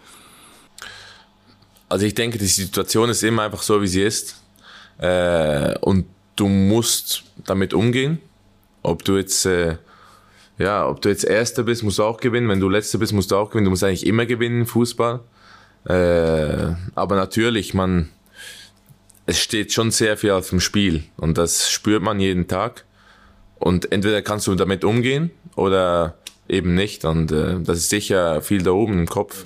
Also 1.89 2.05
ich 2.05 2.13
denke, 2.13 2.37
die 2.37 2.45
Situation 2.45 3.09
ist 3.09 3.23
immer 3.23 3.43
einfach 3.43 3.63
so, 3.63 3.81
wie 3.81 3.87
sie 3.87 4.03
ist. 4.03 4.42
Äh, 4.97 5.77
und 5.79 6.05
du 6.35 6.47
musst 6.47 7.23
damit 7.45 7.73
umgehen. 7.73 8.19
Ob 8.81 9.03
du 9.03 9.17
jetzt, 9.17 9.45
äh, 9.45 9.77
ja, 10.57 10.87
ob 10.87 11.01
du 11.01 11.09
jetzt 11.09 11.23
Erster 11.23 11.63
bist, 11.63 11.83
musst 11.83 11.99
du 11.99 12.03
auch 12.03 12.19
gewinnen. 12.19 12.49
Wenn 12.49 12.59
du 12.59 12.69
Letzter 12.69 12.97
bist, 12.97 13.13
musst 13.13 13.31
du 13.31 13.35
auch 13.35 13.49
gewinnen. 13.49 13.65
Du 13.65 13.71
musst 13.71 13.83
eigentlich 13.83 14.05
immer 14.05 14.25
gewinnen 14.25 14.61
im 14.61 14.65
Fußball. 14.67 15.21
Äh, 15.85 16.75
aber 16.95 17.15
natürlich, 17.15 17.73
man, 17.73 18.09
es 19.25 19.39
steht 19.39 19.73
schon 19.73 19.91
sehr 19.91 20.17
viel 20.17 20.31
auf 20.31 20.49
dem 20.49 20.59
Spiel 20.59 21.03
und 21.17 21.37
das 21.37 21.69
spürt 21.69 22.03
man 22.03 22.19
jeden 22.19 22.47
Tag. 22.47 22.85
Und 23.59 23.91
entweder 23.91 24.21
kannst 24.21 24.47
du 24.47 24.55
damit 24.55 24.83
umgehen 24.83 25.31
oder 25.55 26.17
eben 26.47 26.75
nicht. 26.75 27.05
Und 27.05 27.31
äh, 27.31 27.59
das 27.61 27.77
ist 27.77 27.89
sicher 27.89 28.41
viel 28.41 28.61
da 28.63 28.71
oben 28.71 28.99
im 28.99 29.07
Kopf. 29.07 29.45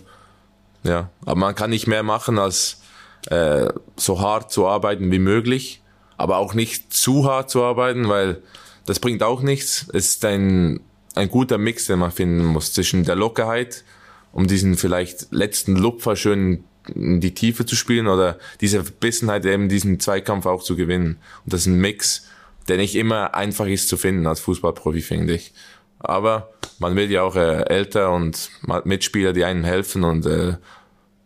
Ja, 0.84 1.10
aber 1.26 1.39
man 1.39 1.56
kann 1.56 1.70
nicht 1.70 1.88
mehr 1.88 2.04
machen 2.04 2.39
als 2.39 2.82
äh, 3.30 3.67
so 3.95 4.21
hart 4.21 4.51
zu 4.51 4.67
arbeiten 4.67 5.11
wie 5.11 5.19
möglich, 5.19 5.82
aber 6.17 6.38
auch 6.38 6.53
nicht 6.53 6.93
zu 6.93 7.25
hart 7.25 7.49
zu 7.49 7.63
arbeiten, 7.63 8.09
weil 8.09 8.41
das 8.86 8.99
bringt 8.99 9.23
auch 9.23 9.41
nichts. 9.41 9.88
Es 9.93 10.09
ist 10.09 10.25
ein, 10.25 10.80
ein 11.15 11.30
guter 11.30 11.57
Mix, 11.57 11.88
den 11.88 11.99
man 11.99 12.11
finden 12.11 12.45
muss 12.45 12.73
zwischen 12.73 13.03
der 13.03 13.15
Lockerheit, 13.15 13.84
um 14.32 14.47
diesen 14.47 14.78
vielleicht 14.78 15.32
letzten 15.32 15.75
Lupfer 15.75 16.15
schön 16.15 16.63
in 16.95 17.19
die 17.19 17.34
Tiefe 17.34 17.65
zu 17.65 17.75
spielen 17.75 18.07
oder 18.07 18.38
diese 18.61 18.84
Verbissenheit 18.84 19.45
eben 19.45 19.67
diesen 19.67 19.99
Zweikampf 19.99 20.45
auch 20.45 20.63
zu 20.63 20.75
gewinnen. 20.78 21.17
Und 21.43 21.53
das 21.53 21.61
ist 21.61 21.67
ein 21.67 21.80
Mix, 21.80 22.28
der 22.67 22.78
nicht 22.78 22.95
immer 22.95 23.36
einfach 23.36 23.67
ist 23.67 23.89
zu 23.89 23.97
finden 23.97 24.25
als 24.25 24.39
Fußballprofi, 24.39 25.01
finde 25.01 25.34
ich. 25.34 25.53
Aber 25.99 26.53
man 26.80 26.95
will 26.95 27.11
ja 27.11 27.23
auch 27.23 27.36
äh, 27.36 27.63
älter 27.67 28.11
und 28.13 28.49
Mitspieler, 28.86 29.34
die 29.34 29.43
einen 29.43 29.63
helfen 29.63 30.03
und 30.03 30.25
äh, 30.25 30.57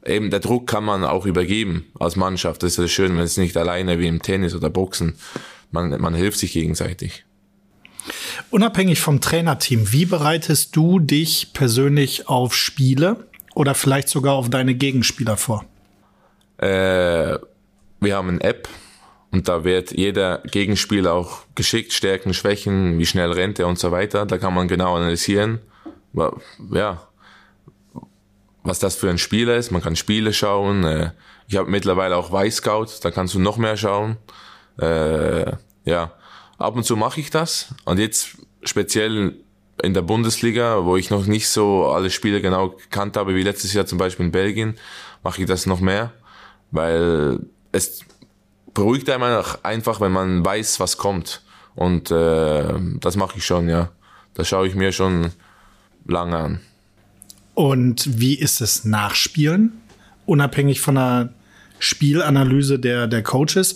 eben 0.06 0.30
der 0.30 0.40
Druck 0.40 0.68
kann 0.68 0.84
man 0.84 1.04
auch 1.04 1.26
übergeben 1.26 1.86
als 2.00 2.16
Mannschaft. 2.16 2.64
Das 2.64 2.74
ist 2.74 2.78
ja 2.78 2.88
schön, 2.88 3.18
wenn 3.18 3.24
es 3.24 3.38
nicht 3.38 3.56
alleine 3.58 4.00
wie 4.00 4.08
im 4.08 4.22
Tennis 4.22 4.56
oder 4.56 4.70
Boxen. 4.70 5.16
Man, 5.72 5.90
man 6.02 6.14
hilft 6.14 6.40
sich 6.40 6.54
gegenseitig. 6.54 7.26
Unabhängig 8.50 9.00
vom 9.00 9.22
Trainerteam, 9.22 9.92
wie 9.92 10.06
bereitest 10.06 10.76
du 10.76 11.00
dich 11.00 11.54
persönlich 11.54 12.28
auf 12.28 12.56
Spiele 12.56 13.28
oder 13.54 13.76
vielleicht 13.76 14.10
sogar 14.10 14.34
auf 14.34 14.50
deine 14.50 14.76
Gegenspieler 14.76 15.38
vor? 15.38 15.66
Äh, 16.58 17.38
wir 18.00 18.16
haben 18.16 18.30
eine 18.30 18.42
App 18.42 18.68
und 19.32 19.48
da 19.48 19.64
wird 19.64 19.92
jeder 19.92 20.40
Gegenspieler 20.40 21.14
auch 21.14 21.44
geschickt, 21.56 21.94
Stärken, 21.94 22.34
Schwächen, 22.34 22.98
wie 22.98 23.06
schnell 23.06 23.32
rennt 23.32 23.60
er 23.60 23.68
und 23.68 23.80
so 23.80 23.92
weiter. 23.92 24.26
Da 24.26 24.38
kann 24.38 24.54
man 24.54 24.68
genau 24.68 24.96
analysieren. 24.96 25.60
Ja, 26.14 27.08
was 28.64 28.80
das 28.80 28.96
für 28.96 29.10
ein 29.10 29.18
Spieler 29.18 29.56
ist. 29.56 29.72
Man 29.72 29.82
kann 29.82 29.96
Spiele 29.96 30.34
schauen. 30.34 30.84
Äh, 30.84 31.12
ich 31.48 31.58
habe 31.58 31.70
mittlerweile 31.70 32.16
auch 32.16 32.32
Weißscout, 32.32 32.88
da 33.02 33.12
kannst 33.12 33.34
du 33.34 33.40
noch 33.40 33.58
mehr 33.58 33.78
schauen. 33.78 34.18
Äh, 34.80 35.52
ja, 35.86 36.14
ab 36.58 36.76
und 36.76 36.84
zu 36.84 36.96
mache 36.96 37.20
ich 37.20 37.30
das. 37.30 37.74
Und 37.86 38.00
jetzt 38.00 38.38
speziell 38.64 39.36
in 39.84 39.94
der 39.94 40.02
Bundesliga, 40.02 40.86
wo 40.86 40.96
ich 40.98 41.10
noch 41.10 41.26
nicht 41.26 41.50
so 41.50 41.88
alle 41.88 42.10
Spiele 42.10 42.42
genau 42.42 42.70
gekannt 42.70 43.18
habe, 43.18 43.36
wie 43.36 43.44
letztes 43.44 43.74
Jahr 43.74 43.86
zum 43.86 43.98
Beispiel 43.98 44.28
in 44.28 44.32
Belgien, 44.32 44.78
mache 45.24 45.42
ich 45.42 45.48
das 45.48 45.66
noch 45.66 45.80
mehr, 45.80 46.12
weil 46.72 47.40
es 47.72 48.06
beruhigt 48.74 49.10
einem 49.10 49.44
einfach, 49.64 50.00
wenn 50.02 50.12
man 50.12 50.46
weiß, 50.46 50.80
was 50.80 50.98
kommt. 50.98 51.42
Und 51.76 52.12
äh, 52.12 52.74
das 53.00 53.16
mache 53.16 53.38
ich 53.38 53.46
schon, 53.46 53.70
ja. 53.70 53.90
Das 54.34 54.48
schaue 54.48 54.68
ich 54.68 54.76
mir 54.76 54.92
schon 54.92 55.32
lange 56.06 56.38
an. 56.38 56.62
Und 57.62 58.20
wie 58.20 58.34
ist 58.34 58.60
es 58.60 58.86
Nachspielen? 58.86 59.84
Unabhängig 60.26 60.82
von 60.82 60.96
der 60.96 61.30
Spielanalyse 61.78 62.80
der, 62.80 63.06
der 63.06 63.22
Coaches. 63.22 63.76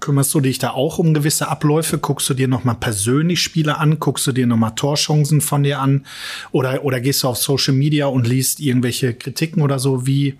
Kümmerst 0.00 0.34
du 0.34 0.40
dich 0.40 0.58
da 0.58 0.70
auch 0.70 0.98
um 0.98 1.14
gewisse 1.14 1.46
Abläufe? 1.46 1.98
Guckst 1.98 2.28
du 2.28 2.34
dir 2.34 2.48
nochmal 2.48 2.74
persönlich 2.74 3.40
Spiele 3.40 3.78
an? 3.78 4.00
Guckst 4.00 4.26
du 4.26 4.32
dir 4.32 4.48
nochmal 4.48 4.74
Torchancen 4.74 5.40
von 5.40 5.62
dir 5.62 5.78
an? 5.78 6.04
Oder, 6.50 6.82
oder 6.82 7.00
gehst 7.00 7.22
du 7.22 7.28
auf 7.28 7.36
Social 7.36 7.74
Media 7.74 8.06
und 8.06 8.26
liest 8.26 8.58
irgendwelche 8.58 9.14
Kritiken 9.14 9.62
oder 9.62 9.78
so? 9.78 10.04
Wie, 10.08 10.36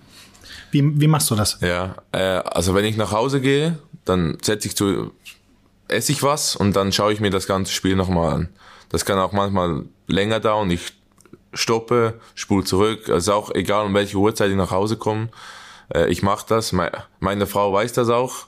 wie, 0.72 1.00
wie 1.00 1.06
machst 1.06 1.30
du 1.30 1.36
das? 1.36 1.58
Ja, 1.60 1.94
äh, 2.10 2.18
also 2.18 2.74
wenn 2.74 2.84
ich 2.84 2.96
nach 2.96 3.12
Hause 3.12 3.40
gehe, 3.40 3.78
dann 4.04 4.38
setze 4.42 4.66
ich 4.66 4.74
zu, 4.74 5.12
esse 5.86 6.10
ich 6.10 6.20
was 6.24 6.56
und 6.56 6.74
dann 6.74 6.90
schaue 6.90 7.12
ich 7.12 7.20
mir 7.20 7.30
das 7.30 7.46
ganze 7.46 7.72
Spiel 7.72 7.94
nochmal 7.94 8.34
an. 8.34 8.48
Das 8.88 9.04
kann 9.04 9.20
auch 9.20 9.30
manchmal 9.30 9.84
länger 10.08 10.40
dauern. 10.40 10.68
Ich 10.72 10.95
stoppe, 11.56 12.20
spule 12.34 12.64
zurück. 12.64 13.08
Also 13.08 13.32
auch 13.32 13.54
egal 13.54 13.86
um 13.86 13.94
welche 13.94 14.16
Uhrzeit 14.16 14.50
ich 14.50 14.56
nach 14.56 14.70
Hause 14.70 14.96
komme, 14.96 15.28
äh, 15.94 16.08
ich 16.10 16.22
mache 16.22 16.46
das. 16.48 16.72
Meine 16.72 17.46
Frau 17.46 17.72
weiß 17.72 17.92
das 17.92 18.08
auch. 18.08 18.46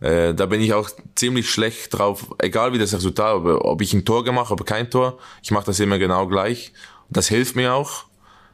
Äh, 0.00 0.34
da 0.34 0.46
bin 0.46 0.60
ich 0.60 0.74
auch 0.74 0.90
ziemlich 1.14 1.50
schlecht 1.50 1.98
drauf, 1.98 2.26
egal 2.38 2.72
wie 2.72 2.78
das 2.78 2.94
Resultat, 2.94 3.34
ob, 3.34 3.64
ob 3.64 3.82
ich 3.82 3.92
ein 3.94 4.04
Tor 4.04 4.24
gemacht 4.24 4.50
habe, 4.50 4.64
kein 4.64 4.90
Tor. 4.90 5.18
Ich 5.42 5.50
mache 5.50 5.66
das 5.66 5.80
immer 5.80 5.98
genau 5.98 6.26
gleich. 6.28 6.72
Das 7.10 7.28
hilft 7.28 7.56
mir 7.56 7.74
auch, 7.74 8.04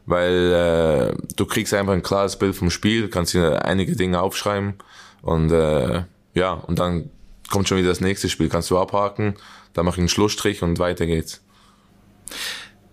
weil 0.06 1.12
äh, 1.12 1.34
du 1.36 1.44
kriegst 1.44 1.74
einfach 1.74 1.92
ein 1.92 2.02
klares 2.02 2.38
Bild 2.38 2.54
vom 2.54 2.70
Spiel, 2.70 3.08
kannst 3.08 3.34
dir 3.34 3.64
einige 3.64 3.94
Dinge 3.94 4.20
aufschreiben 4.20 4.74
und 5.22 5.50
äh, 5.50 6.04
ja, 6.34 6.52
und 6.52 6.78
dann 6.78 7.10
kommt 7.50 7.68
schon 7.68 7.78
wieder 7.78 7.88
das 7.88 8.00
nächste 8.00 8.28
Spiel, 8.28 8.48
kannst 8.48 8.70
du 8.70 8.78
abhaken, 8.78 9.34
dann 9.74 9.84
mache 9.84 9.96
ich 9.96 10.00
einen 10.00 10.08
Schlussstrich 10.08 10.62
und 10.62 10.78
weiter 10.78 11.06
geht's. 11.06 11.42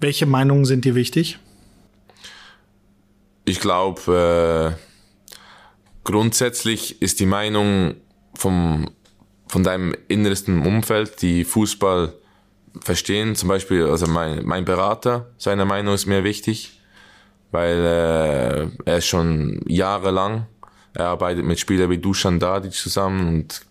Welche 0.02 0.26
Meinungen 0.26 0.66
sind 0.66 0.84
dir 0.84 0.96
wichtig? 0.96 1.38
Ich 3.46 3.60
glaube, 3.60 4.76
äh, 4.76 5.52
grundsätzlich 6.04 7.04
ist 7.04 7.20
die 7.20 7.28
Meinung 7.28 7.94
vom, 8.34 8.90
von 9.48 9.64
deinem 9.64 9.96
innersten 10.08 10.66
Umfeld, 10.66 11.22
die 11.22 11.44
Fußball 11.44 12.16
verstehen, 12.82 13.36
zum 13.36 13.50
Beispiel, 13.50 13.86
also 13.86 14.08
mein, 14.08 14.44
mein 14.44 14.66
Berater, 14.66 15.30
seine 15.38 15.66
Meinung 15.66 15.94
ist 15.94 16.08
mir 16.08 16.24
wichtig, 16.24 16.82
weil 17.52 17.78
äh, 17.78 18.90
er 18.90 18.98
ist 18.98 19.06
schon 19.06 19.62
jahrelang, 19.68 20.48
er 20.96 21.10
arbeitet 21.10 21.46
mit 21.46 21.60
Spielern 21.60 21.92
wie 21.92 22.00
Dusan 22.00 22.40
Dadic 22.40 22.74
zusammen 22.74 23.28
und 23.28 23.62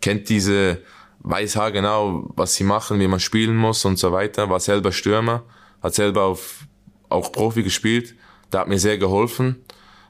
kennt 0.00 0.28
diese, 0.30 0.82
weiß 1.20 1.60
genau, 1.72 2.28
was 2.34 2.54
sie 2.54 2.64
machen, 2.64 2.98
wie 2.98 3.06
man 3.06 3.20
spielen 3.20 3.56
muss 3.56 3.84
und 3.84 4.00
so 4.00 4.10
weiter, 4.10 4.50
war 4.50 4.58
selber 4.58 4.90
Stürmer 4.90 5.44
hat 5.86 5.94
selber 5.94 6.24
auf, 6.24 6.66
auch 7.08 7.32
Profi 7.32 7.62
gespielt. 7.62 8.14
Da 8.50 8.60
hat 8.60 8.68
mir 8.68 8.78
sehr 8.78 8.98
geholfen, 8.98 9.64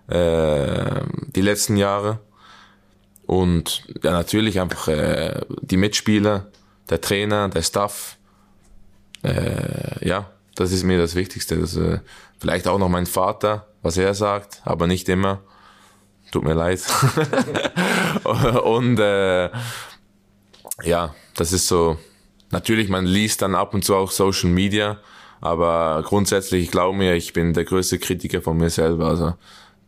äh, 0.09 1.03
die 1.35 1.41
letzten 1.41 1.77
Jahre. 1.77 2.21
Und 3.27 3.85
ja, 4.03 4.13
natürlich 4.13 4.61
einfach 4.61 4.89
äh, 4.89 5.41
die 5.63 5.77
Mitspieler, 5.77 6.47
der 6.91 7.01
Trainer, 7.01 7.49
der 7.49 7.63
Staff. 7.63 8.17
Äh, 9.23 10.07
ja, 10.07 10.31
das 10.55 10.73
ist 10.73 10.85
mir 10.85 10.99
das 10.99 11.15
Wichtigste. 11.15 11.59
Das, 11.59 11.77
äh, 11.77 12.01
vielleicht 12.39 12.69
auch 12.69 12.79
noch 12.79 12.89
mein 12.89 13.07
Vater, 13.07 13.67
was 13.83 13.97
er 13.97 14.15
sagt, 14.15 14.63
aber 14.65 14.87
nicht 14.87 15.09
immer. 15.09 15.43
tut 16.31 16.45
mir 16.45 16.55
leid. 16.55 16.81
und 18.65 18.99
äh, 18.99 19.51
ja, 20.83 21.15
das 21.35 21.53
ist 21.53 21.67
so, 21.67 21.99
natürlich, 22.51 22.89
man 22.89 23.07
liest 23.07 23.43
dann 23.43 23.55
ab 23.55 23.75
und 23.75 23.85
zu 23.85 23.95
auch 23.97 24.11
Social 24.11 24.51
Media, 24.51 24.99
aber 25.41 26.03
grundsätzlich, 26.07 26.65
ich 26.65 26.71
glaube 26.71 26.97
mir, 26.97 27.15
ich 27.15 27.33
bin 27.33 27.53
der 27.53 27.65
größte 27.65 27.99
Kritiker 27.99 28.43
von 28.43 28.57
mir 28.57 28.71
selber. 28.71 29.07
Also 29.07 29.35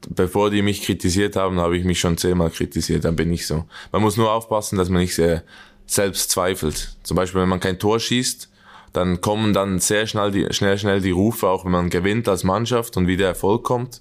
bevor 0.08 0.50
die 0.50 0.62
mich 0.62 0.82
kritisiert 0.82 1.36
haben, 1.36 1.58
habe 1.58 1.76
ich 1.76 1.84
mich 1.84 2.00
schon 2.00 2.16
zehnmal 2.16 2.50
kritisiert, 2.50 3.04
dann 3.04 3.16
bin 3.16 3.32
ich 3.32 3.46
so. 3.46 3.64
Man 3.92 4.02
muss 4.02 4.16
nur 4.16 4.32
aufpassen, 4.32 4.78
dass 4.78 4.88
man 4.88 5.02
nicht 5.02 5.14
sehr 5.14 5.42
selbst 5.86 6.30
zweifelt. 6.30 6.96
Zum 7.02 7.16
Beispiel, 7.16 7.40
wenn 7.40 7.48
man 7.48 7.60
kein 7.60 7.78
Tor 7.78 7.98
schießt, 7.98 8.50
dann 8.92 9.20
kommen 9.20 9.52
dann 9.52 9.78
sehr 9.78 10.06
schnell 10.06 10.30
die, 10.30 10.46
schnell, 10.50 10.78
schnell 10.78 11.00
die 11.00 11.10
Rufe, 11.10 11.48
auch 11.48 11.64
wenn 11.64 11.72
man 11.72 11.90
gewinnt 11.90 12.28
als 12.28 12.44
Mannschaft 12.44 12.96
und 12.96 13.06
wie 13.06 13.16
der 13.16 13.28
Erfolg 13.28 13.64
kommt. 13.64 14.00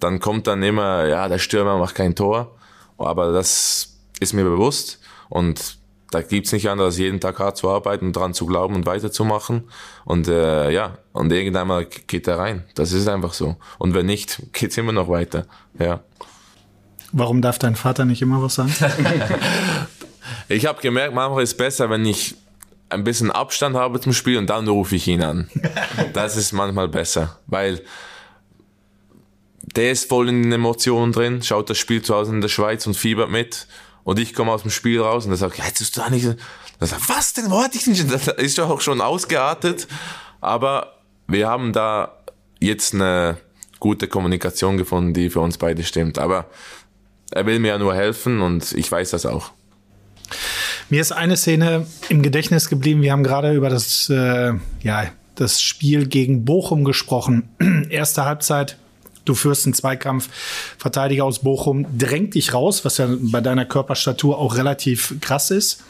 Dann 0.00 0.20
kommt 0.20 0.46
dann 0.46 0.62
immer, 0.62 1.06
ja, 1.06 1.28
der 1.28 1.38
Stürmer 1.38 1.78
macht 1.78 1.94
kein 1.94 2.14
Tor. 2.14 2.56
Aber 2.98 3.32
das 3.32 3.96
ist 4.20 4.32
mir 4.32 4.44
bewusst 4.44 5.00
und 5.28 5.78
da 6.14 6.22
gibt's 6.22 6.52
nicht 6.52 6.68
anders, 6.68 6.86
als 6.86 6.98
jeden 6.98 7.18
Tag 7.18 7.40
hart 7.40 7.56
zu 7.56 7.68
arbeiten 7.68 8.06
und 8.06 8.16
dran 8.16 8.34
zu 8.34 8.46
glauben 8.46 8.76
und 8.76 8.86
weiterzumachen. 8.86 9.64
Und 10.04 10.28
äh, 10.28 10.70
ja, 10.70 10.98
und 11.12 11.32
irgendwann 11.32 11.66
mal 11.66 11.86
geht 11.86 12.28
er 12.28 12.38
rein. 12.38 12.64
Das 12.76 12.92
ist 12.92 13.08
einfach 13.08 13.32
so. 13.32 13.56
Und 13.78 13.94
wenn 13.94 14.06
nicht, 14.06 14.40
geht's 14.52 14.76
immer 14.78 14.92
noch 14.92 15.08
weiter. 15.08 15.46
Ja. 15.78 16.00
Warum 17.10 17.42
darf 17.42 17.58
dein 17.58 17.74
Vater 17.74 18.04
nicht 18.04 18.22
immer 18.22 18.40
was 18.40 18.54
sagen? 18.54 18.72
ich 20.48 20.66
habe 20.66 20.80
gemerkt, 20.80 21.14
manchmal 21.14 21.42
ist 21.42 21.50
es 21.50 21.56
besser, 21.56 21.90
wenn 21.90 22.06
ich 22.06 22.36
ein 22.90 23.02
bisschen 23.02 23.32
Abstand 23.32 23.74
habe 23.74 24.00
zum 24.00 24.12
Spiel 24.12 24.38
und 24.38 24.48
dann 24.48 24.68
rufe 24.68 24.94
ich 24.94 25.08
ihn 25.08 25.22
an. 25.22 25.50
Das 26.12 26.36
ist 26.36 26.52
manchmal 26.52 26.86
besser, 26.86 27.40
weil 27.46 27.82
der 29.62 29.90
ist 29.90 30.08
voll 30.08 30.28
in 30.28 30.44
den 30.44 30.52
Emotionen 30.52 31.12
drin, 31.12 31.42
schaut 31.42 31.70
das 31.70 31.78
Spiel 31.78 32.02
zu 32.02 32.14
Hause 32.14 32.32
in 32.32 32.40
der 32.40 32.48
Schweiz 32.48 32.86
und 32.86 32.96
fiebert 32.96 33.30
mit. 33.30 33.66
Und 34.04 34.18
ich 34.18 34.34
komme 34.34 34.52
aus 34.52 34.62
dem 34.62 34.70
Spiel 34.70 35.00
raus 35.00 35.24
und 35.24 35.32
er 35.32 35.36
sagt, 35.36 35.58
ja, 35.58 35.64
jetzt 35.64 35.80
ist 35.80 35.96
du 35.96 36.02
da 36.02 36.10
nicht. 36.10 36.26
Er 36.78 36.86
sagt, 36.86 37.08
was 37.08 37.32
denn? 37.32 37.50
Wo 37.50 37.62
hatte 37.62 37.76
ich 37.76 37.86
nicht? 37.86 38.04
Das 38.10 38.28
ist 38.28 38.58
doch 38.58 38.70
auch 38.70 38.80
schon 38.80 39.00
ausgeartet. 39.00 39.88
Aber 40.40 40.98
wir 41.26 41.48
haben 41.48 41.72
da 41.72 42.12
jetzt 42.60 42.94
eine 42.94 43.38
gute 43.80 44.06
Kommunikation 44.06 44.76
gefunden, 44.76 45.14
die 45.14 45.30
für 45.30 45.40
uns 45.40 45.58
beide 45.58 45.82
stimmt. 45.82 46.18
Aber 46.18 46.46
er 47.30 47.46
will 47.46 47.58
mir 47.58 47.68
ja 47.68 47.78
nur 47.78 47.94
helfen 47.94 48.40
und 48.42 48.72
ich 48.72 48.90
weiß 48.90 49.10
das 49.10 49.26
auch. 49.26 49.52
Mir 50.90 51.00
ist 51.00 51.12
eine 51.12 51.36
Szene 51.36 51.86
im 52.10 52.22
Gedächtnis 52.22 52.68
geblieben. 52.68 53.00
Wir 53.02 53.12
haben 53.12 53.24
gerade 53.24 53.54
über 53.54 53.70
das, 53.70 54.08
äh, 54.10 54.52
ja, 54.82 55.06
das 55.34 55.62
Spiel 55.62 56.06
gegen 56.06 56.44
Bochum 56.44 56.84
gesprochen. 56.84 57.48
Erste 57.88 58.24
Halbzeit 58.24 58.76
du 59.24 59.34
führst 59.34 59.66
einen 59.66 59.74
Zweikampf, 59.74 60.28
Verteidiger 60.78 61.24
aus 61.24 61.40
Bochum 61.40 61.86
drängt 61.96 62.34
dich 62.34 62.54
raus, 62.54 62.84
was 62.84 62.98
ja 62.98 63.08
bei 63.18 63.40
deiner 63.40 63.64
Körperstatur 63.64 64.38
auch 64.38 64.56
relativ 64.56 65.14
krass 65.20 65.50
ist. 65.50 65.82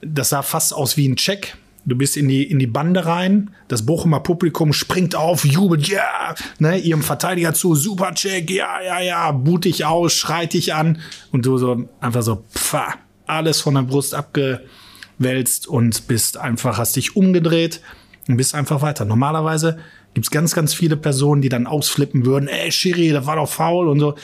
Das 0.00 0.30
sah 0.30 0.42
fast 0.42 0.74
aus 0.74 0.96
wie 0.96 1.08
ein 1.08 1.16
Check. 1.16 1.56
Du 1.86 1.96
bist 1.96 2.16
in 2.16 2.28
die, 2.28 2.44
in 2.44 2.58
die 2.58 2.66
Bande 2.66 3.04
rein, 3.04 3.50
das 3.68 3.84
Bochumer 3.84 4.20
Publikum 4.20 4.72
springt 4.72 5.14
auf, 5.14 5.44
jubelt, 5.44 5.86
ja, 5.86 5.96
yeah! 5.96 6.34
ne, 6.58 6.78
ihrem 6.78 7.02
Verteidiger 7.02 7.52
zu, 7.52 7.74
super 7.74 8.14
Check, 8.14 8.50
ja, 8.50 8.80
ja, 8.80 9.00
ja, 9.00 9.30
boot 9.32 9.66
dich 9.66 9.84
aus, 9.84 10.14
schreit 10.14 10.54
dich 10.54 10.72
an 10.72 10.98
und 11.30 11.44
du 11.44 11.58
so 11.58 11.86
einfach 12.00 12.22
so, 12.22 12.42
pfah, 12.54 12.94
alles 13.26 13.60
von 13.60 13.74
der 13.74 13.82
Brust 13.82 14.14
abgewälzt 14.14 15.66
und 15.66 16.06
bist 16.06 16.38
einfach, 16.38 16.78
hast 16.78 16.96
dich 16.96 17.16
umgedreht 17.16 17.82
und 18.28 18.38
bist 18.38 18.54
einfach 18.54 18.80
weiter. 18.80 19.04
Normalerweise 19.04 19.78
Gibt's 20.14 20.30
ganz, 20.30 20.54
ganz 20.54 20.72
viele 20.72 20.96
Personen, 20.96 21.42
die 21.42 21.48
dann 21.48 21.66
ausflippen 21.66 22.24
würden, 22.24 22.48
ey, 22.48 22.70
Shiri, 22.70 23.10
das 23.10 23.26
war 23.26 23.36
doch 23.36 23.48
faul 23.48 23.88
und 23.88 24.00
so. 24.00 24.14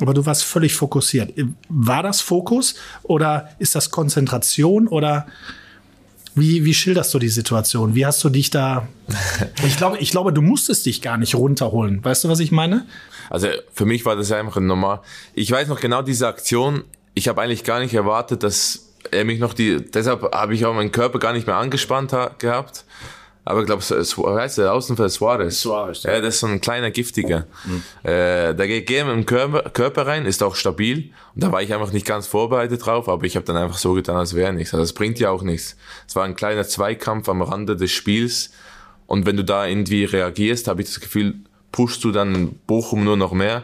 Aber 0.00 0.12
du 0.12 0.26
warst 0.26 0.44
völlig 0.44 0.74
fokussiert. 0.74 1.32
War 1.68 2.02
das 2.02 2.20
Fokus 2.20 2.74
oder 3.02 3.48
ist 3.58 3.74
das 3.74 3.90
Konzentration 3.90 4.88
oder 4.88 5.26
wie, 6.34 6.66
wie 6.66 6.74
schilderst 6.74 7.14
du 7.14 7.18
die 7.18 7.30
Situation? 7.30 7.94
Wie 7.94 8.04
hast 8.04 8.22
du 8.22 8.28
dich 8.28 8.50
da? 8.50 8.86
ich 9.66 9.78
glaube, 9.78 9.98
ich 9.98 10.10
glaube, 10.10 10.34
du 10.34 10.42
musstest 10.42 10.84
dich 10.84 11.00
gar 11.00 11.16
nicht 11.16 11.34
runterholen. 11.34 12.04
Weißt 12.04 12.24
du, 12.24 12.28
was 12.28 12.40
ich 12.40 12.52
meine? 12.52 12.84
Also 13.30 13.48
für 13.72 13.86
mich 13.86 14.04
war 14.04 14.16
das 14.16 14.30
einfach 14.32 14.60
normal. 14.60 15.00
Ich 15.34 15.50
weiß 15.50 15.68
noch 15.68 15.80
genau 15.80 16.02
diese 16.02 16.28
Aktion. 16.28 16.84
Ich 17.14 17.28
habe 17.28 17.40
eigentlich 17.40 17.64
gar 17.64 17.80
nicht 17.80 17.94
erwartet, 17.94 18.42
dass 18.42 18.86
er 19.10 19.24
mich 19.24 19.40
noch 19.40 19.54
die. 19.54 19.76
Deshalb 19.82 20.30
habe 20.34 20.54
ich 20.54 20.66
auch 20.66 20.74
meinen 20.74 20.92
Körper 20.92 21.18
gar 21.18 21.32
nicht 21.32 21.46
mehr 21.46 21.56
angespannt 21.56 22.14
gehabt. 22.38 22.84
Aber 23.48 23.60
ich 23.60 23.66
glaube, 23.66 23.80
heißt 23.80 24.58
der 24.58 24.72
Außenfeld 24.72 25.12
Suarez. 25.12 25.60
Suarez 25.60 26.02
ja. 26.02 26.14
ja. 26.14 26.20
das 26.20 26.34
ist 26.34 26.40
so 26.40 26.48
ein 26.48 26.60
kleiner 26.60 26.90
Giftiger. 26.90 27.46
Mhm. 27.64 27.82
Äh, 28.02 28.54
der 28.54 28.66
geht 28.66 28.88
gerne 28.88 29.12
im 29.12 29.24
Körper, 29.24 29.70
Körper 29.70 30.04
rein, 30.04 30.26
ist 30.26 30.42
auch 30.42 30.56
stabil. 30.56 31.12
Und 31.32 31.44
da 31.44 31.52
war 31.52 31.62
ich 31.62 31.72
einfach 31.72 31.92
nicht 31.92 32.04
ganz 32.04 32.26
vorbereitet 32.26 32.84
drauf, 32.84 33.08
aber 33.08 33.24
ich 33.24 33.36
habe 33.36 33.46
dann 33.46 33.56
einfach 33.56 33.78
so 33.78 33.92
getan, 33.92 34.16
als 34.16 34.34
wäre 34.34 34.52
nichts. 34.52 34.74
Also 34.74 34.82
das 34.82 34.92
bringt 34.94 35.20
ja 35.20 35.30
auch 35.30 35.42
nichts. 35.42 35.76
Es 36.08 36.16
war 36.16 36.24
ein 36.24 36.34
kleiner 36.34 36.66
Zweikampf 36.66 37.28
am 37.28 37.40
Rande 37.40 37.76
des 37.76 37.92
Spiels. 37.92 38.50
Und 39.06 39.26
wenn 39.26 39.36
du 39.36 39.44
da 39.44 39.64
irgendwie 39.64 40.04
reagierst, 40.04 40.66
habe 40.66 40.82
ich 40.82 40.88
das 40.88 40.98
Gefühl, 40.98 41.36
pushst 41.70 42.02
du 42.02 42.10
dann 42.10 42.58
Bochum 42.66 43.04
nur 43.04 43.16
noch 43.16 43.32
mehr. 43.32 43.62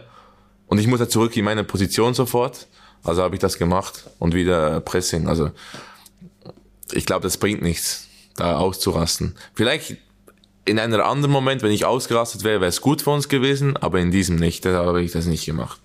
Und 0.69 0.79
ich 0.79 0.87
muss 0.87 1.01
ja 1.01 1.09
zurück 1.09 1.37
in 1.37 1.45
meine 1.45 1.65
Position 1.65 2.15
sofort. 2.15 2.69
Also 3.03 3.23
habe 3.23 3.35
ich 3.35 3.41
das 3.41 3.59
gemacht 3.59 4.09
und 4.21 4.33
wieder 4.33 4.81
Pressing. 4.81 5.27
Also 5.27 5.51
ich 6.93 7.05
glaube, 7.05 7.25
das 7.25 7.37
bringt 7.37 7.63
nichts 7.63 8.07
da 8.37 8.57
auszurasten. 8.57 9.35
Vielleicht 9.55 9.97
in 10.65 10.79
einem 10.79 11.01
anderen 11.01 11.33
Moment, 11.33 11.63
wenn 11.63 11.73
ich 11.73 11.85
ausgerastet 11.85 12.45
wäre, 12.45 12.61
wäre 12.61 12.69
es 12.69 12.81
gut 12.81 13.03
für 13.03 13.11
uns 13.11 13.29
gewesen, 13.29 13.77
aber 13.77 13.99
in 13.99 14.11
diesem 14.11 14.37
nicht, 14.37 14.65
da 14.65 14.85
habe 14.85 15.03
ich 15.03 15.13
das 15.13 15.27
nicht 15.27 15.45
gemacht. 15.45 15.81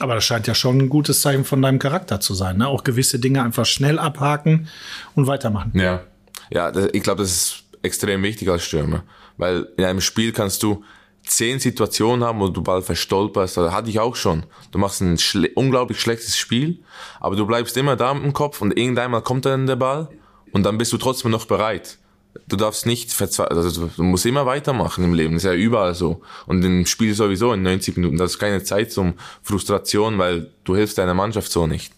Aber 0.00 0.14
das 0.14 0.24
scheint 0.24 0.46
ja 0.46 0.54
schon 0.54 0.78
ein 0.78 0.88
gutes 0.88 1.20
Zeichen 1.20 1.44
von 1.44 1.60
deinem 1.62 1.78
Charakter 1.78 2.20
zu 2.20 2.34
sein, 2.34 2.56
ne? 2.56 2.68
Auch 2.68 2.84
gewisse 2.84 3.18
Dinge 3.18 3.42
einfach 3.42 3.66
schnell 3.66 3.98
abhaken 3.98 4.68
und 5.14 5.26
weitermachen. 5.26 5.72
Ja, 5.74 6.02
ja, 6.50 6.70
das, 6.70 6.88
ich 6.92 7.02
glaube, 7.02 7.22
das 7.22 7.30
ist 7.30 7.64
extrem 7.82 8.22
wichtig 8.22 8.48
als 8.48 8.64
Stürmer, 8.64 9.04
weil 9.36 9.68
in 9.76 9.84
einem 9.84 10.00
Spiel 10.00 10.32
kannst 10.32 10.62
du 10.62 10.82
zehn 11.26 11.60
Situationen 11.60 12.24
haben, 12.24 12.40
wo 12.40 12.48
du 12.48 12.62
Ball 12.62 12.82
verstolperst. 12.82 13.58
Das 13.58 13.72
hatte 13.72 13.90
ich 13.90 14.00
auch 14.00 14.16
schon. 14.16 14.44
Du 14.72 14.78
machst 14.78 15.00
ein 15.02 15.18
schle 15.18 15.50
unglaublich 15.54 16.00
schlechtes 16.00 16.36
Spiel, 16.36 16.78
aber 17.20 17.36
du 17.36 17.46
bleibst 17.46 17.76
immer 17.76 17.94
da 17.94 18.10
im 18.12 18.32
Kopf 18.32 18.62
und 18.62 18.76
irgendeinmal 18.76 19.22
kommt 19.22 19.44
dann 19.44 19.66
der 19.66 19.76
Ball 19.76 20.08
und 20.52 20.64
dann 20.64 20.78
bist 20.78 20.92
du 20.92 20.98
trotzdem 20.98 21.30
noch 21.30 21.46
bereit. 21.46 21.98
Du 22.46 22.56
darfst 22.56 22.86
nicht 22.86 23.12
verzweifeln, 23.12 23.58
also 23.58 23.88
du 23.88 24.02
musst 24.02 24.24
immer 24.24 24.46
weitermachen 24.46 25.02
im 25.02 25.14
Leben, 25.14 25.34
das 25.34 25.44
ist 25.44 25.50
ja 25.50 25.54
überall 25.54 25.94
so. 25.94 26.22
Und 26.46 26.64
im 26.64 26.86
Spiel 26.86 27.12
sowieso 27.14 27.52
in 27.52 27.62
90 27.62 27.96
Minuten, 27.96 28.18
das 28.18 28.32
ist 28.32 28.38
keine 28.38 28.62
Zeit 28.62 28.92
zum 28.92 29.14
Frustration, 29.42 30.18
weil 30.18 30.50
du 30.64 30.76
hilfst 30.76 30.98
deiner 30.98 31.14
Mannschaft 31.14 31.50
so 31.50 31.66
nicht. 31.66 31.92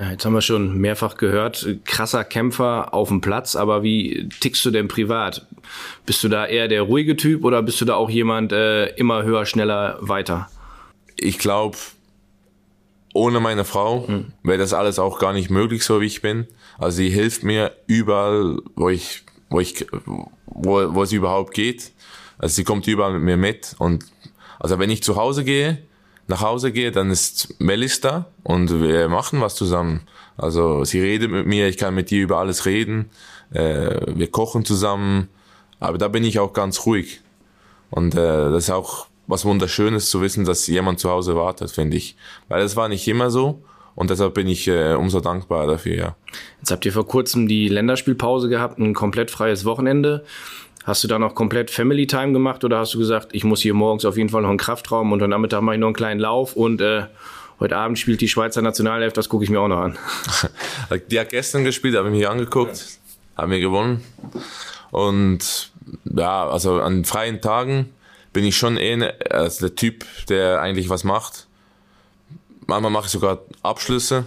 Ja, 0.00 0.12
jetzt 0.12 0.24
haben 0.24 0.32
wir 0.32 0.42
schon 0.42 0.78
mehrfach 0.78 1.16
gehört, 1.16 1.66
krasser 1.84 2.22
Kämpfer 2.22 2.94
auf 2.94 3.08
dem 3.08 3.20
Platz, 3.20 3.56
aber 3.56 3.82
wie 3.82 4.28
tickst 4.40 4.64
du 4.64 4.70
denn 4.70 4.86
privat? 4.86 5.46
Bist 6.06 6.22
du 6.22 6.28
da 6.28 6.46
eher 6.46 6.68
der 6.68 6.82
ruhige 6.82 7.16
Typ 7.16 7.44
oder 7.44 7.62
bist 7.62 7.80
du 7.80 7.84
da 7.84 7.94
auch 7.94 8.08
jemand 8.08 8.52
äh, 8.52 8.86
immer 8.94 9.24
höher, 9.24 9.44
schneller, 9.44 9.98
weiter? 10.00 10.48
Ich 11.16 11.38
glaube, 11.38 11.76
ohne 13.12 13.40
meine 13.40 13.64
Frau 13.64 14.06
mhm. 14.06 14.32
wäre 14.44 14.58
das 14.58 14.72
alles 14.72 15.00
auch 15.00 15.18
gar 15.18 15.32
nicht 15.32 15.50
möglich, 15.50 15.84
so 15.84 16.00
wie 16.00 16.06
ich 16.06 16.22
bin. 16.22 16.46
Also 16.78 16.98
sie 16.98 17.10
hilft 17.10 17.42
mir 17.42 17.72
überall, 17.86 18.58
wo 18.76 18.88
ich, 18.88 19.24
wo 19.50 19.60
ich, 19.60 19.86
wo, 20.46 20.94
wo 20.94 21.02
es 21.02 21.12
überhaupt 21.12 21.52
geht. 21.52 21.92
Also 22.38 22.54
sie 22.54 22.64
kommt 22.64 22.86
überall 22.86 23.12
mit 23.12 23.22
mir 23.22 23.36
mit 23.36 23.74
und 23.78 24.04
also 24.60 24.78
wenn 24.78 24.90
ich 24.90 25.02
zu 25.02 25.16
Hause 25.16 25.44
gehe, 25.44 25.78
nach 26.28 26.40
Hause 26.42 26.72
gehe, 26.72 26.92
dann 26.92 27.10
ist 27.10 27.60
Melis 27.60 28.00
da 28.00 28.26
und 28.44 28.82
wir 28.82 29.08
machen 29.08 29.40
was 29.40 29.54
zusammen. 29.54 30.02
Also 30.36 30.84
sie 30.84 31.00
redet 31.00 31.30
mit 31.30 31.46
mir, 31.46 31.68
ich 31.68 31.78
kann 31.78 31.94
mit 31.94 32.12
ihr 32.12 32.22
über 32.22 32.38
alles 32.38 32.66
reden, 32.66 33.10
äh, 33.52 34.00
wir 34.06 34.30
kochen 34.30 34.64
zusammen, 34.64 35.28
aber 35.80 35.98
da 35.98 36.08
bin 36.08 36.24
ich 36.24 36.38
auch 36.38 36.52
ganz 36.52 36.86
ruhig. 36.86 37.20
Und 37.90 38.14
äh, 38.14 38.50
das 38.50 38.64
ist 38.64 38.70
auch 38.70 39.06
was 39.26 39.44
Wunderschönes 39.44 40.10
zu 40.10 40.20
wissen, 40.20 40.44
dass 40.44 40.66
jemand 40.66 41.00
zu 41.00 41.10
Hause 41.10 41.34
wartet, 41.34 41.70
finde 41.70 41.96
ich. 41.96 42.16
Weil 42.48 42.60
das 42.60 42.76
war 42.76 42.88
nicht 42.88 43.06
immer 43.08 43.30
so. 43.30 43.62
Und 43.98 44.10
deshalb 44.10 44.34
bin 44.34 44.46
ich 44.46 44.68
äh, 44.68 44.94
umso 44.94 45.18
dankbar 45.18 45.66
dafür, 45.66 45.96
ja. 45.96 46.16
Jetzt 46.60 46.70
habt 46.70 46.86
ihr 46.86 46.92
vor 46.92 47.08
kurzem 47.08 47.48
die 47.48 47.68
Länderspielpause 47.68 48.48
gehabt, 48.48 48.78
ein 48.78 48.94
komplett 48.94 49.28
freies 49.28 49.64
Wochenende. 49.64 50.24
Hast 50.84 51.02
du 51.02 51.08
da 51.08 51.18
noch 51.18 51.34
komplett 51.34 51.68
Family 51.72 52.06
Time 52.06 52.32
gemacht 52.32 52.62
oder 52.62 52.78
hast 52.78 52.94
du 52.94 52.98
gesagt, 53.00 53.30
ich 53.32 53.42
muss 53.42 53.60
hier 53.60 53.74
morgens 53.74 54.04
auf 54.04 54.16
jeden 54.16 54.28
Fall 54.28 54.42
noch 54.42 54.50
einen 54.50 54.58
Kraftraum 54.58 55.10
und 55.10 55.20
heute 55.20 55.28
Nachmittag 55.28 55.62
mache 55.62 55.74
ich 55.74 55.80
noch 55.80 55.88
einen 55.88 55.96
kleinen 55.96 56.20
Lauf 56.20 56.54
und 56.54 56.80
äh, 56.80 57.06
heute 57.58 57.76
Abend 57.76 57.98
spielt 57.98 58.20
die 58.20 58.28
Schweizer 58.28 58.62
Nationalelf, 58.62 59.14
das 59.14 59.28
gucke 59.28 59.42
ich 59.42 59.50
mir 59.50 59.58
auch 59.58 59.66
noch 59.66 59.80
an. 59.80 59.98
die 61.10 61.18
hat 61.18 61.30
gestern 61.30 61.64
gespielt, 61.64 61.96
habe 61.96 62.06
ich 62.06 62.14
mir 62.14 62.30
angeguckt, 62.30 63.00
haben 63.36 63.50
wir 63.50 63.58
gewonnen. 63.58 64.04
Und 64.92 65.72
ja, 66.04 66.48
also 66.48 66.80
an 66.80 67.04
freien 67.04 67.40
Tagen 67.40 67.92
bin 68.32 68.44
ich 68.44 68.56
schon 68.56 68.76
eh 68.76 69.10
also 69.28 69.66
der 69.66 69.74
Typ, 69.74 70.04
der 70.28 70.60
eigentlich 70.60 70.88
was 70.88 71.02
macht. 71.02 71.47
Manchmal 72.68 72.90
mache 72.92 73.06
ich 73.06 73.12
sogar 73.12 73.40
Abschlüsse, 73.62 74.26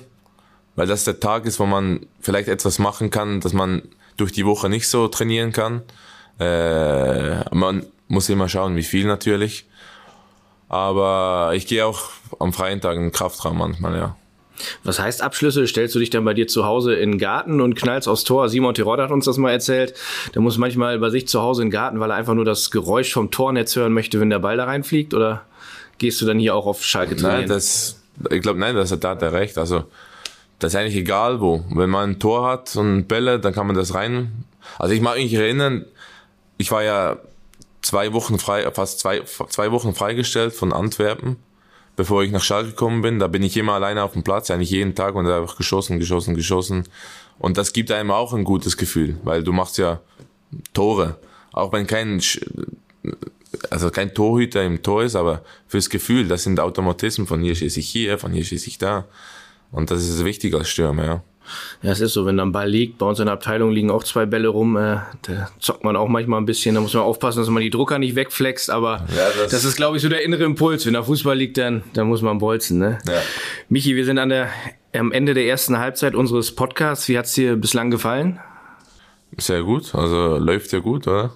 weil 0.75 0.87
das 0.87 1.03
der 1.03 1.19
Tag 1.19 1.45
ist, 1.45 1.59
wo 1.59 1.67
man 1.67 2.07
vielleicht 2.19 2.49
etwas 2.49 2.79
machen 2.79 3.11
kann, 3.11 3.39
dass 3.39 3.53
man 3.53 3.83
durch 4.17 4.31
die 4.31 4.47
Woche 4.47 4.67
nicht 4.67 4.87
so 4.87 5.07
trainieren 5.07 5.51
kann. 5.51 5.83
Äh, 6.39 7.43
man 7.55 7.85
muss 8.07 8.29
immer 8.29 8.49
schauen, 8.49 8.75
wie 8.75 8.83
viel 8.83 9.05
natürlich. 9.05 9.67
Aber 10.69 11.51
ich 11.53 11.67
gehe 11.67 11.85
auch 11.85 12.09
am 12.39 12.51
freien 12.51 12.81
Tag 12.81 12.95
in 12.95 13.03
den 13.03 13.11
Kraftraum 13.11 13.59
manchmal, 13.59 13.95
ja. 13.95 14.15
Was 14.83 14.99
heißt 14.99 15.21
Abschlüsse? 15.21 15.67
Stellst 15.67 15.93
du 15.93 15.99
dich 15.99 16.09
dann 16.09 16.25
bei 16.25 16.33
dir 16.33 16.47
zu 16.47 16.65
Hause 16.65 16.95
in 16.95 17.11
den 17.11 17.19
Garten 17.19 17.61
und 17.61 17.75
knallst 17.75 18.07
aufs 18.07 18.23
Tor? 18.23 18.49
Simon 18.49 18.73
Tirod 18.73 18.99
hat 18.99 19.11
uns 19.11 19.25
das 19.25 19.37
mal 19.37 19.51
erzählt. 19.51 19.93
Der 20.33 20.41
muss 20.41 20.57
manchmal 20.57 20.97
bei 20.97 21.11
sich 21.11 21.27
zu 21.27 21.43
Hause 21.43 21.61
in 21.61 21.67
den 21.67 21.73
Garten, 21.73 21.99
weil 21.99 22.09
er 22.09 22.15
einfach 22.15 22.33
nur 22.33 22.45
das 22.45 22.71
Geräusch 22.71 23.13
vom 23.13 23.29
Tornetz 23.29 23.75
hören 23.75 23.93
möchte, 23.93 24.19
wenn 24.19 24.31
der 24.31 24.39
Ball 24.39 24.57
da 24.57 24.65
reinfliegt? 24.65 25.13
Oder 25.13 25.45
gehst 25.99 26.21
du 26.21 26.25
dann 26.25 26.39
hier 26.39 26.55
auch 26.55 26.65
auf 26.65 26.83
Schalke 26.83 27.15
trainieren? 27.15 27.41
Nein, 27.41 27.49
das, 27.49 28.00
ich 28.29 28.41
glaube, 28.41 28.59
nein, 28.59 28.75
das 28.75 28.91
hat, 28.91 29.03
da 29.03 29.11
hat 29.11 29.21
er 29.21 29.33
recht. 29.33 29.57
Also, 29.57 29.85
das 30.59 30.73
ist 30.73 30.79
eigentlich 30.79 30.95
egal 30.95 31.41
wo. 31.41 31.63
Wenn 31.73 31.89
man 31.89 32.11
ein 32.11 32.19
Tor 32.19 32.47
hat 32.47 32.75
und 32.75 33.07
Bälle, 33.07 33.39
dann 33.39 33.53
kann 33.53 33.67
man 33.67 33.75
das 33.75 33.93
rein. 33.93 34.45
Also, 34.79 34.93
ich 34.93 35.01
mag 35.01 35.17
mich 35.17 35.33
erinnern, 35.33 35.85
ich 36.57 36.71
war 36.71 36.83
ja 36.83 37.17
zwei 37.81 38.13
Wochen 38.13 38.37
frei, 38.37 38.69
fast 38.71 38.99
zwei, 38.99 39.21
zwei 39.21 39.71
Wochen 39.71 39.95
freigestellt 39.95 40.53
von 40.53 40.71
Antwerpen 40.71 41.37
bevor 41.95 42.23
ich 42.23 42.31
nach 42.31 42.43
Schalke 42.43 42.69
gekommen 42.69 43.01
bin. 43.01 43.19
Da 43.19 43.27
bin 43.27 43.43
ich 43.43 43.55
immer 43.57 43.73
alleine 43.73 44.03
auf 44.03 44.13
dem 44.13 44.23
Platz, 44.23 44.49
eigentlich 44.49 44.71
jeden 44.71 44.95
Tag 44.95 45.15
und 45.15 45.25
da 45.25 45.39
einfach 45.39 45.55
geschossen, 45.55 45.99
geschossen, 45.99 46.35
geschossen. 46.35 46.85
Und 47.39 47.57
das 47.57 47.73
gibt 47.73 47.91
einem 47.91 48.11
auch 48.11 48.33
ein 48.33 48.43
gutes 48.43 48.77
Gefühl, 48.77 49.17
weil 49.23 49.43
du 49.43 49.51
machst 49.51 49.77
ja 49.77 49.99
Tore. 50.73 51.17
Auch 51.51 51.73
wenn 51.73 51.87
kein, 51.87 52.21
also 53.69 53.89
kein 53.89 54.13
Torhüter 54.13 54.63
im 54.63 54.81
Tor 54.81 55.03
ist, 55.03 55.15
aber 55.15 55.43
fürs 55.67 55.89
Gefühl, 55.89 56.27
das 56.27 56.43
sind 56.43 56.59
Automatismen. 56.59 57.27
Von 57.27 57.41
hier 57.41 57.55
schieße 57.55 57.79
ich 57.79 57.89
hier, 57.89 58.17
von 58.17 58.31
hier 58.31 58.43
schieße 58.43 58.67
ich 58.67 58.77
da. 58.77 59.05
Und 59.71 59.91
das 59.91 60.07
ist 60.07 60.25
wichtig 60.25 60.53
als 60.53 60.69
Stürmer, 60.69 61.05
ja. 61.05 61.23
Ja, 61.81 61.91
es 61.91 61.99
ist 61.99 62.13
so, 62.13 62.25
wenn 62.25 62.37
da 62.37 62.43
ein 62.43 62.51
Ball 62.51 62.69
liegt, 62.69 62.99
bei 62.99 63.05
uns 63.05 63.19
in 63.19 63.25
der 63.25 63.33
Abteilung 63.33 63.71
liegen 63.71 63.89
auch 63.89 64.03
zwei 64.03 64.25
Bälle 64.25 64.47
rum, 64.47 64.77
äh, 64.77 64.97
da 65.23 65.49
zockt 65.59 65.83
man 65.83 65.95
auch 65.95 66.07
manchmal 66.07 66.39
ein 66.39 66.45
bisschen, 66.45 66.75
da 66.75 66.81
muss 66.81 66.93
man 66.93 67.03
aufpassen, 67.03 67.39
dass 67.39 67.49
man 67.49 67.63
die 67.63 67.69
Drucker 67.69 67.99
nicht 67.99 68.15
wegflext, 68.15 68.69
aber 68.69 69.05
ja, 69.15 69.27
das, 69.41 69.51
das, 69.51 69.65
ist, 69.65 69.75
glaube 69.75 69.97
ich, 69.97 70.03
so 70.03 70.09
der 70.09 70.23
innere 70.23 70.43
Impuls. 70.43 70.85
Wenn 70.85 70.93
der 70.93 71.03
Fußball 71.03 71.35
liegt, 71.35 71.57
dann, 71.57 71.83
dann 71.93 72.07
muss 72.07 72.21
man 72.21 72.37
bolzen, 72.37 72.77
ne? 72.79 72.99
Ja. 73.07 73.21
Michi, 73.69 73.95
wir 73.95 74.05
sind 74.05 74.17
an 74.17 74.29
der, 74.29 74.49
am 74.93 75.11
Ende 75.11 75.33
der 75.33 75.45
ersten 75.45 75.77
Halbzeit 75.77 76.15
unseres 76.15 76.53
Podcasts. 76.53 77.07
Wie 77.09 77.17
hat's 77.17 77.33
dir 77.33 77.55
bislang 77.55 77.91
gefallen? 77.91 78.39
Sehr 79.37 79.63
gut, 79.63 79.95
also 79.95 80.37
läuft 80.37 80.71
ja 80.73 80.79
gut, 80.79 81.07
oder? 81.07 81.31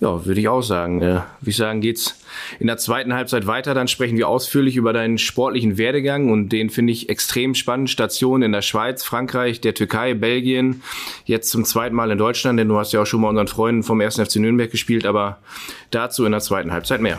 Ja, 0.00 0.24
würde 0.24 0.40
ich 0.40 0.48
auch 0.48 0.62
sagen. 0.62 1.02
Äh, 1.02 1.22
wie 1.40 1.50
ich 1.50 1.56
sagen, 1.56 1.80
geht's 1.80 2.20
in 2.60 2.68
der 2.68 2.76
zweiten 2.76 3.14
Halbzeit 3.14 3.48
weiter. 3.48 3.74
Dann 3.74 3.88
sprechen 3.88 4.16
wir 4.16 4.28
ausführlich 4.28 4.76
über 4.76 4.92
deinen 4.92 5.18
sportlichen 5.18 5.76
Werdegang 5.76 6.30
und 6.30 6.50
den 6.50 6.70
finde 6.70 6.92
ich 6.92 7.08
extrem 7.08 7.54
spannend. 7.54 7.90
Stationen 7.90 8.44
in 8.44 8.52
der 8.52 8.62
Schweiz, 8.62 9.02
Frankreich, 9.02 9.60
der 9.60 9.74
Türkei, 9.74 10.14
Belgien, 10.14 10.82
jetzt 11.24 11.50
zum 11.50 11.64
zweiten 11.64 11.96
Mal 11.96 12.12
in 12.12 12.18
Deutschland, 12.18 12.60
denn 12.60 12.68
du 12.68 12.78
hast 12.78 12.92
ja 12.92 13.02
auch 13.02 13.06
schon 13.06 13.20
mal 13.20 13.28
unseren 13.28 13.48
Freunden 13.48 13.82
vom 13.82 14.00
1. 14.00 14.16
FC 14.20 14.36
Nürnberg 14.36 14.70
gespielt, 14.70 15.04
aber 15.04 15.38
dazu 15.90 16.24
in 16.24 16.30
der 16.30 16.40
zweiten 16.40 16.70
Halbzeit 16.70 17.00
mehr. 17.00 17.18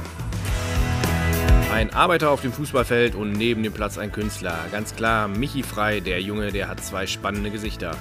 Ein 1.73 1.93
Arbeiter 1.93 2.32
auf 2.32 2.41
dem 2.41 2.53
Fußballfeld 2.53 3.13
und 3.13 3.34
neben 3.34 3.61
dem 3.61 3.73
Platz 3.73 3.97
ein 3.97 4.11
Künstler. 4.11 4.57
Ganz 4.71 4.95
klar, 4.95 5.27
Michi 5.27 5.63
Frei, 5.63 5.99
der 5.99 6.21
Junge, 6.21 6.51
der 6.51 6.69
hat 6.69 6.84
zwei 6.84 7.07
spannende 7.07 7.51
Gesichter. 7.51 7.95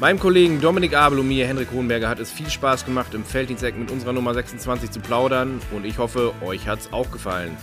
Meinem 0.00 0.20
Kollegen 0.20 0.60
Dominik 0.60 0.94
Abel 0.94 1.18
und 1.18 1.26
mir, 1.26 1.48
Henrik 1.48 1.72
Hohenberger, 1.72 2.08
hat 2.08 2.20
es 2.20 2.30
viel 2.30 2.48
Spaß 2.48 2.84
gemacht, 2.84 3.14
im 3.14 3.24
Felddiensteck 3.24 3.76
mit 3.76 3.90
unserer 3.90 4.12
Nummer 4.12 4.32
26 4.32 4.92
zu 4.92 5.00
plaudern 5.00 5.60
und 5.74 5.84
ich 5.84 5.98
hoffe, 5.98 6.32
euch 6.40 6.68
hat 6.68 6.78
es 6.78 6.92
auch 6.92 7.10
gefallen. 7.10 7.56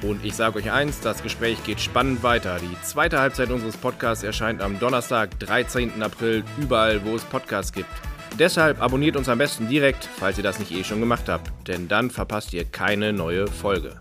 Und 0.00 0.24
ich 0.24 0.34
sage 0.34 0.58
euch 0.58 0.72
eins, 0.72 1.00
das 1.00 1.22
Gespräch 1.22 1.62
geht 1.62 1.82
spannend 1.82 2.22
weiter. 2.22 2.56
Die 2.58 2.82
zweite 2.82 3.20
Halbzeit 3.20 3.50
unseres 3.50 3.76
Podcasts 3.76 4.24
erscheint 4.24 4.62
am 4.62 4.78
Donnerstag, 4.78 5.38
13. 5.40 6.02
April, 6.02 6.42
überall, 6.56 7.04
wo 7.04 7.16
es 7.16 7.24
Podcasts 7.24 7.74
gibt. 7.74 7.90
Deshalb 8.38 8.80
abonniert 8.80 9.16
uns 9.16 9.28
am 9.28 9.36
besten 9.36 9.68
direkt, 9.68 10.08
falls 10.16 10.38
ihr 10.38 10.44
das 10.44 10.58
nicht 10.58 10.72
eh 10.72 10.84
schon 10.84 11.00
gemacht 11.00 11.28
habt, 11.28 11.52
denn 11.68 11.86
dann 11.86 12.10
verpasst 12.10 12.54
ihr 12.54 12.64
keine 12.64 13.12
neue 13.12 13.46
Folge. 13.46 13.94